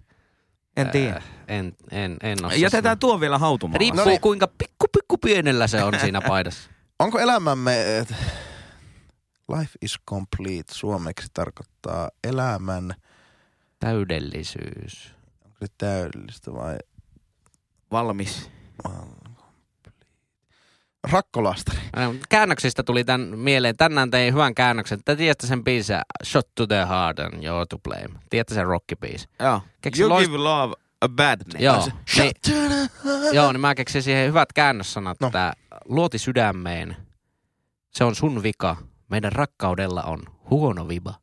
En 0.77 0.89
tiedä. 0.89 1.15
Äh, 1.17 1.23
en, 1.47 1.75
en, 1.91 2.17
en 2.23 2.45
osaa 2.45 2.57
Jätetään 2.57 2.83
sanoa. 2.83 2.95
tuo 2.95 3.19
vielä 3.19 3.37
hautumaan. 3.37 3.79
Riippuu 3.79 4.03
No 4.03 4.09
niin. 4.09 4.21
kuinka 4.21 4.47
pikku 4.47 4.87
pikku 4.93 5.17
pienellä 5.17 5.67
se 5.67 5.83
on 5.83 5.99
siinä 5.99 6.21
paidassa. 6.27 6.69
Onko 6.99 7.19
elämämme... 7.19 7.97
et, 7.97 8.13
Life 9.57 9.71
is 9.81 9.95
complete 10.09 10.73
suomeksi 10.73 11.27
tarkoittaa 11.33 12.09
elämän... 12.23 12.93
Täydellisyys. 13.79 15.13
Onko 15.45 15.57
se 15.59 15.65
täydellistä 15.77 16.53
vai... 16.53 16.77
Valmis. 17.91 18.51
Rakkolastari. 21.11 21.77
Äh, 21.97 22.09
Käännöksistä 22.29 22.83
tuli 22.83 23.03
tän 23.03 23.21
mieleen. 23.21 23.77
Tänään 23.77 24.11
tein 24.11 24.33
hyvän 24.33 24.55
käännöksen. 24.55 24.99
Te 25.05 25.15
tiedätte 25.15 25.47
sen 25.47 25.63
biisin 25.63 25.97
Shot 26.23 26.47
to 26.55 26.67
the 26.67 26.85
Heart 26.89 27.19
and 27.19 27.33
You're 27.33 27.65
to 27.69 27.77
Blame. 27.79 28.19
Tiedätte 28.29 28.53
sen 28.55 28.65
rockibiisi? 28.65 29.27
Joo. 29.39 29.61
Keksi 29.81 30.01
you 30.01 30.11
loist- 30.11 30.25
give 30.25 30.37
love 30.37 30.73
a 31.01 31.09
bad 31.09 31.39
name. 31.53 31.65
Joo. 31.65 31.81
se, 31.81 31.89
Niin, 31.91 31.99
Shut 32.09 32.41
to 32.41 32.51
the 32.51 33.09
heart. 33.09 33.33
joo, 33.33 33.51
niin 33.51 33.61
mä 33.61 33.75
keksin 33.75 34.03
siihen 34.03 34.27
hyvät 34.27 34.53
käännössanat, 34.53 35.17
No. 35.21 35.27
että 35.27 35.53
luoti 35.85 36.17
sydämeen. 36.17 36.95
Se 37.91 38.03
on 38.03 38.15
sun 38.15 38.43
vika. 38.43 38.75
Meidän 39.09 39.31
rakkaudella 39.31 40.03
on 40.03 40.19
huono 40.49 40.87
viba. 40.87 41.13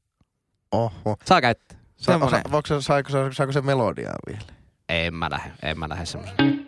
Oho. 0.73 1.17
Saa 1.25 1.41
käyttää. 1.41 1.79
Sa, 1.97 2.13
Semmonen. 2.13 2.41
osa, 2.41 2.51
voiko 2.53 2.81
saiko, 2.81 3.11
se- 3.11 3.33
saako 3.33 3.53
se 3.53 3.61
melodiaa 3.61 4.15
vielä? 4.27 4.43
En 4.89 5.15
mä 5.15 5.31
lähde, 5.31 5.53
en 5.63 5.79
mä 5.79 5.89
lähde 5.89 6.07
semmoisen. 6.07 6.64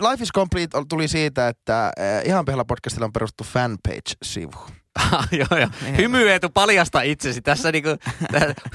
Life 0.00 0.22
is 0.22 0.32
Complete 0.34 0.78
tuli 0.88 1.08
siitä, 1.08 1.48
että 1.48 1.92
eh, 1.96 2.22
ihan 2.28 2.44
pihalla 2.44 2.64
podcastilla 2.64 3.06
on 3.06 3.12
perustettu 3.12 3.44
fanpage-sivu. 3.44 4.66
joo, 5.40 5.58
joo. 5.60 5.68
Hymyetu 5.96 6.50
paljasta 6.50 7.02
itsesi. 7.02 7.42
Tässä 7.42 7.72
niinku, 7.72 7.88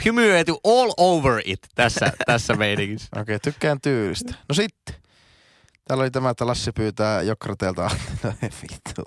hymyetu 0.05 0.59
all 0.63 0.91
over 0.97 1.41
it 1.45 1.59
tässä, 1.75 2.11
tässä 2.25 2.53
meininkissä. 2.53 3.07
Okei, 3.11 3.35
okay, 3.35 3.39
tykkään 3.53 3.81
tyylistä. 3.81 4.33
No 4.49 4.55
sitten. 4.55 4.95
Täällä 5.87 6.01
oli 6.01 6.11
tämä, 6.11 6.29
että 6.29 6.47
Lassi 6.47 6.71
pyytää 6.71 7.21
Jokrateelta. 7.21 7.89
No 8.23 8.33
vittu. 8.41 9.01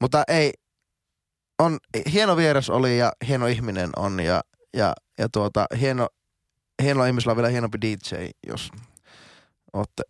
Mutta 0.00 0.24
ei, 0.28 0.52
on, 1.58 1.78
hieno 2.12 2.36
vieras 2.36 2.70
oli 2.70 2.98
ja 2.98 3.12
hieno 3.28 3.46
ihminen 3.46 3.90
on 3.96 4.20
ja, 4.20 4.40
ja, 4.76 4.92
ja 5.18 5.28
tuota, 5.28 5.66
hieno, 5.80 6.08
hieno 6.82 7.04
ihmisellä 7.04 7.32
on 7.32 7.36
vielä 7.36 7.48
hienompi 7.48 7.78
DJ, 7.80 8.14
jos 8.46 8.70
ootte. 9.72 10.02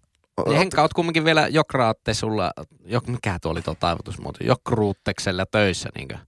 Ja 0.51 0.59
Henkka, 0.59 0.83
oot 0.83 0.93
kumminkin 0.93 1.25
vielä 1.25 1.49
jokraatte 1.49 2.15
sulla, 2.15 2.53
jok, 2.85 3.07
mikä 3.07 3.39
tuo 3.43 3.51
oli 3.53 3.63
tuo 3.63 3.75
taivutusmuoto, 3.81 4.39
jokruutteksella 4.45 5.47
töissä 5.47 5.89
niinkö? 5.95 6.19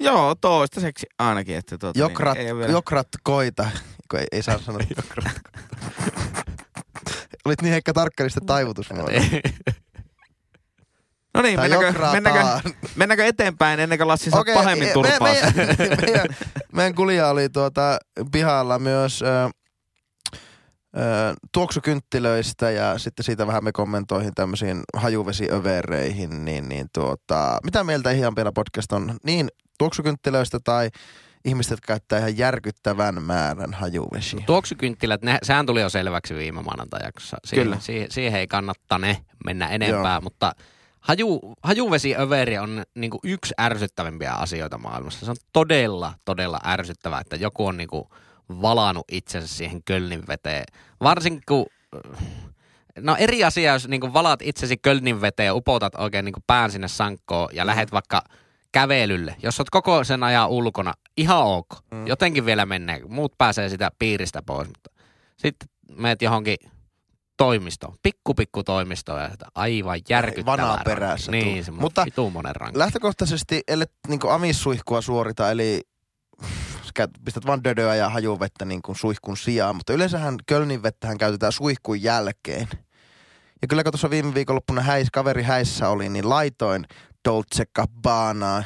Joo, 0.00 0.34
toistaiseksi 0.34 1.06
ainakin. 1.18 1.56
Että 1.56 1.78
tuota, 1.78 1.98
Jokrat, 1.98 2.34
niin, 2.38 2.46
ei 2.46 2.56
vielä- 2.56 2.72
jokrat 2.72 3.08
koita, 3.22 3.66
kun 4.10 4.20
ei, 4.20 4.26
ei 4.32 4.42
saa 4.42 4.58
sanoa. 4.58 4.80
jokrat 4.96 5.34
Olit 7.44 7.62
niin 7.62 7.72
Heikka 7.72 7.92
tarkkalista 7.92 8.40
taivutusmuoto. 8.46 9.10
No 11.34 11.42
niin, 11.42 11.60
mennäänkö, 11.60 11.92
mennäänkö, 12.12 12.70
mennäänkö 12.96 13.24
eteenpäin 13.26 13.80
ennen 13.80 13.98
kuin 13.98 14.08
Lassi 14.08 14.30
saa 14.30 14.44
pahemmin 14.54 14.88
me- 14.88 14.92
turpaa? 14.92 15.18
Meidän, 15.28 15.52
meidän, 16.00 16.26
meidän 16.72 16.94
kulja 16.94 17.28
oli 17.28 17.48
tuota 17.48 17.98
pihalla 18.32 18.78
myös 18.78 19.22
ö, 19.22 19.26
tuoksukynttilöistä 21.52 22.70
ja 22.70 22.98
sitten 22.98 23.24
siitä 23.24 23.46
vähän 23.46 23.64
me 23.64 23.72
kommentoihin 23.72 24.34
tämmöisiin 24.34 24.82
hajuvesiövereihin, 24.96 26.44
niin, 26.44 26.68
niin 26.68 26.86
tuota, 26.94 27.58
mitä 27.64 27.84
mieltä 27.84 28.10
ihan 28.10 28.36
vielä 28.36 28.52
podcast 28.52 28.92
on 28.92 29.16
niin 29.24 29.48
tuoksukynttilöistä 29.78 30.58
tai 30.64 30.90
ihmiset, 31.44 31.70
jotka 31.70 31.86
käyttää 31.86 32.18
ihan 32.18 32.38
järkyttävän 32.38 33.22
määrän 33.22 33.74
hajuvesiä? 33.74 34.40
Tuoksukynttilät, 34.46 35.22
ne, 35.22 35.38
sehän 35.42 35.66
tuli 35.66 35.80
jo 35.80 35.88
selväksi 35.88 36.34
viime 36.34 36.62
maanantajaksossa. 36.62 37.36
Siihen, 37.44 37.66
Kyllä. 37.66 37.80
Siihen, 37.80 38.10
siihen 38.10 38.40
ei 38.40 38.46
kannattane 38.46 39.24
mennä 39.44 39.68
enempää, 39.68 40.14
Joo. 40.14 40.20
mutta 40.20 40.52
haju, 41.00 41.40
hajuvesiöveri 41.62 42.58
on 42.58 42.82
niinku 42.94 43.18
yksi 43.24 43.54
ärsyttävimpiä 43.60 44.32
asioita 44.32 44.78
maailmassa. 44.78 45.24
Se 45.24 45.30
on 45.30 45.36
todella, 45.52 46.14
todella 46.24 46.60
ärsyttävää, 46.66 47.20
että 47.20 47.36
joku 47.36 47.66
on 47.66 47.76
niinku 47.76 48.08
valannut 48.48 49.04
itsensä 49.12 49.48
siihen 49.56 49.84
Kölnin 49.84 50.26
veteen. 50.28 50.64
Varsinkin 51.02 51.42
kun 51.48 51.66
No 52.98 53.16
eri 53.18 53.44
asia, 53.44 53.72
jos 53.72 53.88
niinku 53.88 54.12
valaat 54.12 54.42
itsesi 54.42 54.76
Kölnin 54.76 55.20
veteen 55.20 55.46
ja 55.46 55.54
upotat 55.54 55.94
oikein 55.94 56.24
niinku 56.24 56.40
pään 56.46 56.70
sinne 56.70 56.88
sankkoon 56.88 57.48
ja 57.52 57.66
lähet 57.66 57.92
vaikka 57.92 58.22
kävelylle. 58.72 59.36
Jos 59.42 59.60
oot 59.60 59.70
koko 59.70 60.04
sen 60.04 60.22
ajan 60.22 60.48
ulkona, 60.48 60.92
ihan 61.16 61.44
ok. 61.44 61.66
Mm. 61.90 62.06
Jotenkin 62.06 62.46
vielä 62.46 62.66
menee. 62.66 63.00
Muut 63.08 63.38
pääsee 63.38 63.68
sitä 63.68 63.90
piiristä 63.98 64.42
pois. 64.46 64.68
Mutta 64.68 64.90
sitten 65.36 65.68
meet 65.96 66.22
johonkin 66.22 66.56
toimistoon, 67.36 67.94
pikku 68.02 68.34
pikku 68.34 68.64
toimistoon 68.64 69.22
ja 69.22 69.30
sitä 69.30 69.46
aivan 69.54 70.00
järkyttävää. 70.08 70.56
vanaa 70.56 70.82
perässä 70.84 71.32
Niin, 71.32 71.64
Mutta 71.70 72.04
vitumonen 72.04 72.56
rankka. 72.56 72.78
Lähtökohtaisesti, 72.78 73.62
ellei 73.68 73.86
niin 74.08 74.20
amissuihkua 74.30 75.00
suorita, 75.00 75.50
eli 75.50 75.80
käyt- 76.94 77.24
pistät 77.24 77.46
vaan 77.46 77.64
dödöä 77.64 77.94
ja 77.94 78.08
hajuvettä 78.08 78.64
niin 78.64 78.82
kuin 78.82 78.96
suihkun 78.96 79.36
sijaan, 79.36 79.76
mutta 79.76 79.92
yleensähän 79.92 80.36
Kölnin 80.46 80.82
vettähän 80.82 81.18
käytetään 81.18 81.52
suihkun 81.52 82.02
jälkeen. 82.02 82.68
Ja 83.62 83.68
kyllä 83.68 83.82
kun 83.82 83.92
tuossa 83.92 84.10
viime 84.10 84.34
viikonloppuna 84.34 84.82
häis, 84.82 85.08
kaveri 85.12 85.42
häissä 85.42 85.88
oli, 85.88 86.08
niin 86.08 86.28
laitoin 86.28 86.86
Dolce 87.28 87.64
Gabbanaa, 87.74 88.64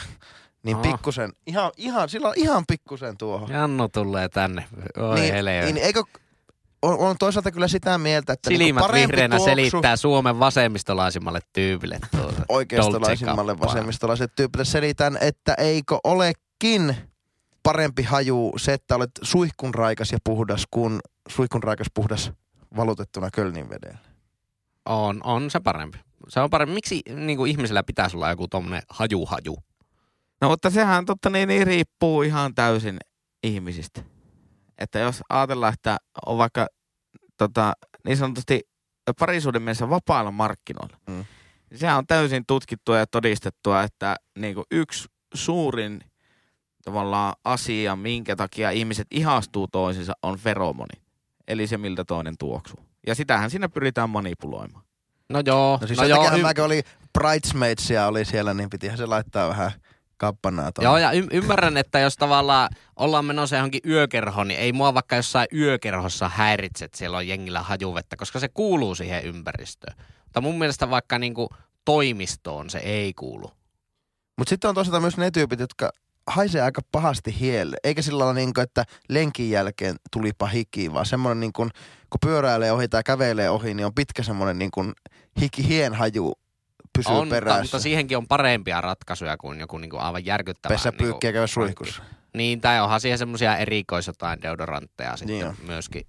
niin 0.62 0.76
Aha. 0.76 0.82
pikkusen, 0.82 1.32
ihan, 1.46 1.70
ihan, 1.76 2.08
sillä 2.08 2.28
on 2.28 2.34
ihan 2.36 2.64
pikkusen 2.68 3.16
tuohon. 3.16 3.50
Jannu 3.52 3.88
tulee 3.88 4.28
tänne. 4.28 4.64
Oi 4.96 5.20
niin, 5.20 5.34
hele. 5.34 5.60
niin, 5.64 5.76
eikö, 5.76 6.02
on, 6.82 6.98
on, 6.98 7.16
toisaalta 7.18 7.50
kyllä 7.50 7.68
sitä 7.68 7.98
mieltä, 7.98 8.32
että 8.32 8.50
niinku 8.50 8.64
Silmät 8.64 8.80
parempi 8.80 9.00
vihreänä 9.00 9.36
tuoksu- 9.36 9.44
selittää 9.44 9.96
Suomen 9.96 10.38
vasemmistolaisimmalle 10.38 11.40
tyypille. 11.52 11.98
tuota 12.10 12.42
oikeistolaisimmalle 12.48 13.58
vasemmistolaiselle 13.58 14.32
tyypille 14.36 14.64
selitän, 14.64 15.18
että 15.20 15.54
eikö 15.54 15.98
olekin 16.04 16.96
parempi 17.68 18.02
haju 18.02 18.52
se, 18.56 18.72
että 18.72 18.96
olet 18.96 19.10
suihkunraikas 19.22 20.12
ja 20.12 20.18
puhdas 20.24 20.64
kuin 20.70 21.00
suihkunraikas 21.28 21.86
puhdas 21.94 22.32
valutettuna 22.76 23.30
Kölnin 23.30 23.70
vedellä. 23.70 23.98
On, 24.86 25.20
on 25.24 25.50
se 25.50 25.60
parempi. 25.60 25.98
Se 26.28 26.40
on 26.40 26.50
parempi. 26.50 26.74
Miksi 26.74 27.02
niin 27.14 27.36
kuin 27.36 27.50
ihmisellä 27.50 27.82
pitäisi 27.82 28.16
olla 28.16 28.30
joku 28.30 28.48
tommonen 28.48 28.82
haju-haju? 28.88 29.56
No 30.40 30.48
mutta 30.48 30.70
sehän 30.70 31.06
totta 31.06 31.30
niin, 31.30 31.48
niin 31.48 31.66
riippuu 31.66 32.22
ihan 32.22 32.54
täysin 32.54 32.98
ihmisistä. 33.42 34.02
Että 34.78 34.98
jos 34.98 35.22
ajatellaan, 35.28 35.74
että 35.74 35.96
on 36.26 36.38
vaikka 36.38 36.66
tota, 37.36 37.72
niin 38.04 38.16
sanotusti 38.16 38.60
parisuuden 39.18 39.62
mielessä 39.62 39.90
vapailla 39.90 40.30
markkinoilla, 40.30 40.96
Mm. 41.08 41.24
niin 41.70 41.78
sehän 41.78 41.98
on 41.98 42.06
täysin 42.06 42.44
tutkittua 42.46 42.98
ja 42.98 43.06
todistettua, 43.06 43.82
että 43.82 44.16
niin 44.38 44.54
kuin 44.54 44.64
yksi 44.70 45.08
suurin 45.34 46.00
tavallaan 46.88 47.34
asia, 47.44 47.96
minkä 47.96 48.36
takia 48.36 48.70
ihmiset 48.70 49.06
ihastuu 49.10 49.68
toisiinsa, 49.68 50.12
on 50.22 50.38
feromoni. 50.38 51.00
Eli 51.48 51.66
se, 51.66 51.78
miltä 51.78 52.04
toinen 52.04 52.34
tuoksuu. 52.38 52.80
Ja 53.06 53.14
sitähän 53.14 53.50
siinä 53.50 53.68
pyritään 53.68 54.10
manipuloimaan. 54.10 54.84
No 55.28 55.42
joo, 55.46 55.78
No 55.80 55.86
siis 55.86 55.98
no 55.98 56.04
joo, 56.04 56.16
takiahan 56.18 56.40
y- 56.40 56.42
mä 56.42 56.54
kun 56.54 56.64
oli 56.64 56.82
Bridesmaidsia 57.18 58.06
oli 58.06 58.24
siellä, 58.24 58.54
niin 58.54 58.70
pitihän 58.70 58.98
se 58.98 59.06
laittaa 59.06 59.48
vähän 59.48 59.70
kappanaa 60.16 60.72
tuohon. 60.72 60.90
Joo, 60.90 60.98
ja 60.98 61.12
y- 61.12 61.26
ymmärrän, 61.32 61.76
että 61.76 61.98
jos 61.98 62.16
tavallaan 62.16 62.68
ollaan 62.96 63.24
menossa 63.24 63.56
johonkin 63.56 63.80
yökerhoon, 63.86 64.48
niin 64.48 64.60
ei 64.60 64.72
mua 64.72 64.94
vaikka 64.94 65.16
jossain 65.16 65.48
yökerhossa 65.54 66.28
häiritse, 66.28 66.84
että 66.84 66.98
siellä 66.98 67.16
on 67.16 67.28
jengillä 67.28 67.62
hajuvettä, 67.62 68.16
koska 68.16 68.40
se 68.40 68.48
kuuluu 68.48 68.94
siihen 68.94 69.24
ympäristöön. 69.24 69.96
Mutta 70.24 70.40
mun 70.40 70.58
mielestä 70.58 70.90
vaikka 70.90 71.18
niinku 71.18 71.48
toimistoon 71.84 72.70
se 72.70 72.78
ei 72.78 73.14
kuulu. 73.14 73.50
Mutta 74.38 74.50
sitten 74.50 74.68
on 74.68 74.74
toisaalta 74.74 75.00
myös 75.00 75.16
ne 75.16 75.30
tyypit, 75.30 75.60
jotka 75.60 75.90
haisee 76.28 76.62
aika 76.62 76.80
pahasti 76.92 77.40
hielle. 77.40 77.76
Eikä 77.84 78.02
sillä 78.02 78.18
lailla 78.18 78.34
niin 78.34 78.54
kuin, 78.54 78.62
että 78.62 78.84
lenkin 79.08 79.50
jälkeen 79.50 79.96
tulipa 80.12 80.46
hiki, 80.46 80.92
vaan 80.92 81.06
semmoinen 81.06 81.40
niin 81.40 81.52
kuin, 81.52 81.70
kun 82.10 82.18
pyöräilee 82.26 82.72
ohi 82.72 82.88
tai 82.88 83.02
kävelee 83.04 83.50
ohi, 83.50 83.74
niin 83.74 83.86
on 83.86 83.94
pitkä 83.94 84.22
semmoinen 84.22 84.58
niin 84.58 84.70
kuin 84.70 84.92
hiki 85.40 85.68
hien 85.68 85.94
haju 85.94 86.32
pysyy 86.98 87.12
on, 87.14 87.18
mutta, 87.18 87.34
perässä. 87.34 87.62
mutta 87.62 87.80
siihenkin 87.80 88.16
on 88.16 88.28
parempia 88.28 88.80
ratkaisuja 88.80 89.36
kuin 89.36 89.60
joku 89.60 89.78
niinku 89.78 89.96
aivan 89.96 90.24
järkyttävä. 90.24 90.74
Pesä 90.74 90.90
niinku 90.90 91.04
pyykkiä 91.04 91.32
käydä 91.32 91.46
suihkussa. 91.46 92.02
Niin, 92.34 92.60
tai 92.60 92.80
onhan 92.80 93.00
siihen 93.00 93.18
semmoisia 93.18 93.56
erikois 93.56 94.06
jotain 94.06 94.42
deodorantteja 94.42 95.16
sitten 95.16 95.34
Niin 95.36 95.46
on. 95.46 95.54
myöskin, 95.66 96.02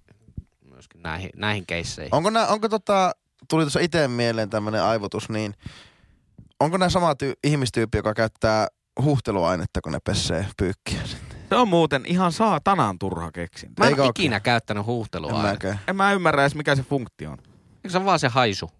myöskin 0.70 1.02
näihin, 1.02 1.30
näihin 1.36 1.66
keisseihin. 1.66 2.14
Onko, 2.14 2.30
nää, 2.30 2.46
onko 2.46 2.68
tota, 2.68 3.12
tuli 3.48 3.62
tuossa 3.62 3.80
itse 3.80 4.08
mieleen 4.08 4.50
tämmöinen 4.50 4.82
aivotus, 4.82 5.28
niin 5.28 5.54
onko 6.60 6.76
nämä 6.76 6.88
sama 6.88 7.12
ty- 7.12 7.38
ihmistyyppi, 7.44 7.98
joka 7.98 8.14
käyttää 8.14 8.66
huuhteluainetta, 9.02 9.80
kun 9.80 9.92
ne 9.92 9.98
pesee 10.04 10.46
pyykkiä? 10.58 11.00
Se 11.48 11.54
on 11.56 11.68
muuten 11.68 12.02
ihan 12.06 12.32
saatanan 12.32 12.98
turha 12.98 13.30
keksintö. 13.32 13.74
Mä 13.82 13.86
en 13.86 13.90
Eikö 13.90 14.02
ole 14.02 14.10
ikinä 14.10 14.40
käyttänyt 14.40 14.80
En 14.80 14.86
huuhtelua. 14.86 15.42
mäkään. 15.42 15.80
En 15.88 15.96
mä 15.96 16.12
ymmärrä 16.12 16.42
edes, 16.42 16.54
mikä 16.54 16.76
se 16.76 16.82
funktio 16.82 17.30
on. 17.30 17.38
Eikö 17.74 17.88
se 17.90 17.98
ole 17.98 18.04
vaan 18.06 18.18
se 18.18 18.28
haisu? 18.28 18.70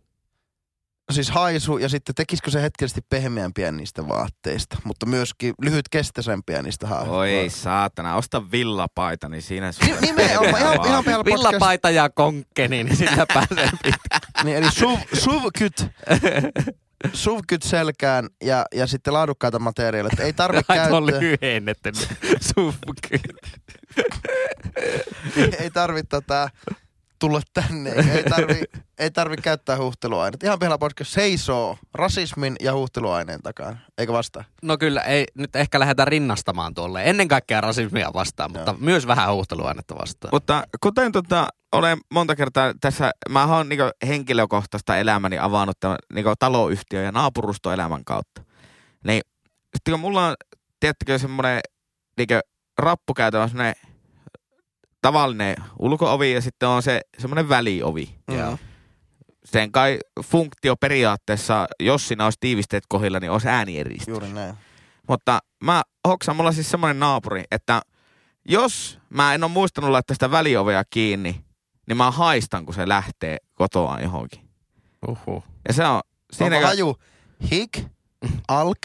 Siis 1.12 1.30
haisu 1.30 1.78
ja 1.78 1.88
sitten 1.88 2.14
tekisikö 2.14 2.50
se 2.50 2.62
hetkellisesti 2.62 3.00
pehmeämpiä 3.10 3.72
niistä 3.72 4.08
vaatteista, 4.08 4.76
mutta 4.84 5.06
myöskin 5.06 5.54
lyhytkestäisempiä 5.62 6.62
niistä 6.62 6.86
haasteista. 6.86 7.16
Oi 7.16 7.46
saatana, 7.48 8.14
osta 8.16 8.50
villapaita, 8.50 9.28
niin 9.28 9.42
siinä. 9.42 9.70
Nimenomaan, 10.00 10.62
ihan, 10.62 10.86
ihan 10.86 11.04
podcast. 11.04 11.24
Villapaita 11.24 11.90
ja 11.90 12.10
konkkeni, 12.10 12.84
niin 12.84 12.96
sillä 12.96 13.26
pääsee 13.34 13.70
pitkään. 13.82 14.20
Niin, 14.44 14.56
eli 14.56 14.70
suv, 14.72 14.98
suvkyt, 15.12 15.76
suvkyt 17.12 17.62
selkään 17.62 18.28
ja, 18.44 18.64
ja 18.74 18.86
sitten 18.86 19.12
laadukkaita 19.14 19.58
materiaaleja. 19.58 20.24
Ei 20.24 20.32
tarvitse 20.32 20.74
käyttää, 20.74 21.00
lyhennetty. 21.00 21.92
Sufky. 22.54 23.20
ei 25.60 25.70
tarvitse 25.70 26.08
tota, 26.08 26.48
tulla 27.20 27.40
tänne. 27.52 27.90
Ei 27.90 28.24
tarvi, 28.24 28.62
ei 28.98 29.10
tarvi 29.10 29.36
käyttää 29.36 29.76
huuhteluaineita. 29.76 30.46
Ihan 30.46 30.58
pihalla 30.58 30.78
podcast 30.78 31.12
seisoo 31.12 31.78
rasismin 31.94 32.56
ja 32.60 32.72
huuhteluaineen 32.72 33.42
takana. 33.42 33.76
Eikö 33.98 34.12
vastaa? 34.12 34.44
No 34.62 34.78
kyllä, 34.78 35.00
ei 35.00 35.24
nyt 35.34 35.56
ehkä 35.56 35.80
lähdetä 35.80 36.04
rinnastamaan 36.04 36.74
tuolle. 36.74 37.02
Ennen 37.04 37.28
kaikkea 37.28 37.60
rasismia 37.60 38.10
vastaan, 38.14 38.52
mutta 38.52 38.70
Joo. 38.70 38.78
myös 38.80 39.06
vähän 39.06 39.32
huuhteluainetta 39.32 39.94
vastaan. 39.98 40.30
Mutta 40.32 40.64
kuten 40.80 41.12
tota, 41.12 41.48
olen 41.72 41.98
monta 42.12 42.36
kertaa 42.36 42.72
tässä, 42.80 43.10
mä 43.28 43.56
oon 43.56 43.68
niinku 43.68 43.84
henkilökohtaista 44.06 44.96
elämäni 44.96 45.38
avannut 45.38 45.80
tämän 45.80 45.98
niinku 46.14 46.32
taloyhtiö- 46.38 47.02
ja 47.02 47.12
naapurustoelämän 47.12 48.04
kautta. 48.04 48.42
Niin 49.06 49.22
sitten 49.76 49.92
kun 49.92 50.00
mulla 50.00 50.26
on, 50.26 50.34
tiedättekö, 50.80 51.18
semmoinen 51.18 51.60
niinku 52.18 52.34
rappukäytävä, 52.78 53.48
semmoinen 53.48 53.74
tavallinen 55.02 55.56
ulkoovi 55.78 56.32
ja 56.32 56.40
sitten 56.40 56.68
on 56.68 56.82
se 56.82 57.00
semmoinen 57.18 57.48
väliovi. 57.48 58.14
Joo. 58.28 58.58
Sen 59.44 59.72
kai 59.72 59.98
funktio 60.24 60.76
periaatteessa, 60.76 61.66
jos 61.80 62.08
siinä 62.08 62.24
olisi 62.24 62.38
tiivisteet 62.40 62.84
kohdilla, 62.88 63.20
niin 63.20 63.30
olisi 63.30 63.48
äänieristus. 63.48 64.08
Juuri 64.08 64.28
näin. 64.28 64.54
Mutta 65.08 65.38
mä 65.64 65.82
hoksan, 66.08 66.36
mulla 66.36 66.52
siis 66.52 66.70
semmoinen 66.70 67.00
naapuri, 67.00 67.44
että 67.50 67.82
jos 68.44 68.98
mä 69.10 69.34
en 69.34 69.44
ole 69.44 69.52
muistanut 69.52 69.90
laittaa 69.90 70.14
sitä 70.14 70.30
väliovea 70.30 70.82
kiinni, 70.90 71.44
niin 71.86 71.96
mä 71.96 72.10
haistan, 72.10 72.64
kun 72.64 72.74
se 72.74 72.88
lähtee 72.88 73.36
kotoaan 73.54 74.02
johonkin. 74.02 74.48
Uhuh. 75.08 75.44
Ja 75.68 75.74
se 75.74 75.84
on... 75.86 76.00
Siinä 76.32 76.56
Siinä 76.56 76.66
haju 76.66 76.96
hik, 77.50 77.78
alk 78.48 78.78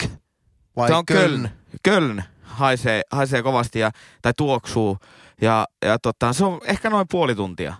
vai 0.76 0.88
se 0.88 0.94
on 0.94 1.06
köln? 1.06 1.30
köln. 1.30 1.50
Köln 1.82 2.22
haisee, 2.42 3.02
haisee 3.10 3.42
kovasti 3.42 3.78
ja, 3.78 3.90
tai 4.22 4.32
tuoksuu. 4.36 4.98
Ja, 5.40 5.66
ja 5.84 5.98
tota, 5.98 6.32
se 6.32 6.44
on 6.44 6.60
ehkä 6.64 6.90
noin 6.90 7.06
puoli 7.10 7.34
tuntia. 7.34 7.74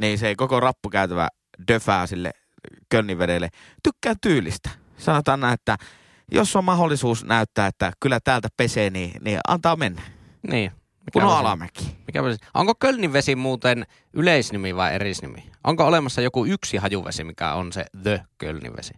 Niin 0.00 0.18
se 0.18 0.34
koko 0.34 0.60
rappukäytävä 0.60 1.28
döfää 1.68 2.06
sille 2.06 2.30
Kölnin 2.88 3.18
vedelle. 3.18 3.48
Tykkää 3.82 4.14
tyylistä. 4.22 4.70
Sanotaan 4.98 5.40
näin, 5.40 5.54
että 5.54 5.76
jos 6.32 6.56
on 6.56 6.64
mahdollisuus 6.64 7.24
näyttää, 7.24 7.66
että 7.66 7.92
kyllä 8.00 8.18
täältä 8.24 8.48
pesee, 8.56 8.90
niin, 8.90 9.12
niin 9.24 9.38
antaa 9.48 9.76
mennä. 9.76 10.02
Niin. 10.50 10.70
Kun 11.12 11.22
Mikä 11.22 11.26
on 11.26 11.32
vesi? 11.32 11.40
alamäki. 11.40 11.96
Mikä 12.06 12.22
vesi? 12.22 12.38
Onko 12.54 12.74
Kölnin 12.74 13.12
vesi 13.12 13.36
muuten 13.36 13.86
yleisnimi 14.12 14.76
vai 14.76 14.94
erisnimi? 14.94 15.50
Onko 15.64 15.86
olemassa 15.86 16.20
joku 16.20 16.44
yksi 16.46 16.76
hajuvesi, 16.76 17.24
mikä 17.24 17.54
on 17.54 17.72
se 17.72 17.84
The 18.02 18.22
Kölnin 18.38 18.76
vesi? 18.76 18.94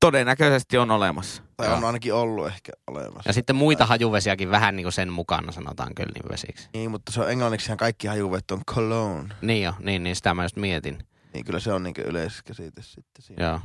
Todennäköisesti 0.00 0.78
on 0.78 0.90
olemassa. 0.90 1.42
Tai 1.56 1.72
on 1.72 1.84
ainakin 1.84 2.14
ollut 2.14 2.46
ehkä 2.46 2.72
olemassa. 2.86 3.30
Ja 3.30 3.32
sitten 3.32 3.56
muita 3.56 3.86
hajuvesiäkin 3.86 4.50
vähän 4.50 4.76
niin 4.76 4.84
kuin 4.84 4.92
sen 4.92 5.12
mukana 5.12 5.52
sanotaan 5.52 5.94
Kölnin 5.94 6.22
vesiksi. 6.30 6.68
Niin, 6.72 6.90
mutta 6.90 7.12
se 7.12 7.20
on 7.20 7.30
englanniksihan 7.30 7.76
kaikki 7.78 8.06
hajuvet 8.06 8.50
on 8.50 8.64
cologne. 8.74 9.34
Niin 9.42 9.62
jo, 9.62 9.72
niin, 9.80 10.02
niin 10.02 10.16
sitä 10.16 10.34
mä 10.34 10.42
just 10.44 10.56
mietin. 10.56 10.98
Niin 11.32 11.44
kyllä 11.44 11.60
se 11.60 11.72
on 11.72 11.82
niinku 11.82 12.00
yleiskäsite 12.00 12.82
sitten 12.82 13.22
siinä. 13.22 13.44
Joo. 13.44 13.60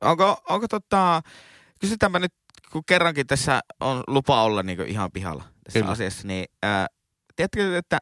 Onko, 0.00 0.42
onko 0.48 0.68
tota, 0.68 1.22
kysytäänpä 1.80 2.18
nyt, 2.18 2.32
kun 2.72 2.82
kerrankin 2.86 3.26
tässä 3.26 3.60
on 3.80 4.04
lupa 4.06 4.42
olla 4.42 4.62
niin 4.62 4.80
ihan 4.80 5.12
pihalla 5.12 5.44
tässä 5.64 5.78
Kyllä. 5.80 5.92
asiassa, 5.92 6.28
niin 6.28 6.46
ää, 6.62 6.86
tiedätkö, 7.36 7.78
että 7.78 7.98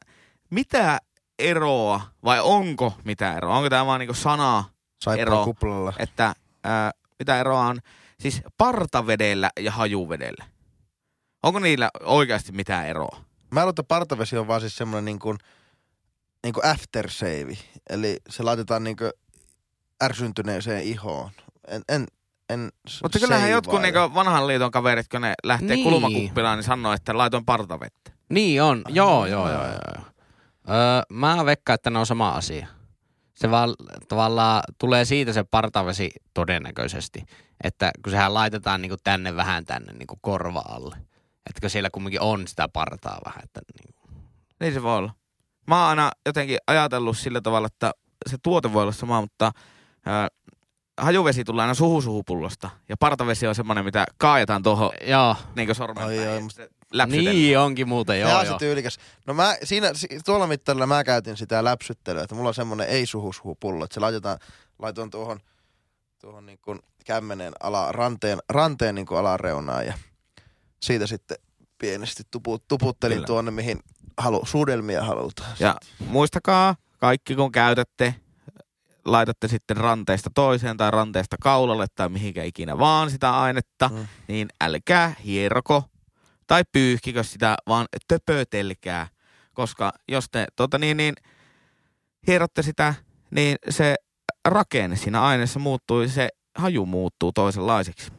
mitä 0.50 0.98
eroa, 1.38 2.00
vai 2.24 2.40
onko 2.40 2.92
mitä 3.04 3.36
eroa? 3.36 3.56
Onko 3.56 3.70
tämä 3.70 3.86
vaan 3.86 4.00
niin 4.00 4.14
sana, 4.14 4.64
Saippua 5.04 5.22
ero. 5.22 5.44
kuplalla. 5.44 5.92
että 5.98 6.34
ää, 6.64 6.90
mitä 7.18 7.40
eroa 7.40 7.66
on 7.66 7.78
siis 8.20 8.42
partavedellä 8.58 9.50
ja 9.60 9.72
hajuvedellä? 9.72 10.44
Onko 11.42 11.58
niillä 11.58 11.90
oikeasti 12.00 12.52
mitään 12.52 12.86
eroa? 12.86 13.24
Mä 13.50 13.60
luulen, 13.60 13.70
että 13.70 13.82
partavesi 13.82 14.36
on 14.36 14.48
vaan 14.48 14.60
siis 14.60 14.76
semmoinen 14.76 15.04
niin 15.04 15.18
kuin, 15.18 15.38
niin 16.44 16.54
kuin 16.54 16.66
aftersave. 16.66 17.58
Eli 17.90 18.16
se 18.30 18.42
laitetaan 18.42 18.84
niin 18.84 18.96
kuin 18.96 19.10
ärsyntyneeseen 20.02 20.82
ihoon. 20.82 21.30
En, 21.68 21.82
en, 21.88 22.06
en 22.50 22.72
Mutta 23.02 23.18
kyllähän 23.18 23.50
jotkut 23.50 23.82
niin 23.82 23.94
vanhan 23.94 24.46
liiton 24.46 24.70
kaverit, 24.70 25.08
kun 25.08 25.20
ne 25.20 25.34
lähtee 25.44 25.76
niin. 25.76 25.84
kulmakuppilaan, 25.84 26.58
niin 26.58 26.64
sanoo, 26.64 26.92
että 26.92 27.18
laitoin 27.18 27.44
partavettä. 27.44 28.10
Niin 28.28 28.62
on, 28.62 28.82
joo, 28.88 29.26
joo, 29.26 29.50
joo, 29.50 29.62
joo. 29.62 29.72
joo. 29.96 30.04
Öö, 30.68 31.02
mä 31.12 31.44
veikkaan, 31.46 31.74
että 31.74 31.90
ne 31.90 31.98
on 31.98 32.06
sama 32.06 32.30
asia. 32.30 32.66
Se 33.44 33.50
vaan 33.50 33.74
tavallaan 34.08 34.62
tulee 34.78 35.04
siitä 35.04 35.32
se 35.32 35.44
partavesi 35.50 36.10
todennäköisesti, 36.34 37.24
että 37.64 37.90
kun 38.04 38.10
sehän 38.10 38.34
laitetaan 38.34 38.82
niinku 38.82 38.96
tänne 39.04 39.36
vähän 39.36 39.64
tänne 39.64 39.92
niinku 39.92 40.18
korva 40.20 40.62
alle. 40.68 40.96
Että 41.46 41.60
kun 41.60 41.70
siellä 41.70 41.90
kumminkin 41.90 42.20
on 42.20 42.48
sitä 42.48 42.68
partaa 42.68 43.18
vähän, 43.24 43.40
että 43.44 43.60
niinku. 43.82 44.08
Niin 44.60 44.74
se 44.74 44.82
voi 44.82 44.96
olla. 44.96 45.14
Mä 45.66 45.80
oon 45.80 45.88
aina 45.88 46.10
jotenkin 46.26 46.58
ajatellut 46.66 47.18
sillä 47.18 47.40
tavalla, 47.40 47.66
että 47.66 47.92
se 48.30 48.36
tuote 48.42 48.72
voi 48.72 48.82
olla 48.82 48.92
sama, 48.92 49.20
mutta 49.20 49.52
ää, 50.06 50.28
hajuvesi 51.00 51.44
tulee 51.44 51.62
aina 51.62 51.74
suhusuhupullosta. 51.74 52.70
Ja 52.88 52.96
partavesi 52.96 53.46
on 53.46 53.54
semmoinen, 53.54 53.84
mitä 53.84 54.06
kaajetaan 54.18 54.62
tuohon 54.62 54.90
Joo, 55.06 55.36
niin 55.56 55.74
sormen 55.74 56.04
päin. 56.04 56.22
joo, 56.24 56.40
musta- 56.40 56.62
sitten 56.62 57.08
niin 57.24 57.58
onkin 57.58 57.88
muuten, 57.88 58.20
Joo, 58.20 58.40
se 58.40 58.46
joo. 58.46 58.58
tyylikäs. 58.58 58.98
No 59.26 59.34
mä 59.34 59.56
siinä, 59.64 59.90
si- 59.94 60.08
tuolla 60.24 60.46
mittarilla 60.46 60.86
mä 60.86 61.04
käytin 61.04 61.36
sitä 61.36 61.64
läpsyttelyä, 61.64 62.22
että 62.22 62.34
mulla 62.34 62.48
on 62.48 62.54
semmonen 62.54 62.88
ei 62.88 63.06
suhu 63.06 63.32
pullo, 63.60 63.84
että 63.84 63.94
se 63.94 64.00
laitetaan, 64.00 64.38
laitoin 64.78 65.10
tuohon, 65.10 65.40
tuohon 66.20 66.46
niin 66.46 66.58
kuin 66.62 66.78
kämmenen 67.06 67.52
ala, 67.60 67.92
ranteen, 67.92 68.38
ranteen 68.48 68.94
niin 68.94 69.06
kuin 69.06 69.18
alareunaan 69.18 69.86
ja 69.86 69.94
siitä 70.82 71.06
sitten 71.06 71.36
pienesti 71.78 72.22
tupu, 72.30 72.58
tuputtelin 72.58 73.16
Kyllä. 73.16 73.26
tuonne, 73.26 73.50
mihin 73.50 73.78
halu, 74.18 74.42
suudelmia 74.46 75.04
halutaan. 75.04 75.50
Ja 75.60 75.76
muistakaa, 76.06 76.76
kaikki 76.98 77.34
kun 77.36 77.52
käytätte, 77.52 78.14
laitatte 79.04 79.48
sitten 79.48 79.76
ranteesta 79.76 80.30
toiseen 80.34 80.76
tai 80.76 80.90
ranteesta 80.90 81.36
kaulalle 81.40 81.86
tai 81.94 82.08
mihinkä 82.08 82.42
ikinä 82.44 82.78
vaan 82.78 83.10
sitä 83.10 83.40
ainetta, 83.40 83.88
Mm. 83.88 84.06
niin 84.28 84.48
älkää 84.60 85.14
hieroko 85.24 85.82
tai 86.46 86.62
pyyhkikö 86.72 87.22
sitä, 87.24 87.56
vaan 87.68 87.86
töpötelkää. 88.08 89.06
Koska 89.54 89.92
jos 90.08 90.26
te 90.30 90.46
tota 90.56 90.78
niin, 90.78 90.96
niin, 90.96 91.14
hierotte 92.26 92.62
sitä, 92.62 92.94
niin 93.30 93.56
se 93.70 93.94
rakenne 94.48 94.96
siinä 94.96 95.22
aineessa 95.22 95.58
muuttuu 95.60 96.02
ja 96.02 96.08
se 96.08 96.28
haju 96.58 96.86
muuttuu 96.86 97.32
toisenlaiseksi. 97.32 98.12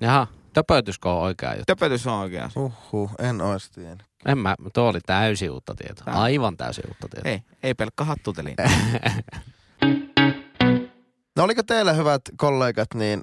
Jaha, 0.00 0.26
töpötyskö 0.52 1.08
on 1.10 1.22
oikea 1.22 1.50
juttu? 1.50 1.64
Töpötys 1.66 2.06
on 2.06 2.14
oikea. 2.14 2.50
Uhuh, 2.56 3.10
en 3.18 3.40
ois 3.40 3.70
tiennyt. 3.70 4.06
En 4.26 4.38
mä, 4.38 4.54
tuo 4.74 4.88
oli 4.88 5.00
täysin 5.06 5.50
uutta 5.50 5.74
tietoa. 5.74 6.14
Aivan 6.14 6.56
täysin 6.56 6.84
uutta 6.88 7.08
tietoa. 7.08 7.30
Ei, 7.32 7.42
ei 7.62 7.74
pelkkä 7.74 8.04
hattutelin. 8.04 8.54
No 11.38 11.44
oliko 11.44 11.62
teillä 11.62 11.92
hyvät 11.92 12.22
kollegat, 12.36 12.94
niin 12.94 13.20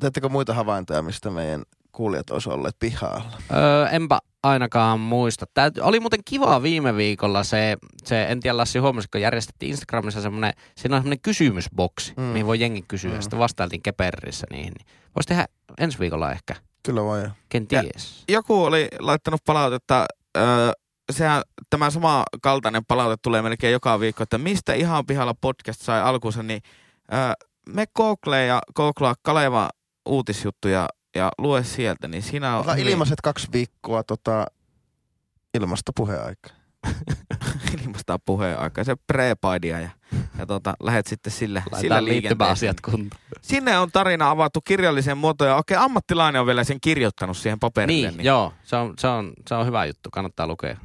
teettekö 0.00 0.28
muita 0.28 0.54
havaintoja, 0.54 1.02
mistä 1.02 1.30
meidän 1.30 1.62
kuulijat 1.92 2.30
olisi 2.30 2.50
olleet 2.50 2.76
pihalla? 2.78 3.38
Öö, 3.54 3.86
enpä 3.88 4.18
ainakaan 4.42 5.00
muista. 5.00 5.46
Tää 5.54 5.70
oli 5.80 6.00
muuten 6.00 6.20
kiva 6.24 6.62
viime 6.62 6.96
viikolla 6.96 7.44
se, 7.44 7.76
se 8.04 8.22
en 8.22 8.40
tiedä 8.40 8.56
Lassi 8.56 8.78
huomasitko, 8.78 9.18
järjestettiin 9.18 9.70
Instagramissa 9.70 10.20
semmoinen, 10.20 10.52
siinä 10.76 10.96
on 10.96 11.02
semmoinen 11.02 11.20
kysymysboksi, 11.20 12.12
Mm. 12.16 12.22
mihin 12.22 12.46
voi 12.46 12.60
jengi 12.60 12.84
kysyä. 12.88 13.14
Mm. 13.14 13.20
Sitten 13.20 13.38
vastailtiin 13.38 13.82
Keperrissä 13.82 14.46
niihin. 14.50 14.72
Niin 14.78 14.86
Voisi 15.16 15.28
tehdä 15.28 15.46
ensi 15.78 15.98
viikolla 15.98 16.32
ehkä, 16.32 16.54
Kyllä 16.82 17.02
voi. 17.02 17.22
kenties. 17.48 18.24
joku 18.28 18.64
oli 18.64 18.88
laittanut 18.98 19.40
palautetta, 19.46 20.06
öö, 20.36 20.72
sehän, 21.12 21.42
tämä 21.70 21.90
sama 21.90 22.24
kaltainen 22.42 22.82
palaute 22.88 23.16
tulee 23.22 23.42
melkein 23.42 23.72
joka 23.72 24.00
viikko, 24.00 24.22
että 24.22 24.38
mistä 24.38 24.72
ihan 24.74 25.06
pihalla 25.06 25.34
podcast 25.40 25.80
sai 25.80 26.02
alkunsa, 26.02 26.42
niin 26.42 26.62
öö, 27.12 27.18
me 27.68 27.84
Google 27.96 28.46
ja 28.46 28.60
googlaa 28.76 29.14
Kaleva 29.22 29.70
uutisjuttuja 30.06 30.88
ja 31.14 31.30
lue 31.38 31.64
sieltä, 31.64 32.08
niin 32.08 32.22
siinä 32.22 32.58
on 32.58 32.64
hyvin- 32.66 32.88
ilmaiset 32.88 33.20
kaksi 33.20 33.48
viikkoa 33.52 34.02
tota, 34.02 34.46
ilmasta 35.54 35.92
puheaikaa. 35.96 36.52
ilmaistaan 37.84 38.18
puheen 38.26 38.58
aikaa, 38.58 38.84
se 38.84 38.96
prepaidia 39.06 39.80
ja, 39.80 39.90
ja 40.38 40.46
tota, 40.46 40.74
lähet 40.82 41.06
sitten 41.06 41.32
sillä, 41.32 41.60
sillä 41.60 41.72
Laitetaan 41.72 42.04
liikenteeseen. 42.04 42.74
kuntoon. 42.84 43.20
Sinne 43.42 43.78
on 43.78 43.90
tarina 43.92 44.30
avattu 44.30 44.60
kirjalliseen 44.60 45.18
muotoon 45.18 45.50
ja 45.50 45.56
oikein 45.56 45.80
ammattilainen 45.80 46.40
on 46.40 46.46
vielä 46.46 46.64
sen 46.64 46.80
kirjoittanut 46.80 47.36
siihen 47.36 47.60
paperille. 47.60 48.10
Niin, 48.10 48.24
joo, 48.24 48.52
se 48.64 48.76
on, 48.76 48.94
se, 48.98 49.06
on, 49.08 49.32
se 49.48 49.54
on 49.54 49.66
hyvä 49.66 49.84
juttu, 49.84 50.10
kannattaa 50.12 50.46
lukea. 50.46 50.76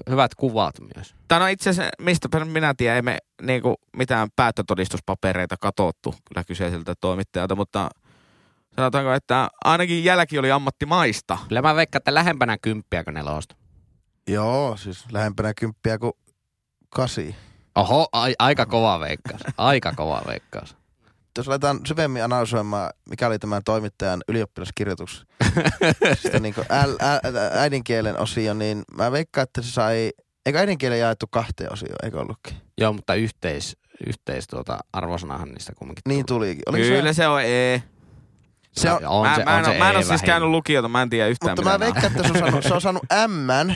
Hy- 0.00 0.10
Hyvät 0.12 0.34
kuvat 0.34 0.74
myös. 0.96 1.14
Tai 1.28 1.38
no 1.38 1.46
itse 1.46 1.70
asiassa, 1.70 1.90
mistä 1.98 2.28
minä 2.44 2.74
tiedän, 2.76 2.96
ei 2.96 3.02
me 3.02 3.18
niinku 3.42 3.74
mitään 3.96 4.28
päättötodistuspapereita 4.36 5.56
katottu 5.60 6.14
kyllä 6.28 6.44
kyseiseltä 6.44 6.94
toimittajalta, 7.00 7.56
mutta 7.56 7.90
sanotaanko, 8.76 9.12
että 9.12 9.48
ainakin 9.64 10.04
jälki 10.04 10.38
oli 10.38 10.50
ammattimaista. 10.50 11.38
Kyllä 11.48 11.62
mä 11.62 11.74
veikkaan, 11.74 12.00
että 12.00 12.14
lähempänä 12.14 12.58
kymppiä 12.62 13.04
kuin 13.04 13.14
nelosta. 13.14 13.54
Joo, 14.28 14.76
siis 14.76 15.04
lähempänä 15.12 15.52
kymppiä 15.54 15.98
kuin 15.98 16.12
kasi. 16.90 17.36
Oho, 17.74 18.08
ai, 18.12 18.34
aika 18.38 18.66
kova 18.66 19.00
veikkaus. 19.00 19.40
Aika 19.58 19.92
kova 19.96 20.22
veikkaus. 20.26 20.76
Jos 21.38 21.48
aletaan 21.48 21.80
syvemmin 21.86 22.24
analysoimaan, 22.24 22.90
mikä 23.10 23.26
oli 23.26 23.38
tämän 23.38 23.62
toimittajan 23.64 24.20
ylioppilaskirjoitus, 24.28 25.26
sitä 26.22 26.40
niin 26.40 26.54
kuin 26.54 26.66
äl, 26.70 26.90
ä, 27.02 27.12
ä, 27.14 27.20
äidinkielen 27.60 28.18
osio, 28.20 28.54
niin 28.54 28.82
mä 28.96 29.12
veikkaan, 29.12 29.42
että 29.42 29.62
se 29.62 29.70
sai 29.70 30.10
Eikö 30.46 30.58
äidinkielen 30.58 30.98
jaettu 31.00 31.26
kahteen 31.30 31.72
osioon, 31.72 31.96
eikö 32.02 32.20
ollutkin? 32.20 32.56
Joo, 32.78 32.92
mutta 32.92 33.14
yhteis, 33.14 33.76
yhteis 34.06 34.46
tuota, 34.46 34.78
arvosanahan 34.92 35.48
niistä 35.48 35.72
kumminkin 35.76 36.02
Niin 36.08 36.26
tuli. 36.26 36.38
tulikin. 36.46 36.62
Oliko 36.66 36.84
Kyllä 36.86 37.12
se 37.12 37.28
on 37.28 37.42
E. 37.42 37.82
Se 38.72 38.90
on, 38.90 39.04
on 39.06 39.26
mä, 39.28 39.36
se, 39.36 39.44
mä, 39.44 39.52
on 39.52 39.58
en, 39.58 39.64
se 39.64 39.70
oo- 39.70 39.78
mä 39.78 39.90
en 39.90 39.96
ole 39.96 40.04
siis 40.04 40.22
käynyt 40.22 40.48
lukiota, 40.48 40.88
mä 40.88 41.02
en 41.02 41.10
tiedä 41.10 41.28
yhtään 41.28 41.50
mutta 41.52 41.62
mä 41.62 41.74
on. 41.74 41.80
veikkaan, 41.80 42.06
että 42.06 42.22
se 42.22 42.28
on 42.32 42.38
saanut, 42.38 42.64
se 42.64 42.74
on 42.74 42.80
saanut 42.80 43.02
M, 43.28 43.72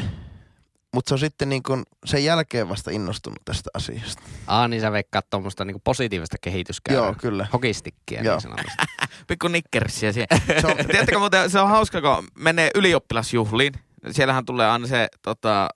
mutta 0.96 1.08
se 1.08 1.14
on 1.14 1.18
sitten 1.18 1.48
niin 1.48 1.62
kuin 1.62 1.82
sen 2.04 2.24
jälkeen 2.24 2.68
vasta 2.68 2.90
innostunut 2.90 3.38
tästä 3.44 3.70
asiasta. 3.74 4.22
Aa, 4.46 4.68
niin 4.68 4.80
sä 4.80 4.92
veikkaat 4.92 5.30
tuommoista 5.30 5.64
niinku 5.64 5.80
positiivista 5.84 6.36
kehityskäyrää. 6.40 7.04
Joo, 7.04 7.14
kyllä. 7.18 7.46
Hokistikkiä 7.52 8.20
Joo. 8.22 8.34
niin 8.34 8.40
sanotusti. 8.40 8.84
Pikku 9.28 9.48
nikkersiä 9.48 10.12
siihen. 10.12 10.28
Se 10.60 10.66
on, 10.66 10.76
Tiedättekö 10.86 11.18
muuten, 11.18 11.50
se 11.50 11.60
on 11.60 11.68
hauska, 11.68 12.00
kun 12.00 12.28
menee 12.38 12.70
ylioppilasjuhliin. 12.74 13.72
Siellähän 14.10 14.44
tulee 14.44 14.70
aina 14.70 14.86
se 14.86 15.08
tota, 15.22 15.68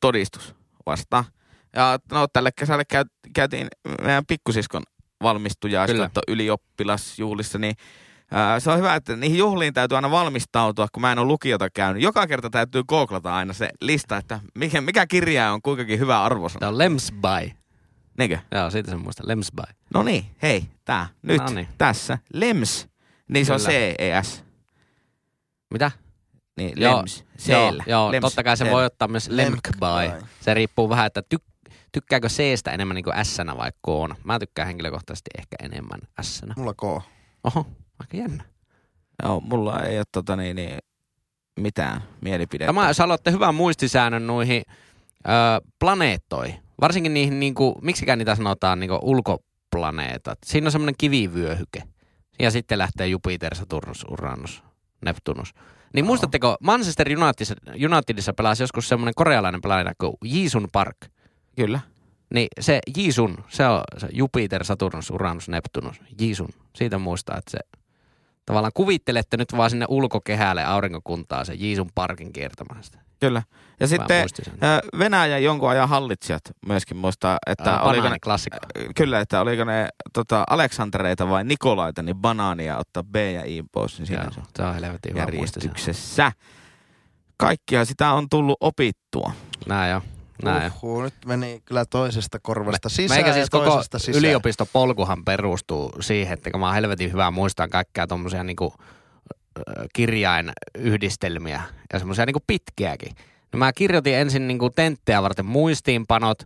todistus 0.00 0.54
vastaan. 0.86 1.24
Ja 1.76 1.98
no 2.10 2.26
tälle 2.32 2.50
kesälle 2.56 2.84
käy, 2.84 3.04
käytiin 3.34 3.68
meidän 4.02 4.26
pikkusiskon 4.26 4.82
valmistujaista 5.22 5.94
Kyllä. 5.94 6.10
ylioppilasjuhlissa, 6.28 7.58
niin 7.58 7.74
ää, 8.32 8.60
se 8.60 8.70
on 8.70 8.78
hyvä, 8.78 8.94
että 8.94 9.16
niihin 9.16 9.38
juhliin 9.38 9.74
täytyy 9.74 9.96
aina 9.96 10.10
valmistautua, 10.10 10.86
kun 10.92 11.00
mä 11.00 11.12
en 11.12 11.18
ole 11.18 11.26
lukiota 11.26 11.70
käynyt. 11.70 12.02
Joka 12.02 12.26
kerta 12.26 12.50
täytyy 12.50 12.84
googlata 12.84 13.34
aina 13.34 13.52
se 13.52 13.70
lista, 13.80 14.16
että 14.16 14.40
mikä, 14.54 14.80
mikä 14.80 15.06
kirja 15.06 15.52
on 15.52 15.62
kuinkakin 15.62 15.98
hyvä 15.98 16.12
Tämä 16.12 16.24
arvosana. 16.24 16.68
on 16.68 16.78
Lemsby. 16.78 17.50
Niinkö? 18.18 18.38
Joo, 18.52 18.70
siitä 18.70 18.90
sen 18.90 19.00
muista. 19.00 19.22
Lemsby. 19.26 19.62
No 19.94 20.02
niin, 20.02 20.24
hei, 20.42 20.64
tää, 20.84 21.06
nyt, 21.22 21.42
Noniin. 21.42 21.68
tässä, 21.78 22.18
lems. 22.34 22.88
Niin 23.28 23.46
se 23.46 23.52
on. 23.52 23.60
C-E-S. 23.60 24.44
Mitä? 25.72 25.90
Niin, 26.56 26.72
Joo, 26.76 26.96
lems. 26.96 27.18
Joo, 27.18 27.26
Seellä. 27.38 27.84
joo 27.86 28.12
Lems, 28.12 28.20
totta 28.22 28.44
kai 28.44 28.56
se 28.56 28.70
voi 28.70 28.84
ottaa 28.84 29.08
myös 29.08 29.28
Lemkby. 29.28 29.86
Se 30.40 30.54
riippuu 30.54 30.88
vähän, 30.88 31.06
että 31.06 31.22
tyk- 31.34 31.70
tykkääkö 31.92 32.28
C-stä 32.28 32.70
enemmän 32.70 32.94
niin 32.94 33.04
kuin 33.04 33.24
S-nä 33.24 33.56
vai 33.56 33.72
K-na. 33.72 34.16
Mä 34.24 34.38
tykkään 34.38 34.66
henkilökohtaisesti 34.66 35.30
ehkä 35.38 35.56
enemmän 35.62 36.00
S-nä. 36.22 36.54
mulla 36.56 36.74
K. 36.74 36.82
Oho, 37.44 37.66
aika 38.02 38.16
jännä. 38.16 38.44
Joo, 39.22 39.40
mulla 39.40 39.82
ei 39.82 39.98
ole 39.98 40.04
tota 40.12 40.36
niin, 40.36 40.56
niin, 40.56 40.78
mitään 41.60 42.02
mielipidettä. 42.20 42.72
Tämä, 42.72 42.88
jos 42.88 42.98
haluatte 42.98 43.30
hyvän 43.30 43.54
muistisäännön 43.54 44.26
noihin 44.26 44.62
ö, 45.28 45.30
planeettoihin, 45.78 46.54
varsinkin 46.80 47.14
niihin, 47.14 47.40
niin 47.40 47.54
kuin, 47.54 47.74
miksikään 47.82 48.18
niitä 48.18 48.34
sanotaan 48.34 48.80
niin 48.80 48.90
ulkoplaneetat. 49.02 50.38
Siinä 50.46 50.66
on 50.66 50.72
semmoinen 50.72 50.94
kivivyöhyke. 50.98 51.82
Ja 52.38 52.50
sitten 52.50 52.78
lähtee 52.78 53.06
Jupiter, 53.06 53.54
Saturnus, 53.54 54.04
Uranus, 54.10 54.62
Neptunus. 55.04 55.54
Niin 55.94 56.04
muistatteko, 56.04 56.56
Manchester 56.60 57.08
Unitedissa, 57.08 57.54
Unitedissa 57.94 58.32
pelasi 58.32 58.62
joskus 58.62 58.88
semmoinen 58.88 59.14
korealainen 59.16 59.60
planeetta 59.60 59.94
kuin 59.98 60.16
Jisun 60.24 60.68
Park. 60.72 60.96
Kyllä. 61.56 61.80
Niin 62.34 62.48
se 62.60 62.78
Jisun, 62.96 63.44
se 63.48 63.66
on 63.66 63.80
se 63.98 64.08
Jupiter, 64.12 64.64
Saturnus, 64.64 65.10
Uranus, 65.10 65.48
Neptunus. 65.48 66.00
Jisun. 66.20 66.48
Siitä 66.76 66.98
muistaa, 66.98 67.38
että 67.38 67.50
se 67.50 67.58
tavallaan 68.46 68.72
kuvittelette 68.74 69.36
nyt 69.36 69.56
vaan 69.56 69.70
sinne 69.70 69.86
ulkokehälle 69.88 70.64
aurinkokuntaa 70.64 71.44
se 71.44 71.54
Jisun 71.54 71.90
parkin 71.94 72.32
kiertämään 72.32 72.84
sitä. 72.84 72.98
Kyllä. 73.20 73.42
Ja 73.80 73.86
sitten 73.86 74.20
muistisääntö. 74.20 74.66
ö, 74.66 74.98
Venäjän 74.98 75.42
jonkun 75.42 75.70
ajan 75.70 75.88
hallitsijat 75.88 76.42
myöskin 76.66 76.96
muistaa, 76.96 77.38
että 77.46 77.70
Ää, 77.70 77.80
oliko 77.80 77.92
ne, 77.96 77.98
banaaniklassikko. 78.02 78.58
kyllä, 78.96 79.20
että 79.20 79.40
oliko 79.40 79.64
ne 79.64 79.88
tota, 80.12 80.44
Aleksantereita 80.50 81.28
vai 81.28 81.44
Nikolaita, 81.44 82.02
niin 82.02 82.16
banaania 82.16 82.78
ottaa 82.78 83.02
B 83.02 83.16
ja 83.16 83.42
I 83.44 83.62
pois, 83.72 83.98
niin 83.98 84.06
siinä 84.06 84.22
Joo, 84.22 84.32
se 84.32 84.40
on 84.40 84.46
se 84.56 84.62
on 84.62 84.74
helvetin 84.74 85.16
järjestyksessä. 85.16 86.32
Kaikkia 87.36 87.84
sitä 87.84 88.12
on 88.12 88.28
tullut 88.28 88.56
opittua. 88.60 89.32
Näin 89.66 89.90
jo. 89.90 90.02
Näin 90.42 90.64
jo. 90.64 90.70
Uhuh, 90.82 91.02
nyt 91.02 91.14
meni 91.26 91.62
kyllä 91.64 91.84
toisesta 91.84 92.38
korvasta 92.38 92.88
sisään 92.88 93.20
Meikä 93.20 93.32
siis 93.32 93.50
koko 93.50 93.82
sisään. 93.96 94.16
yliopistopolkuhan 94.16 95.24
perustuu 95.24 95.92
siihen, 96.00 96.32
että 96.34 96.50
kun 96.50 96.60
mä 96.60 96.66
oon 96.66 96.74
helvetin 96.74 97.12
hyvää 97.12 97.30
muistaa 97.30 97.68
kaikkea 97.68 98.06
tommosia 98.06 98.44
niinku 98.44 98.74
kirjainyhdistelmiä 99.92 101.62
ja 101.92 101.98
semmoisia 101.98 102.26
niinku 102.26 102.42
pitkiäkin. 102.46 103.12
No 103.52 103.58
mä 103.58 103.72
kirjoitin 103.72 104.14
ensin 104.14 104.48
niinku 104.48 104.70
tenttejä 104.70 105.22
varten 105.22 105.46
muistiinpanot. 105.46 106.42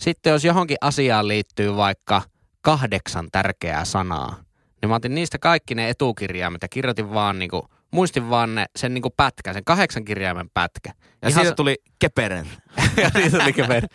Sitten 0.00 0.30
jos 0.30 0.44
johonkin 0.44 0.76
asiaan 0.80 1.28
liittyy 1.28 1.76
vaikka 1.76 2.22
kahdeksan 2.60 3.28
tärkeää 3.32 3.84
sanaa, 3.84 4.36
niin 4.82 4.88
mä 4.88 4.94
otin 4.94 5.14
niistä 5.14 5.38
kaikki 5.38 5.74
ne 5.74 5.88
etukirjaimet 5.88 6.62
ja 6.62 6.68
kirjoitin 6.68 7.14
vaan 7.14 7.38
niinku, 7.38 7.68
muistin 7.92 8.30
vaan 8.30 8.54
ne, 8.54 8.66
sen 8.76 8.94
niinku 8.94 9.10
pätkän, 9.16 9.54
sen 9.54 9.64
kahdeksan 9.64 10.04
kirjaimen 10.04 10.50
pätkä. 10.54 10.90
Ja 11.22 11.28
Ihan 11.28 11.32
siitä 11.32 11.48
se- 11.48 11.54
tuli 11.54 11.76
Keperen. 11.98 12.46
ja 13.02 13.10
niitä 13.14 13.38
tuli 13.38 13.52
keperi. 13.52 13.86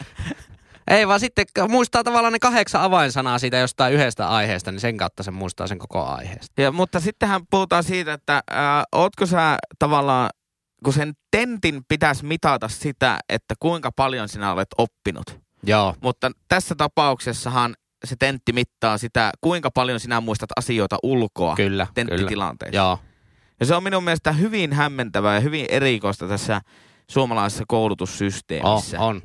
Ei 0.88 1.08
vaan 1.08 1.20
sitten 1.20 1.46
muistaa 1.70 2.04
tavallaan 2.04 2.34
ne 2.34 2.40
kahdeksan 2.40 2.82
avainsanaa 2.82 3.40
siitä 3.40 3.58
jostain 3.58 3.94
yhdestä 3.94 4.28
aiheesta, 4.30 4.72
niin 4.72 4.80
sen 4.80 4.98
kautta 4.98 5.24
se 5.24 5.32
muistaa 5.32 5.68
sen 5.68 5.80
koko 5.80 6.06
aiheesta. 6.06 6.62
Ja, 6.62 6.72
mutta 6.72 7.00
sittenhän 7.00 7.42
puhutaan 7.50 7.84
siitä, 7.84 8.14
että 8.14 8.42
ää, 8.52 8.84
ootko 8.92 9.26
sä 9.26 9.58
tavallaan, 9.80 10.30
kun 10.84 10.94
sen 10.94 11.14
tentin 11.32 11.82
pitäisi 11.88 12.26
mitata 12.26 12.68
sitä, 12.68 13.20
että 13.30 13.54
kuinka 13.60 13.92
paljon 13.96 14.30
sinä 14.30 14.52
olet 14.52 14.68
oppinut. 14.78 15.40
Joo, 15.64 15.96
Mutta 16.02 16.32
tässä 16.48 16.76
tapauksessahan 16.76 17.76
se 18.06 18.16
tentti 18.20 18.54
mittaa 18.54 18.98
sitä, 18.98 19.32
kuinka 19.42 19.72
paljon 19.72 20.00
sinä 20.00 20.22
muistat 20.22 20.50
asioita 20.58 20.98
ulkoa 21.04 21.56
kyllä, 21.56 21.68
kyllä. 21.70 21.88
tenttitilanteessa. 21.94 22.76
Joo, 22.78 23.00
Ja 23.60 23.66
se 23.66 23.76
on 23.76 23.84
minun 23.84 24.04
mielestä 24.04 24.32
hyvin 24.32 24.74
hämmentävää 24.74 25.36
ja 25.36 25.40
hyvin 25.40 25.66
erikoista 25.70 26.28
tässä 26.28 26.62
suomalaisessa 27.12 27.64
on, 27.64 27.68
koulutussysteemissä. 27.68 29.00
on. 29.00 29.22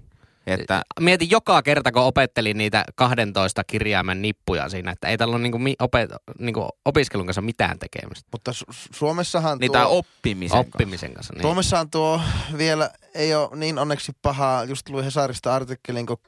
Että 0.46 0.82
Mietin 1.00 1.30
joka 1.30 1.62
kerta, 1.62 1.92
kun 1.92 2.02
opettelin 2.02 2.58
niitä 2.58 2.84
12 2.94 3.64
kirjaimen 3.64 4.22
nippuja 4.22 4.68
siinä, 4.68 4.90
että 4.90 5.08
ei 5.08 5.18
tällä 5.18 5.34
ole 5.34 5.42
niinku, 5.42 5.58
mi- 5.58 5.76
opet- 5.82 6.16
niinku 6.38 6.68
opiskelun 6.84 7.26
kanssa 7.26 7.40
mitään 7.40 7.78
tekemistä. 7.78 8.28
Mutta 8.32 8.50
Su- 8.50 8.88
Suomessahan 8.92 9.58
niin 9.58 9.68
tuo, 9.68 9.72
tämä 9.72 9.86
oppimisen 9.86 10.58
kanssa. 10.58 10.76
Oppimisen 10.76 11.14
kanssa. 11.14 11.32
Niin. 11.34 11.42
Suomessahan 11.42 11.90
tuo 11.90 12.20
vielä 12.58 12.90
ei 13.14 13.34
ole 13.34 13.48
niin 13.56 13.78
onneksi 13.78 14.12
pahaa. 14.22 14.64
Just 14.64 14.88
luin 14.88 15.04
Hesarista 15.04 15.54
artikkelin, 15.54 16.06
kun 16.06 16.18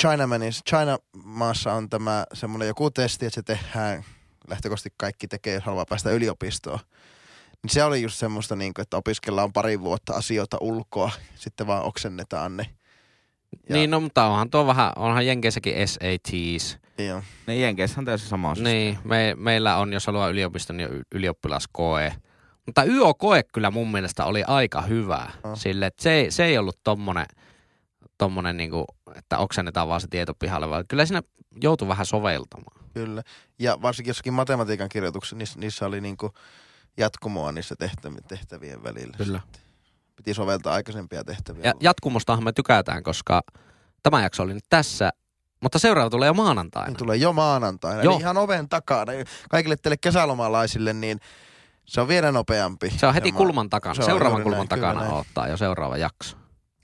Chinamanissa, 0.00 0.62
China 0.68 0.98
maassa 1.24 1.72
on 1.72 1.90
tämä 1.90 2.24
semmoinen 2.32 2.68
joku 2.68 2.90
testi, 2.90 3.26
että 3.26 3.34
se 3.34 3.42
tehdään, 3.42 4.04
lähtökohtaisesti 4.48 4.94
kaikki 4.96 5.28
tekee, 5.28 5.54
jos 5.54 5.64
haluaa 5.64 5.86
päästä 5.86 6.10
yliopistoon. 6.10 6.78
Niin 7.62 7.70
se 7.70 7.84
oli 7.84 8.02
just 8.02 8.16
semmoista, 8.16 8.56
niin 8.56 8.74
kuin, 8.74 8.82
että 8.82 8.96
opiskellaan 8.96 9.52
pari 9.52 9.80
vuotta 9.80 10.12
asioita 10.14 10.56
ulkoa, 10.60 11.10
sitten 11.34 11.66
vaan 11.66 11.82
oksennetaan 11.82 12.56
ne. 12.56 12.66
Ja- 13.68 13.76
Niin, 13.76 13.90
no 13.90 14.00
mutta 14.00 14.26
onhan 14.26 14.50
tuo 14.50 14.66
vähän, 14.66 14.92
onhan 14.96 15.26
Jenkeissäkin 15.26 15.74
SATs. 15.88 16.78
Joo. 16.98 17.22
Niin 17.46 17.60
Jenkeissä 17.62 18.00
on 18.00 18.04
täysin 18.04 18.28
sama 18.28 18.50
asia. 18.50 18.64
Niin, 18.64 18.98
me, 19.04 19.34
meillä 19.38 19.76
on, 19.76 19.92
jos 19.92 20.06
haluaa 20.06 20.28
yliopiston, 20.28 20.76
niin 20.76 20.88
ylioppilaskoe. 21.12 22.12
Mutta 22.66 22.84
YO-koe 22.84 23.42
kyllä 23.52 23.70
mun 23.70 23.90
mielestä 23.92 24.24
oli 24.24 24.44
aika 24.46 24.82
hyvä. 24.82 25.30
Oh. 25.44 25.56
Sille, 25.58 25.86
että 25.86 26.02
se, 26.02 26.12
ei- 26.12 26.30
se 26.30 26.44
ei 26.44 26.58
ollut 26.58 26.78
tommonen, 26.84 27.26
tommonen 28.18 28.56
niinku, 28.56 28.84
että 29.14 29.38
oksennetaan 29.38 29.88
vaan 29.88 30.00
se 30.00 30.08
tieto 30.10 30.34
pihalle, 30.34 30.68
vaan 30.68 30.84
kyllä 30.88 31.06
siinä 31.06 31.22
joutui 31.62 31.88
vähän 31.88 32.06
soveltamaan. 32.06 32.86
Kyllä. 32.94 33.22
Ja 33.58 33.82
varsinkin 33.82 34.10
jossakin 34.10 34.34
matematiikan 34.34 34.88
kirjoituksissa, 34.88 35.36
niissä, 35.36 35.58
niissä 35.60 35.86
oli 35.86 36.00
niinku 36.00 36.32
jatkumoa 36.96 37.52
niissä 37.52 37.74
tehtävien, 37.78 38.24
tehtävien 38.24 38.82
välillä. 38.84 39.16
Kyllä. 39.16 39.40
Piti 40.16 40.34
soveltaa 40.34 40.74
aikaisempia 40.74 41.24
tehtäviä. 41.24 41.62
Ja 41.64 41.72
jatkumostahan 41.80 42.44
me 42.44 42.52
tykätään, 42.52 43.02
koska 43.02 43.42
tämä 44.02 44.22
jakso 44.22 44.42
oli 44.42 44.54
nyt 44.54 44.64
tässä, 44.68 45.10
mutta 45.62 45.78
seuraava 45.78 46.10
tulee 46.10 46.26
jo 46.26 46.34
maanantaina. 46.34 46.88
Niin 46.88 46.96
tulee 46.96 47.16
jo 47.16 47.32
maanantaina. 47.32 48.02
Joo. 48.02 48.12
Eli 48.14 48.20
ihan 48.20 48.36
oven 48.36 48.68
takana. 48.68 49.12
Kaikille 49.50 49.76
teille 49.76 49.96
kesälomalaisille, 50.00 50.92
niin 50.92 51.20
se 51.86 52.00
on 52.00 52.08
vielä 52.08 52.32
nopeampi. 52.32 52.90
Se 52.90 53.06
on 53.06 53.14
heti 53.14 53.28
Ja 53.28 53.32
ma- 53.32 53.38
kulman 53.38 53.70
takana. 53.70 53.94
se 53.94 54.02
Seuraavan 54.02 54.42
kulman 54.42 54.58
näin, 54.58 54.68
takana 54.68 55.00
näin. 55.00 55.12
ottaa 55.12 55.48
jo 55.48 55.56
seuraava 55.56 55.96
jakso. 55.96 56.36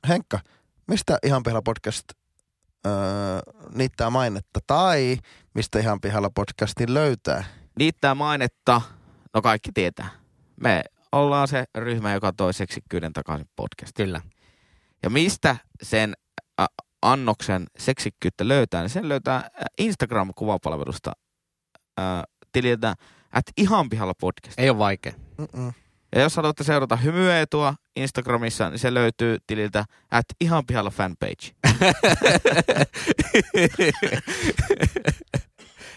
Henkka, 0.09 0.41
mistä 0.89 1.19
Ihan 1.23 1.43
Pihalla 1.43 1.63
podcast 1.63 2.05
öö, 2.87 2.93
niittää 3.75 4.11
mainetta? 4.11 4.61
Tai 4.67 5.17
mistä 5.55 5.79
Ihan 5.79 6.01
Pihalla 6.01 6.31
podcastin 6.35 6.95
löytää? 6.95 7.45
Niittää 7.79 8.15
mainetta, 8.15 8.81
no 9.35 9.43
kaikki 9.43 9.71
tietää. 9.75 10.09
Me 10.61 10.83
ollaan 11.13 11.49
se 11.49 11.65
ryhmä, 11.79 12.13
joka 12.13 12.33
toi 12.33 12.55
seksikkyyden 12.55 13.13
takaisin 13.13 13.49
podcast. 13.57 13.93
Kyllä. 13.97 14.21
Ja 15.03 15.11
mistä 15.11 15.57
sen 15.83 16.15
ä, 16.61 16.67
annoksen 17.03 17.67
seksikkyyttä 17.79 18.49
löytää, 18.49 18.81
niin 18.81 18.91
sen 18.91 19.09
löytää 19.09 19.49
Instagram-kuvapalvelusta 19.79 21.13
ä, 22.01 22.03
tililtä 22.53 22.95
at 23.33 23.45
ihan 23.57 23.89
pihalla 23.89 24.15
podcast. 24.21 24.59
Ei 24.59 24.71
ole 24.71 24.79
vaikea. 24.79 25.13
Mm-mm. 25.39 25.73
Ja 26.15 26.21
jos 26.21 26.37
haluatte 26.37 26.65
seurata 26.65 26.97
hymyetua 26.97 27.75
Instagramissa, 27.97 28.71
niin 28.71 28.79
se 28.79 28.95
löytyy 28.95 29.39
tililtä 29.47 29.85
at 30.11 30.25
ihan 30.41 30.67
pihalla 30.67 30.91
fanpage. 30.91 31.53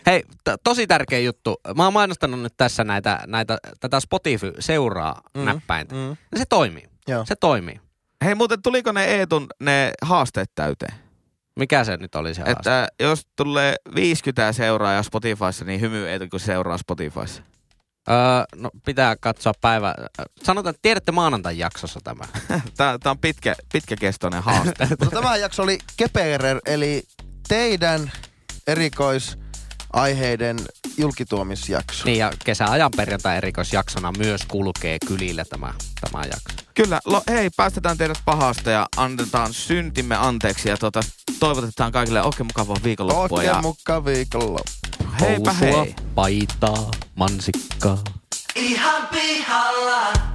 Hei, 0.05 0.23
t- 0.43 0.61
tosi 0.63 0.87
tärkeä 0.87 1.19
juttu. 1.19 1.55
Mä 1.75 1.83
oon 1.83 1.93
mainostanut 1.93 2.41
nyt 2.41 2.53
tässä 2.57 2.83
näitä, 2.83 3.19
näitä 3.27 3.57
tätä 3.79 3.99
Spotify 3.99 4.53
seuraa 4.59 5.21
Mm. 5.37 5.45
näppäintä. 5.45 5.95
Mm. 5.95 6.09
Ja 6.09 6.37
se 6.37 6.45
toimii. 6.49 6.89
Joo. 7.07 7.25
Se 7.25 7.35
toimii. 7.35 7.81
Hei 8.25 8.35
muuten, 8.35 8.61
tuliko 8.61 8.91
ne 8.91 9.05
Eetun 9.05 9.47
ne 9.59 9.91
haasteet 10.01 10.51
täyteen? 10.55 10.93
Mikä 11.55 11.83
se 11.83 11.97
nyt 11.97 12.15
oli 12.15 12.33
se 12.33 12.41
haaste? 12.41 12.59
Että 12.59 12.87
jos 12.99 13.21
tulee 13.35 13.75
50 13.95 14.53
seuraajaa 14.53 15.03
Spotifyssa, 15.03 15.65
niin 15.65 15.81
hymy 15.81 16.07
Eetu, 16.09 16.25
kun 16.31 16.39
seuraa 16.39 16.77
Spotifyssa. 16.77 17.41
Öö, 18.09 18.15
no 18.55 18.69
pitää 18.85 19.15
katsoa 19.15 19.53
päivä. 19.61 19.95
Sanotaan, 20.43 20.69
että 20.75 20.81
tiedätte 20.81 21.11
maanantain 21.11 21.57
jaksossa 21.57 21.99
tämä. 22.03 22.23
Tämä, 22.77 22.97
tämä 22.99 23.11
on 23.11 23.17
pitkä, 23.19 23.55
pitkäkestoinen 23.73 24.43
haaste. 24.43 24.87
Mutta 24.99 25.09
tämä 25.21 25.35
jakso 25.37 25.63
oli 25.63 25.77
Keperer, 25.97 26.59
eli 26.65 27.03
teidän 27.47 28.11
erikoisaiheiden 29.95 30.57
julkituomisjakso. 30.97 32.05
Niin 32.05 32.17
ja 32.17 32.31
kesäajan 32.45 32.91
perjantai 32.97 33.37
erikoisjaksona 33.37 34.11
myös 34.17 34.41
kulkee 34.47 34.97
kylillä 35.07 35.45
tämä, 35.45 35.73
tämä 36.01 36.23
jakso. 36.23 36.65
Kyllä, 36.73 36.99
lo, 37.05 37.21
hei, 37.29 37.49
päästetään 37.57 37.97
teidät 37.97 38.17
pahasta 38.25 38.69
ja 38.71 38.87
annetaan 38.97 39.53
syntimme 39.53 40.15
anteeksi 40.15 40.69
ja 40.69 40.77
tota, 40.77 40.99
toivotetaan 41.39 41.91
kaikille 41.91 42.23
oikein 42.23 42.47
mukavaa 42.47 42.77
viikonloppua. 42.83 43.37
Oikein 43.37 43.55
Ja 43.55 43.61
mukaan 43.61 44.05
viikonloppu. 44.05 44.71
heipä 45.21 45.53
Housua, 45.53 45.83
hei. 45.83 45.95
paitaa, 46.15 46.91
mansikkaa. 47.15 47.97
Ihan 48.55 49.07
pihalla. 49.07 50.34